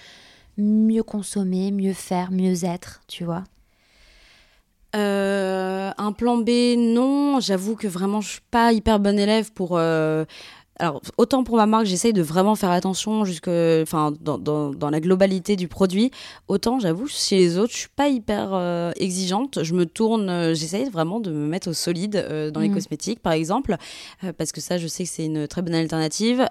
mieux 0.57 1.03
consommer, 1.03 1.72
mieux 1.72 1.93
faire, 1.93 2.32
mieux 2.32 2.65
être, 2.65 3.01
tu 3.07 3.24
vois? 3.24 3.43
Euh, 4.95 5.91
un 5.97 6.11
plan 6.11 6.38
B, 6.38 6.49
non. 6.78 7.39
J'avoue 7.39 7.76
que 7.76 7.88
vraiment, 7.88 8.22
je 8.22 8.30
suis 8.30 8.41
pas 8.49 8.74
hyper 8.74 8.99
bonne 8.99 9.20
élève 9.20 9.51
pour 9.53 9.78
euh, 9.78 10.26
alors 10.80 11.01
autant 11.17 11.43
pour 11.43 11.57
ma 11.57 11.65
marque, 11.65 11.86
j'essaye 11.86 12.13
de 12.13 12.21
vraiment 12.21 12.55
faire 12.55 12.71
attention 12.71 13.25
jusque, 13.25 13.49
enfin, 13.49 14.13
dans, 14.21 14.38
dans, 14.38 14.71
dans, 14.71 14.89
la 14.89 15.01
globalité 15.01 15.57
du 15.57 15.67
produit. 15.67 16.09
Autant, 16.47 16.80
j'avoue, 16.80 17.05
chez 17.07 17.38
les 17.38 17.57
autres, 17.57 17.73
je 17.73 17.80
suis 17.80 17.89
pas 17.93 18.07
hyper 18.07 18.53
euh, 18.53 18.91
exigeante. 18.95 19.63
Je 19.63 19.73
me 19.73 19.86
tourne, 19.86 20.30
euh, 20.30 20.53
j'essaye 20.53 20.89
vraiment 20.89 21.19
de 21.19 21.32
me 21.32 21.47
mettre 21.47 21.69
au 21.69 21.73
solide 21.73 22.15
euh, 22.15 22.49
dans 22.49 22.61
les 22.61 22.69
mmh. 22.69 22.73
cosmétiques, 22.73 23.19
par 23.19 23.34
exemple, 23.34 23.75
parce 24.38 24.53
que 24.53 24.61
ça, 24.61 24.77
je 24.77 24.88
sais 24.88 25.03
que 25.03 25.09
c'est 25.09 25.25
une 25.25 25.47
très 25.47 25.61
bonne 25.61 25.75
alternative. 25.75 26.47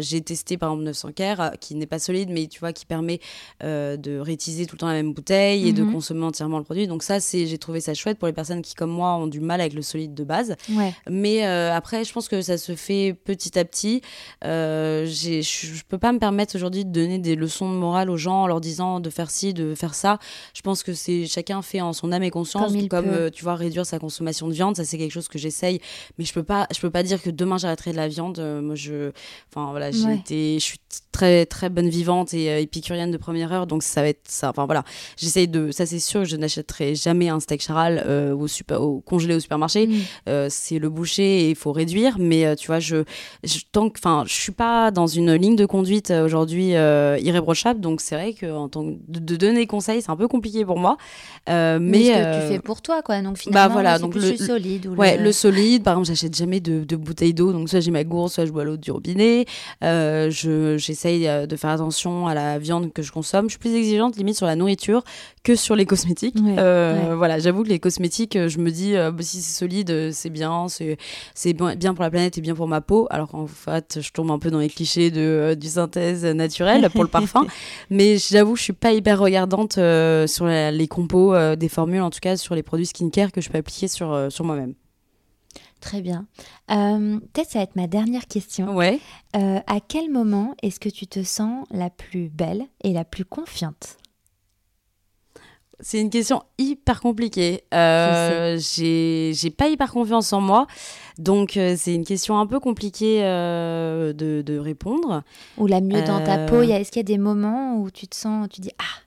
J'ai 0.00 0.20
testé 0.20 0.56
par 0.56 0.70
exemple 0.70 0.84
900 0.84 1.12
Care, 1.14 1.52
qui 1.60 1.74
n'est 1.74 1.86
pas 1.86 1.98
solide, 1.98 2.30
mais 2.30 2.46
tu 2.46 2.60
vois, 2.60 2.72
qui 2.72 2.86
permet 2.86 3.20
de 3.60 4.18
réutiliser 4.18 4.66
tout 4.66 4.76
le 4.76 4.80
temps 4.80 4.86
la 4.86 4.94
même 4.94 5.12
bouteille 5.12 5.68
et 5.68 5.72
de 5.72 5.82
mmh. 5.82 5.92
consommer 5.92 6.24
entièrement 6.24 6.58
le 6.58 6.64
produit. 6.64 6.86
Donc 6.86 7.02
ça, 7.02 7.18
c'est, 7.18 7.46
j'ai 7.46 7.58
trouvé 7.58 7.80
ça 7.80 7.94
chouette 7.94 8.18
pour 8.18 8.28
les 8.28 8.32
personnes 8.32 8.62
qui, 8.62 8.74
comme 8.74 8.90
moi, 8.90 9.14
ont 9.16 9.26
du 9.26 9.40
mal 9.40 9.60
avec 9.60 9.72
le 9.72 9.82
solide 9.82 10.14
de 10.14 10.24
base. 10.24 10.54
Ouais. 10.70 10.94
Mais 11.10 11.42
après, 11.42 12.04
je 12.04 12.12
pense 12.12 12.28
que 12.28 12.40
ça 12.42 12.58
se 12.58 12.74
fait 12.74 13.16
petit 13.24 13.58
à 13.58 13.64
petit 13.64 13.71
petit. 13.72 14.02
Euh, 14.44 15.06
je 15.06 15.82
peux 15.88 15.98
pas 15.98 16.12
me 16.12 16.18
permettre 16.18 16.54
aujourd'hui 16.54 16.84
de 16.84 16.90
donner 16.90 17.18
des 17.18 17.34
leçons 17.34 17.72
de 17.72 17.76
morale 17.76 18.10
aux 18.10 18.16
gens 18.16 18.42
en 18.42 18.46
leur 18.46 18.60
disant 18.60 19.00
de 19.00 19.10
faire 19.10 19.30
ci, 19.30 19.54
de 19.54 19.74
faire 19.74 19.94
ça. 19.94 20.18
Je 20.54 20.60
pense 20.60 20.82
que 20.82 20.92
c'est 20.92 21.26
chacun 21.26 21.62
fait 21.62 21.80
en 21.80 21.92
son 21.92 22.12
âme 22.12 22.22
et 22.22 22.30
conscience. 22.30 22.72
Comme, 22.90 23.08
euh, 23.08 23.30
tu 23.30 23.42
vois, 23.44 23.56
réduire 23.56 23.86
sa 23.86 23.98
consommation 23.98 24.46
de 24.48 24.52
viande, 24.52 24.76
ça 24.76 24.84
c'est 24.84 24.98
quelque 24.98 25.12
chose 25.12 25.28
que 25.28 25.38
j'essaye. 25.38 25.80
Mais 26.18 26.24
je 26.24 26.32
peux 26.32 26.42
pas, 26.42 26.66
je 26.74 26.80
peux 26.80 26.90
pas 26.90 27.02
dire 27.02 27.22
que 27.22 27.30
demain 27.30 27.58
j'arrêterai 27.58 27.92
de 27.92 27.96
la 27.96 28.08
viande. 28.08 28.38
Euh, 28.38 28.60
moi, 28.60 28.74
je, 28.74 29.10
enfin 29.50 29.70
voilà, 29.70 29.90
j'ai 29.90 30.14
été, 30.14 30.54
je 30.58 30.64
suis 30.64 30.78
très 31.10 31.46
très 31.46 31.70
bonne 31.70 31.88
vivante 31.88 32.34
et 32.34 32.62
épicurienne 32.62 33.10
de 33.10 33.16
première 33.16 33.52
heure, 33.52 33.66
donc 33.66 33.82
ça 33.82 34.02
va 34.02 34.08
être 34.08 34.28
ça. 34.28 34.50
Enfin 34.50 34.66
voilà, 34.66 34.84
j'essaye 35.16 35.48
de, 35.48 35.70
ça 35.70 35.86
c'est 35.86 35.98
sûr, 35.98 36.24
je 36.24 36.36
n'achèterai 36.36 36.94
jamais 36.94 37.28
un 37.28 37.40
steak 37.40 37.62
charal 37.62 37.98
au, 38.34 38.46
super, 38.48 38.82
au 38.82 39.00
congelé 39.00 39.34
au 39.34 39.40
supermarché. 39.40 39.86
Mm. 39.86 40.48
c'est 40.50 40.78
le 40.78 40.90
boucher 40.90 41.46
et 41.46 41.50
il 41.50 41.56
faut 41.56 41.72
réduire. 41.72 42.16
Mais 42.18 42.54
tu 42.56 42.66
vois, 42.66 42.80
je, 42.80 43.04
je 43.44 43.61
tant 43.70 43.88
que, 43.88 43.98
enfin, 43.98 44.24
je 44.26 44.32
suis 44.32 44.52
pas 44.52 44.90
dans 44.90 45.06
une 45.06 45.34
ligne 45.34 45.56
de 45.56 45.66
conduite 45.66 46.10
euh, 46.10 46.24
aujourd'hui 46.24 46.74
euh, 46.74 47.18
irréprochable, 47.20 47.80
donc 47.80 48.00
c'est 48.00 48.14
vrai 48.14 48.32
que 48.32 48.50
en 48.52 48.68
tant 48.68 48.84
que 48.84 48.96
de, 49.08 49.36
donner 49.36 49.66
conseils, 49.66 50.02
c'est 50.02 50.10
un 50.10 50.16
peu 50.16 50.28
compliqué 50.28 50.64
pour 50.64 50.78
moi. 50.78 50.96
Euh, 51.48 51.78
mais, 51.80 52.04
ce 52.04 52.12
que 52.12 52.42
tu 52.42 52.52
fais 52.54 52.60
pour 52.60 52.82
toi, 52.82 53.02
quoi. 53.02 53.20
Donc 53.22 53.38
finalement, 53.38 53.68
bah 53.68 53.72
voilà, 53.72 53.98
donc 53.98 54.14
le 54.14 54.36
solide. 54.36 54.86
ouais, 54.86 55.16
le... 55.16 55.32
solide. 55.32 55.82
Par 55.82 55.94
exemple, 55.94 56.08
j'achète 56.08 56.36
jamais 56.36 56.60
de, 56.60 56.84
de 56.84 56.96
bouteilles 56.96 57.34
d'eau, 57.34 57.52
donc 57.52 57.68
soit 57.68 57.80
j'ai 57.80 57.90
ma 57.90 58.04
gourde, 58.04 58.30
soit 58.30 58.46
je 58.46 58.52
bois 58.52 58.64
l'eau 58.64 58.76
du 58.76 58.90
robinet. 58.90 59.46
je 59.80 60.76
j'essaye 60.78 61.28
de 61.46 61.56
faire 61.56 61.70
attention 61.70 62.26
à 62.26 62.34
la 62.34 62.58
viande 62.58 62.92
que 62.92 63.02
je 63.02 63.12
consomme. 63.12 63.46
Je 63.46 63.52
suis 63.52 63.58
plus 63.58 63.74
exigeante 63.74 64.16
limite 64.16 64.36
sur 64.36 64.46
la 64.46 64.56
nourriture 64.56 65.02
que 65.42 65.56
sur 65.56 65.76
les 65.76 65.86
cosmétiques. 65.86 66.36
Voilà, 66.38 67.38
j'avoue 67.38 67.62
que 67.62 67.68
les 67.68 67.78
cosmétiques, 67.78 68.38
je 68.48 68.58
me 68.58 68.70
dis 68.70 68.94
bah, 68.94 69.12
si 69.20 69.42
c'est 69.42 69.58
solide, 69.58 70.10
c'est 70.12 70.30
bien, 70.30 70.68
c'est 70.68 70.96
c'est 71.34 71.52
bien 71.52 71.94
pour 71.94 72.02
la 72.02 72.10
planète 72.10 72.38
et 72.38 72.40
bien 72.40 72.54
pour 72.54 72.68
ma 72.68 72.80
peau. 72.80 73.06
Alors 73.10 73.28
qu'en 73.28 73.46
je 73.66 74.10
tombe 74.10 74.30
un 74.30 74.38
peu 74.38 74.50
dans 74.50 74.58
les 74.58 74.68
clichés 74.68 75.10
de, 75.10 75.56
du 75.58 75.68
synthèse 75.68 76.24
naturelle 76.24 76.88
pour 76.90 77.02
le 77.02 77.08
parfum. 77.10 77.46
Mais 77.90 78.18
j'avoue, 78.18 78.56
je 78.56 78.62
suis 78.62 78.72
pas 78.72 78.92
hyper 78.92 79.18
regardante 79.18 79.74
sur 79.74 80.46
les 80.46 80.88
compos 80.88 81.56
des 81.56 81.68
formules, 81.68 82.02
en 82.02 82.10
tout 82.10 82.20
cas 82.20 82.36
sur 82.36 82.54
les 82.54 82.62
produits 82.62 82.86
skincare 82.86 83.32
que 83.32 83.40
je 83.40 83.50
peux 83.50 83.58
appliquer 83.58 83.88
sur, 83.88 84.30
sur 84.30 84.44
moi-même. 84.44 84.74
Très 85.80 86.00
bien. 86.00 86.26
Peut-être 86.68 87.50
ça 87.50 87.58
va 87.58 87.64
être 87.64 87.76
ma 87.76 87.86
dernière 87.86 88.26
question. 88.26 88.74
Ouais. 88.74 89.00
à 89.34 89.80
quel 89.86 90.10
moment 90.10 90.54
est-ce 90.62 90.80
que 90.80 90.88
tu 90.88 91.06
te 91.06 91.22
sens 91.22 91.66
la 91.70 91.90
plus 91.90 92.28
belle 92.28 92.66
et 92.84 92.92
la 92.92 93.04
plus 93.04 93.24
confiante? 93.24 93.96
C'est 95.82 96.00
une 96.00 96.10
question 96.10 96.44
hyper 96.58 97.00
compliquée. 97.00 97.64
Euh, 97.74 98.56
j'ai 98.60 99.50
pas 99.50 99.68
hyper 99.68 99.90
confiance 99.90 100.32
en 100.32 100.40
moi, 100.40 100.68
donc 101.18 101.56
euh, 101.56 101.74
c'est 101.76 101.94
une 101.94 102.04
question 102.04 102.38
un 102.38 102.46
peu 102.46 102.60
compliquée 102.60 103.24
euh, 103.24 104.12
de, 104.12 104.42
de, 104.42 104.58
répondre. 104.58 105.22
Ou 105.58 105.66
la 105.66 105.80
mieux 105.80 106.02
dans 106.02 106.22
ta 106.24 106.46
peau, 106.46 106.62
est-ce 106.62 106.90
qu'il 106.90 107.00
y 107.00 107.04
a 107.04 107.04
des 107.04 107.18
moments 107.18 107.76
où 107.78 107.90
tu 107.90 108.06
te 108.06 108.16
sens, 108.16 108.48
tu 108.48 108.60
dis 108.60 108.72
ah 108.78 109.01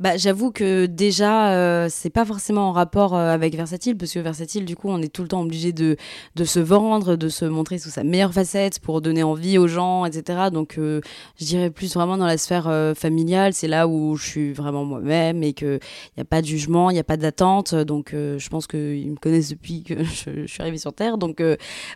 bah, 0.00 0.16
j'avoue 0.16 0.52
que 0.52 0.86
déjà, 0.86 1.54
euh, 1.54 1.88
c'est 1.90 2.10
pas 2.10 2.24
forcément 2.24 2.68
en 2.68 2.72
rapport 2.72 3.16
euh, 3.16 3.32
avec 3.32 3.56
Versatile, 3.56 3.96
parce 3.96 4.12
que 4.12 4.20
Versatile, 4.20 4.64
du 4.64 4.76
coup, 4.76 4.88
on 4.90 5.02
est 5.02 5.12
tout 5.12 5.22
le 5.22 5.28
temps 5.28 5.42
obligé 5.42 5.72
de, 5.72 5.96
de 6.36 6.44
se 6.44 6.60
vendre, 6.60 7.16
de 7.16 7.28
se 7.28 7.44
montrer 7.44 7.78
sous 7.78 7.90
sa 7.90 8.04
meilleure 8.04 8.32
facette 8.32 8.78
pour 8.78 9.00
donner 9.00 9.24
envie 9.24 9.58
aux 9.58 9.66
gens, 9.66 10.04
etc. 10.04 10.50
Donc, 10.52 10.78
euh, 10.78 11.00
je 11.40 11.46
dirais 11.46 11.70
plus 11.70 11.94
vraiment 11.94 12.16
dans 12.16 12.26
la 12.26 12.38
sphère 12.38 12.72
familiale, 12.96 13.54
c'est 13.54 13.66
là 13.66 13.88
où 13.88 14.14
je 14.14 14.24
suis 14.24 14.52
vraiment 14.52 14.84
moi-même 14.84 15.42
et 15.42 15.52
qu'il 15.52 15.80
n'y 16.16 16.20
a 16.20 16.24
pas 16.24 16.42
de 16.42 16.46
jugement, 16.46 16.90
il 16.90 16.94
n'y 16.94 17.00
a 17.00 17.04
pas 17.04 17.16
d'attente. 17.16 17.74
Donc, 17.74 18.10
je 18.12 18.48
pense 18.48 18.68
qu'ils 18.68 19.10
me 19.10 19.16
connaissent 19.16 19.50
depuis 19.50 19.82
que 19.82 20.04
je, 20.04 20.46
suis 20.46 20.60
arrivée 20.60 20.78
sur 20.78 20.92
Terre. 20.92 21.18
Donc, 21.18 21.42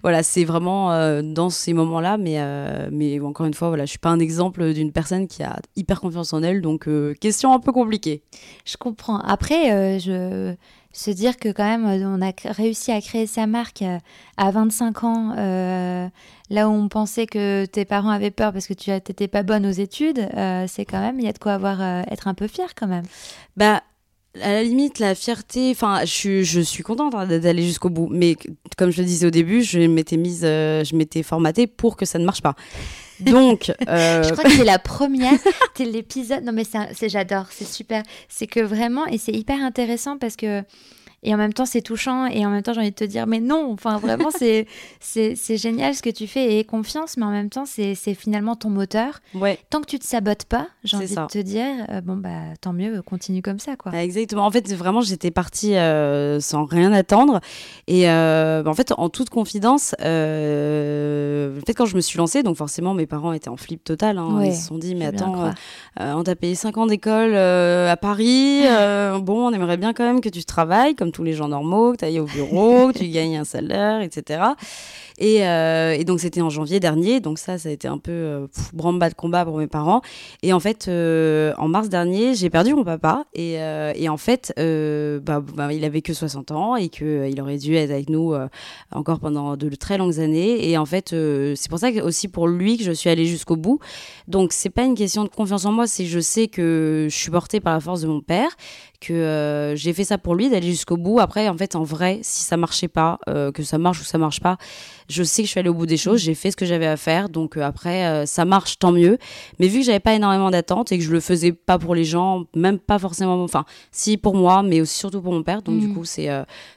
voilà, 0.02 0.22
c'est 0.22 0.44
vraiment 0.44 1.22
dans 1.22 1.50
ces 1.50 1.72
moments-là. 1.72 2.16
Mais, 2.16 2.38
mais 2.90 3.20
encore 3.20 3.46
une 3.46 3.54
fois, 3.54 3.68
voilà, 3.68 3.84
je 3.84 3.90
suis 3.90 3.98
pas 3.98 4.10
un 4.10 4.18
exemple 4.18 4.72
d'une 4.72 4.92
personne 4.92 5.28
qui 5.28 5.42
a 5.42 5.60
hyper 5.76 6.00
confiance 6.00 6.32
en 6.32 6.42
elle. 6.42 6.62
Donc, 6.62 6.88
question 7.20 7.52
un 7.52 7.60
peu 7.60 7.70
compliquée 7.72 7.91
je 8.64 8.76
comprends. 8.78 9.18
Après, 9.18 9.72
euh, 9.72 9.98
je 9.98 10.54
se 10.94 11.10
dire 11.10 11.38
que 11.38 11.48
quand 11.48 11.64
même, 11.64 11.86
on 11.86 12.20
a 12.20 12.32
réussi 12.44 12.92
à 12.92 13.00
créer 13.00 13.26
sa 13.26 13.46
marque 13.46 13.80
euh, 13.80 13.98
à 14.36 14.50
25 14.50 15.04
ans, 15.04 15.34
euh, 15.38 16.06
là 16.50 16.68
où 16.68 16.72
on 16.72 16.88
pensait 16.88 17.26
que 17.26 17.64
tes 17.64 17.86
parents 17.86 18.10
avaient 18.10 18.30
peur 18.30 18.52
parce 18.52 18.66
que 18.66 18.74
tu 18.74 18.90
n'étais 18.90 19.26
pas 19.26 19.42
bonne 19.42 19.64
aux 19.64 19.70
études, 19.70 20.28
c'est 20.68 20.84
quand 20.84 21.00
même, 21.00 21.18
il 21.18 21.24
y 21.24 21.28
a 21.28 21.32
de 21.32 21.38
quoi 21.38 21.54
avoir, 21.54 21.80
être 22.10 22.28
un 22.28 22.34
peu 22.34 22.46
fier 22.46 22.74
quand 22.74 22.88
même. 22.88 23.04
Bah, 23.56 23.82
à 24.42 24.52
la 24.52 24.62
limite, 24.62 24.98
la 24.98 25.14
fierté, 25.14 25.70
enfin, 25.70 26.00
je 26.02 26.10
suis, 26.10 26.44
je 26.44 26.60
suis 26.60 26.82
contente 26.82 27.14
hein, 27.14 27.26
d'aller 27.26 27.62
jusqu'au 27.62 27.88
bout. 27.88 28.08
Mais 28.10 28.36
comme 28.76 28.90
je 28.90 29.00
le 29.00 29.06
disais 29.06 29.26
au 29.26 29.30
début, 29.30 29.62
je 29.62 29.80
m'étais 29.80 30.18
mise, 30.18 30.42
je 30.42 30.94
m'étais 30.94 31.22
formatée 31.22 31.66
pour 31.66 31.96
que 31.96 32.04
ça 32.04 32.18
ne 32.18 32.26
marche 32.26 32.42
pas. 32.42 32.54
Donc, 33.24 33.72
euh... 33.88 34.22
je 34.22 34.32
crois 34.32 34.44
que 34.44 34.50
c'est 34.50 34.64
la 34.64 34.78
première, 34.78 35.38
c'est 35.74 35.84
l'épisode. 35.84 36.44
Non 36.44 36.52
mais 36.52 36.64
c'est, 36.64 37.08
j'adore, 37.08 37.46
c'est 37.50 37.66
super. 37.66 38.02
C'est 38.28 38.46
que 38.46 38.60
vraiment, 38.60 39.06
et 39.06 39.18
c'est 39.18 39.32
hyper 39.32 39.60
intéressant 39.60 40.18
parce 40.18 40.36
que 40.36 40.62
et 41.24 41.34
en 41.34 41.36
même 41.36 41.52
temps 41.52 41.66
c'est 41.66 41.82
touchant. 41.82 42.26
Et 42.26 42.44
en 42.44 42.50
même 42.50 42.62
temps 42.62 42.72
j'ai 42.72 42.80
envie 42.80 42.90
de 42.90 42.96
te 42.96 43.04
dire 43.04 43.26
mais 43.26 43.40
non 43.40 43.70
enfin 43.72 43.98
vraiment 43.98 44.30
c'est 44.36 44.66
c'est 45.00 45.56
génial 45.56 45.94
ce 45.94 46.02
que 46.02 46.10
tu 46.10 46.26
fais 46.26 46.58
et 46.58 46.64
confiance 46.64 47.16
mais 47.16 47.24
en 47.24 47.30
même 47.30 47.50
temps 47.50 47.64
c'est 47.64 47.94
finalement 48.14 48.56
ton 48.56 48.70
moteur. 48.70 49.20
Ouais. 49.34 49.58
tant 49.70 49.80
que 49.80 49.86
tu 49.86 49.98
te 49.98 50.04
sabotes 50.04 50.44
pas 50.44 50.66
j'ai 50.84 50.96
envie 50.96 51.14
de 51.14 51.26
te 51.26 51.38
dire 51.38 51.66
euh, 51.90 52.00
bon 52.00 52.16
bah 52.16 52.30
tant 52.60 52.72
mieux 52.72 53.02
continue 53.02 53.42
comme 53.42 53.58
ça 53.58 53.76
quoi. 53.76 53.92
Exactement. 53.92 54.44
En 54.44 54.50
fait 54.50 54.72
vraiment 54.72 55.00
j'étais 55.00 55.30
partie 55.30 55.76
euh, 55.76 56.40
sans 56.40 56.64
rien 56.64 56.92
attendre. 56.92 57.40
Et 57.86 58.08
euh, 58.08 58.64
en 58.64 58.74
fait 58.74 58.92
en 58.96 59.08
toute 59.08 59.30
confidence 59.30 59.94
en 60.00 60.04
fait 61.66 61.74
quand 61.74 61.86
je 61.86 61.96
me 61.96 62.00
suis 62.00 62.18
lancée 62.18 62.42
donc 62.42 62.56
forcément 62.56 62.94
mes 62.94 63.06
parents 63.06 63.32
étaient 63.32 63.48
en 63.48 63.56
flip 63.56 63.84
total 63.84 64.18
hein, 64.18 64.42
ils 64.44 64.54
se 64.54 64.66
sont 64.66 64.78
dit 64.78 64.94
mais 64.94 65.06
attends 65.06 65.52
on 65.98 66.22
t'a 66.24 66.34
payé 66.34 66.54
5 66.54 66.76
ans 66.78 66.86
d'école 66.86 67.34
à 67.34 67.96
Paris 67.96 68.62
bon 69.20 69.48
on 69.48 69.52
aimerait 69.52 69.76
bien 69.76 69.92
quand 69.92 70.04
même 70.04 70.20
que 70.20 70.28
tu 70.28 70.44
travailles 70.44 70.94
comme 70.94 71.11
tous 71.12 71.22
les 71.22 71.34
gens 71.34 71.48
normaux, 71.48 71.92
que 71.92 71.98
tu 71.98 72.04
ailles 72.04 72.20
au 72.20 72.24
bureau, 72.24 72.88
que 72.92 72.98
tu 72.98 73.08
gagnes 73.08 73.36
un 73.36 73.44
salaire, 73.44 74.00
etc. 74.00 74.40
Euh, 75.20 75.92
et, 75.92 76.04
donc 76.04 76.20
c'était 76.20 76.40
en 76.40 76.50
janvier 76.50 76.80
dernier, 76.80 77.20
donc 77.20 77.38
ça, 77.38 77.58
ça 77.58 77.68
a 77.68 77.72
été 77.72 77.86
un 77.88 77.98
peu 77.98 78.10
euh, 78.12 78.46
branle-bas 78.72 79.10
de 79.10 79.14
combat 79.14 79.44
pour 79.44 79.58
mes 79.58 79.66
parents. 79.66 80.02
Et 80.42 80.52
en 80.52 80.60
fait, 80.60 80.86
euh, 80.88 81.52
en 81.58 81.68
mars 81.68 81.88
dernier, 81.88 82.34
j'ai 82.34 82.50
perdu 82.50 82.74
mon 82.74 82.84
papa. 82.84 83.24
Et, 83.34 83.52
et 83.94 84.08
en 84.08 84.16
fait, 84.16 84.52
bah, 84.56 85.40
bah, 85.40 85.72
il 85.72 85.84
avait 85.84 86.02
que 86.02 86.14
60 86.14 86.50
ans 86.50 86.76
et 86.76 86.88
qu'il 86.88 87.40
aurait 87.40 87.58
dû 87.58 87.74
être 87.76 87.90
avec 87.90 88.08
nous 88.08 88.34
encore 88.92 89.20
pendant 89.20 89.56
de 89.56 89.68
très 89.74 89.98
longues 89.98 90.20
années. 90.20 90.68
Et 90.68 90.78
en 90.78 90.86
fait, 90.86 91.10
c'est 91.10 91.68
pour 91.68 91.78
ça 91.78 91.90
aussi 92.02 92.28
pour 92.28 92.48
lui 92.48 92.78
que 92.78 92.84
je 92.84 92.92
suis 92.92 93.10
allée 93.10 93.26
jusqu'au 93.26 93.56
bout. 93.56 93.78
Donc 94.28 94.52
c'est 94.52 94.70
pas 94.70 94.84
une 94.84 94.94
question 94.94 95.24
de 95.24 95.28
confiance 95.28 95.64
en 95.64 95.72
moi, 95.72 95.86
c'est 95.86 96.06
je 96.06 96.20
sais 96.20 96.48
que 96.48 97.06
je 97.10 97.16
suis 97.16 97.30
portée 97.30 97.60
par 97.60 97.74
la 97.74 97.80
force 97.80 98.02
de 98.02 98.06
mon 98.06 98.20
père, 98.20 98.50
que 99.02 99.12
euh, 99.12 99.74
j'ai 99.74 99.92
fait 99.92 100.04
ça 100.04 100.16
pour 100.16 100.34
lui, 100.34 100.48
d'aller 100.48 100.68
jusqu'au 100.68 100.96
bout. 100.96 101.18
Après, 101.18 101.48
en 101.48 101.56
fait, 101.56 101.74
en 101.74 101.82
vrai, 101.82 102.20
si 102.22 102.44
ça 102.44 102.56
marchait 102.56 102.88
pas, 102.88 103.18
euh, 103.28 103.50
que 103.50 103.64
ça 103.64 103.76
marche 103.76 104.00
ou 104.00 104.04
ça 104.04 104.16
marche 104.16 104.40
pas, 104.40 104.58
je 105.08 105.24
sais 105.24 105.42
que 105.42 105.46
je 105.46 105.50
suis 105.50 105.60
allée 105.60 105.68
au 105.68 105.74
bout 105.74 105.86
des 105.86 105.96
choses, 105.96 106.20
j'ai 106.20 106.34
fait 106.34 106.52
ce 106.52 106.56
que 106.56 106.64
j'avais 106.64 106.86
à 106.86 106.96
faire. 106.96 107.28
Donc 107.28 107.56
euh, 107.56 107.62
après, 107.62 108.24
ça 108.26 108.44
marche, 108.44 108.78
tant 108.78 108.92
mieux. 108.92 109.18
Mais 109.58 109.66
vu 109.66 109.80
que 109.80 109.86
j'avais 109.86 110.00
pas 110.00 110.14
énormément 110.14 110.50
d'attentes 110.50 110.92
et 110.92 110.98
que 110.98 111.04
je 111.04 111.10
le 111.10 111.20
faisais 111.20 111.52
pas 111.52 111.78
pour 111.78 111.94
les 111.94 112.04
gens, 112.04 112.44
même 112.54 112.78
pas 112.78 112.98
forcément, 112.98 113.42
enfin, 113.42 113.64
si 113.90 114.16
pour 114.16 114.36
moi, 114.36 114.62
mais 114.62 114.80
aussi 114.80 114.98
surtout 114.98 115.20
pour 115.20 115.32
mon 115.32 115.42
père. 115.42 115.62
Donc 115.62 115.80
du 115.80 115.88
mm. 115.88 115.94
coup, 115.94 116.04
c'est 116.04 116.28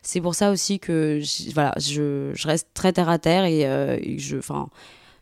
c'est 0.02 0.22
pour 0.22 0.34
ça 0.34 0.52
aussi 0.52 0.80
que 0.80 1.22
voilà, 1.54 1.74
je, 1.78 2.32
je, 2.34 2.48
reste 2.48 2.70
très 2.74 2.92
terre 2.92 3.10
à 3.10 3.20
terre 3.20 3.46
et, 3.46 3.62
et 3.62 4.18
je, 4.18 4.38
enfin 4.38 4.70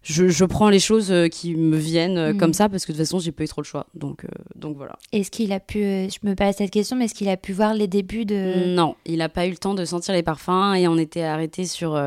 je, 0.03 0.45
prends 0.45 0.69
les 0.69 0.79
choses 0.79 1.11
euh, 1.11 1.27
qui 1.29 1.55
me 1.55 1.77
viennent 1.77 2.17
euh, 2.17 2.33
comme 2.33 2.49
mm. 2.49 2.53
ça 2.53 2.69
parce 2.69 2.85
que 2.85 2.91
de 2.91 2.97
toute 2.97 3.05
façon, 3.05 3.19
j'ai 3.19 3.31
pas 3.31 3.43
eu 3.43 3.47
trop 3.47 3.61
le 3.61 3.65
choix. 3.65 3.87
Donc, 3.95 4.25
euh, 4.25 4.27
donc 4.55 4.75
voilà. 4.75 4.97
Est-ce 5.13 5.31
qu'il 5.31 5.53
a 5.53 5.61
pu, 5.61 5.79
je 5.79 6.17
me 6.23 6.35
pose 6.35 6.53
cette 6.57 6.71
question, 6.71 6.97
mais 6.97 7.05
est-ce 7.05 7.13
qu'il 7.13 7.29
a 7.29 7.37
pu 7.37 7.53
voir 7.53 7.73
les 7.73 7.87
débuts 7.87 8.25
de. 8.25 8.75
Non, 8.75 8.95
il 9.05 9.17
n'a 9.17 9.29
pas 9.29 9.47
eu 9.47 9.51
le 9.51 9.57
temps 9.57 9.73
de 9.73 9.85
sentir 9.85 10.13
les 10.13 10.23
parfums 10.23 10.75
et 10.75 10.87
on 10.89 10.97
était 10.97 11.23
arrêté 11.23 11.65
sur, 11.65 11.99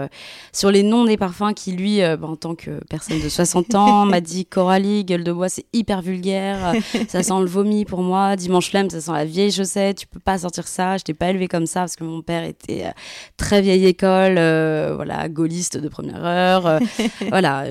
sur 0.53 0.71
les 0.71 0.83
noms 0.83 1.05
des 1.05 1.17
parfums 1.17 1.55
qui, 1.55 1.73
lui, 1.73 2.01
bah, 2.01 2.19
en 2.23 2.37
tant 2.37 2.55
que 2.55 2.81
personne 2.91 3.21
de 3.21 3.29
60 3.29 3.75
ans, 3.75 4.05
m'a 4.07 4.21
dit 4.21 4.45
Coralie, 4.45 5.05
gueule 5.05 5.25
de 5.25 5.33
bois, 5.33 5.49
c'est 5.49 5.65
hyper 5.73 6.03
vulgaire, 6.03 6.75
ça 7.09 7.23
sent 7.23 7.41
le 7.41 7.47
vomi 7.47 7.87
pour 7.87 8.03
moi. 8.03 8.37
Dimanche 8.37 8.71
flemme, 8.71 8.91
ça 8.91 9.01
sent 9.01 9.13
la 9.13 9.25
vieille 9.25 9.53
chaussette, 9.53 9.99
tu 9.99 10.07
peux 10.07 10.21
pas 10.21 10.39
sortir 10.39 10.69
ça. 10.69 10.99
Je 10.99 11.05
t'ai 11.05 11.15
pas 11.15 11.31
élevé 11.31 11.49
comme 11.49 11.67
ça 11.67 11.81
parce 11.81 11.97
que 11.97 12.05
mon 12.05 12.21
père 12.21 12.45
était 12.45 12.93
très 13.39 13.63
vieille 13.63 13.87
école, 13.87 14.35
voilà, 14.35 15.29
gaulliste 15.31 15.79
de 15.79 15.89
première 15.89 16.25
heure. 16.25 16.81
voilà 17.29 17.65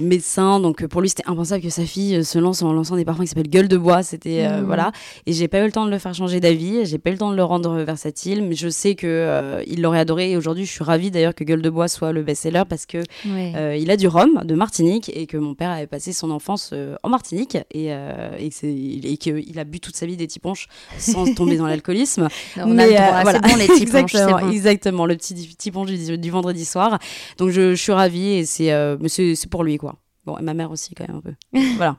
médecin, 0.00 0.60
donc 0.60 0.86
pour 0.86 1.00
lui 1.00 1.08
c'était 1.08 1.26
impensable 1.26 1.62
que 1.62 1.70
sa 1.70 1.84
fille 1.84 2.16
euh, 2.16 2.22
se 2.22 2.38
lance 2.38 2.62
en 2.62 2.72
lançant 2.72 2.96
des 2.96 3.04
parfums 3.04 3.22
qui 3.22 3.26
s'appellent 3.28 3.48
Gueule 3.48 3.68
de 3.68 3.76
bois. 3.76 4.02
C'était 4.02 4.46
euh, 4.46 4.60
mmh. 4.60 4.64
voilà, 4.64 4.92
et 5.26 5.32
j'ai 5.32 5.48
pas 5.48 5.60
eu 5.60 5.64
le 5.64 5.72
temps 5.72 5.84
de 5.84 5.90
le 5.90 5.98
faire 5.98 6.14
changer 6.14 6.40
d'avis, 6.40 6.84
j'ai 6.84 6.98
pas 6.98 7.10
eu 7.10 7.14
le 7.14 7.18
temps 7.18 7.30
de 7.30 7.36
le 7.36 7.44
rendre 7.44 7.78
versatile, 7.78 8.42
mais 8.42 8.54
je 8.54 8.68
sais 8.68 8.94
que 8.94 9.06
euh, 9.06 9.62
il 9.66 9.82
l'aurait 9.82 9.98
adoré. 9.98 10.30
Et 10.32 10.36
aujourd'hui, 10.36 10.64
je 10.64 10.70
suis 10.70 10.84
ravie 10.84 11.10
d'ailleurs 11.10 11.34
que 11.34 11.44
Gueule 11.44 11.62
de 11.62 11.70
bois 11.70 11.88
soit 11.88 12.12
le 12.12 12.22
best-seller 12.22 12.62
parce 12.68 12.86
que 12.86 12.98
il 13.24 13.90
a 13.90 13.96
du 13.96 14.08
rhum 14.08 14.42
de 14.44 14.54
Martinique 14.54 15.10
et 15.14 15.26
que 15.26 15.36
mon 15.36 15.54
père 15.54 15.70
avait 15.70 15.86
passé 15.86 16.12
son 16.12 16.30
enfance 16.30 16.72
en 17.02 17.08
Martinique 17.08 17.58
et, 17.72 17.90
et, 18.38 19.16
qu'il 19.16 19.58
a 19.58 19.64
bu 19.64 19.80
toute 19.80 19.96
sa 19.96 20.06
vie 20.06 20.16
des 20.16 20.26
tiponches 20.26 20.68
sans 20.98 21.32
tomber 21.34 21.56
dans 21.56 21.66
l'alcoolisme. 21.66 22.28
mais 22.56 22.96
voilà, 23.22 23.40
bon, 23.40 23.56
les 23.56 23.66
tiponches, 23.74 24.14
exactement, 24.14 24.50
exactement, 24.50 25.06
le 25.06 25.16
petit 25.16 25.34
tiponche 25.56 25.88
du, 25.90 26.18
du, 26.18 26.30
vendredi 26.30 26.64
soir. 26.64 26.98
Donc 27.38 27.50
je, 27.50 27.74
je 27.74 27.82
suis 27.82 27.92
ravie 27.92 28.32
et 28.32 28.44
c'est 28.44 28.70
c'est 29.08 29.50
pour 29.50 29.59
lui 29.64 29.78
quoi. 29.78 29.96
Bon, 30.24 30.36
et 30.38 30.42
ma 30.42 30.54
mère 30.54 30.70
aussi, 30.70 30.94
quand 30.94 31.08
même, 31.08 31.16
un 31.16 31.20
peu. 31.20 31.34
voilà. 31.76 31.96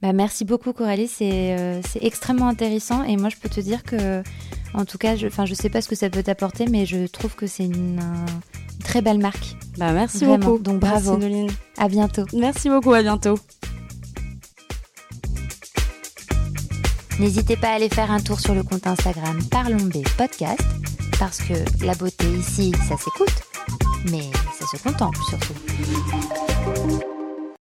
Bah, 0.00 0.12
merci 0.12 0.44
beaucoup, 0.44 0.72
Coralie. 0.72 1.10
Euh, 1.20 1.80
c'est 1.86 2.02
extrêmement 2.02 2.48
intéressant. 2.48 3.02
Et 3.04 3.16
moi, 3.16 3.28
je 3.28 3.36
peux 3.36 3.48
te 3.48 3.60
dire 3.60 3.82
que, 3.82 4.22
en 4.74 4.84
tout 4.84 4.98
cas, 4.98 5.16
je 5.16 5.26
ne 5.26 5.54
sais 5.54 5.70
pas 5.70 5.80
ce 5.80 5.88
que 5.88 5.94
ça 5.94 6.10
peut 6.10 6.22
t'apporter, 6.22 6.66
mais 6.66 6.86
je 6.86 7.06
trouve 7.06 7.34
que 7.34 7.46
c'est 7.46 7.64
une, 7.64 8.00
très 8.84 9.02
belle 9.02 9.18
marque. 9.18 9.56
Bah, 9.78 9.92
merci 9.92 10.24
beaucoup. 10.24 10.58
Donc, 10.58 10.80
bravo. 10.80 11.16
Merci, 11.16 11.56
À 11.78 11.88
bientôt. 11.88 12.24
Merci 12.32 12.68
beaucoup. 12.68 12.92
À 12.92 13.02
bientôt. 13.02 13.38
N'hésitez 17.18 17.56
pas 17.56 17.68
à 17.68 17.74
aller 17.74 17.88
faire 17.88 18.10
un 18.10 18.20
tour 18.20 18.40
sur 18.40 18.54
le 18.54 18.62
compte 18.62 18.86
Instagram 18.86 19.38
Parlons 19.50 19.84
B 19.84 20.02
Podcast, 20.16 20.64
parce 21.18 21.38
que 21.38 21.54
la 21.84 21.94
beauté 21.94 22.26
ici, 22.26 22.72
ça 22.88 22.96
s'écoute, 22.96 23.42
mais 24.10 24.30
ça 24.58 24.66
se 24.66 24.82
contemple 24.82 25.18
surtout. 25.28 25.54
Thank 26.74 27.02
you 27.02 27.11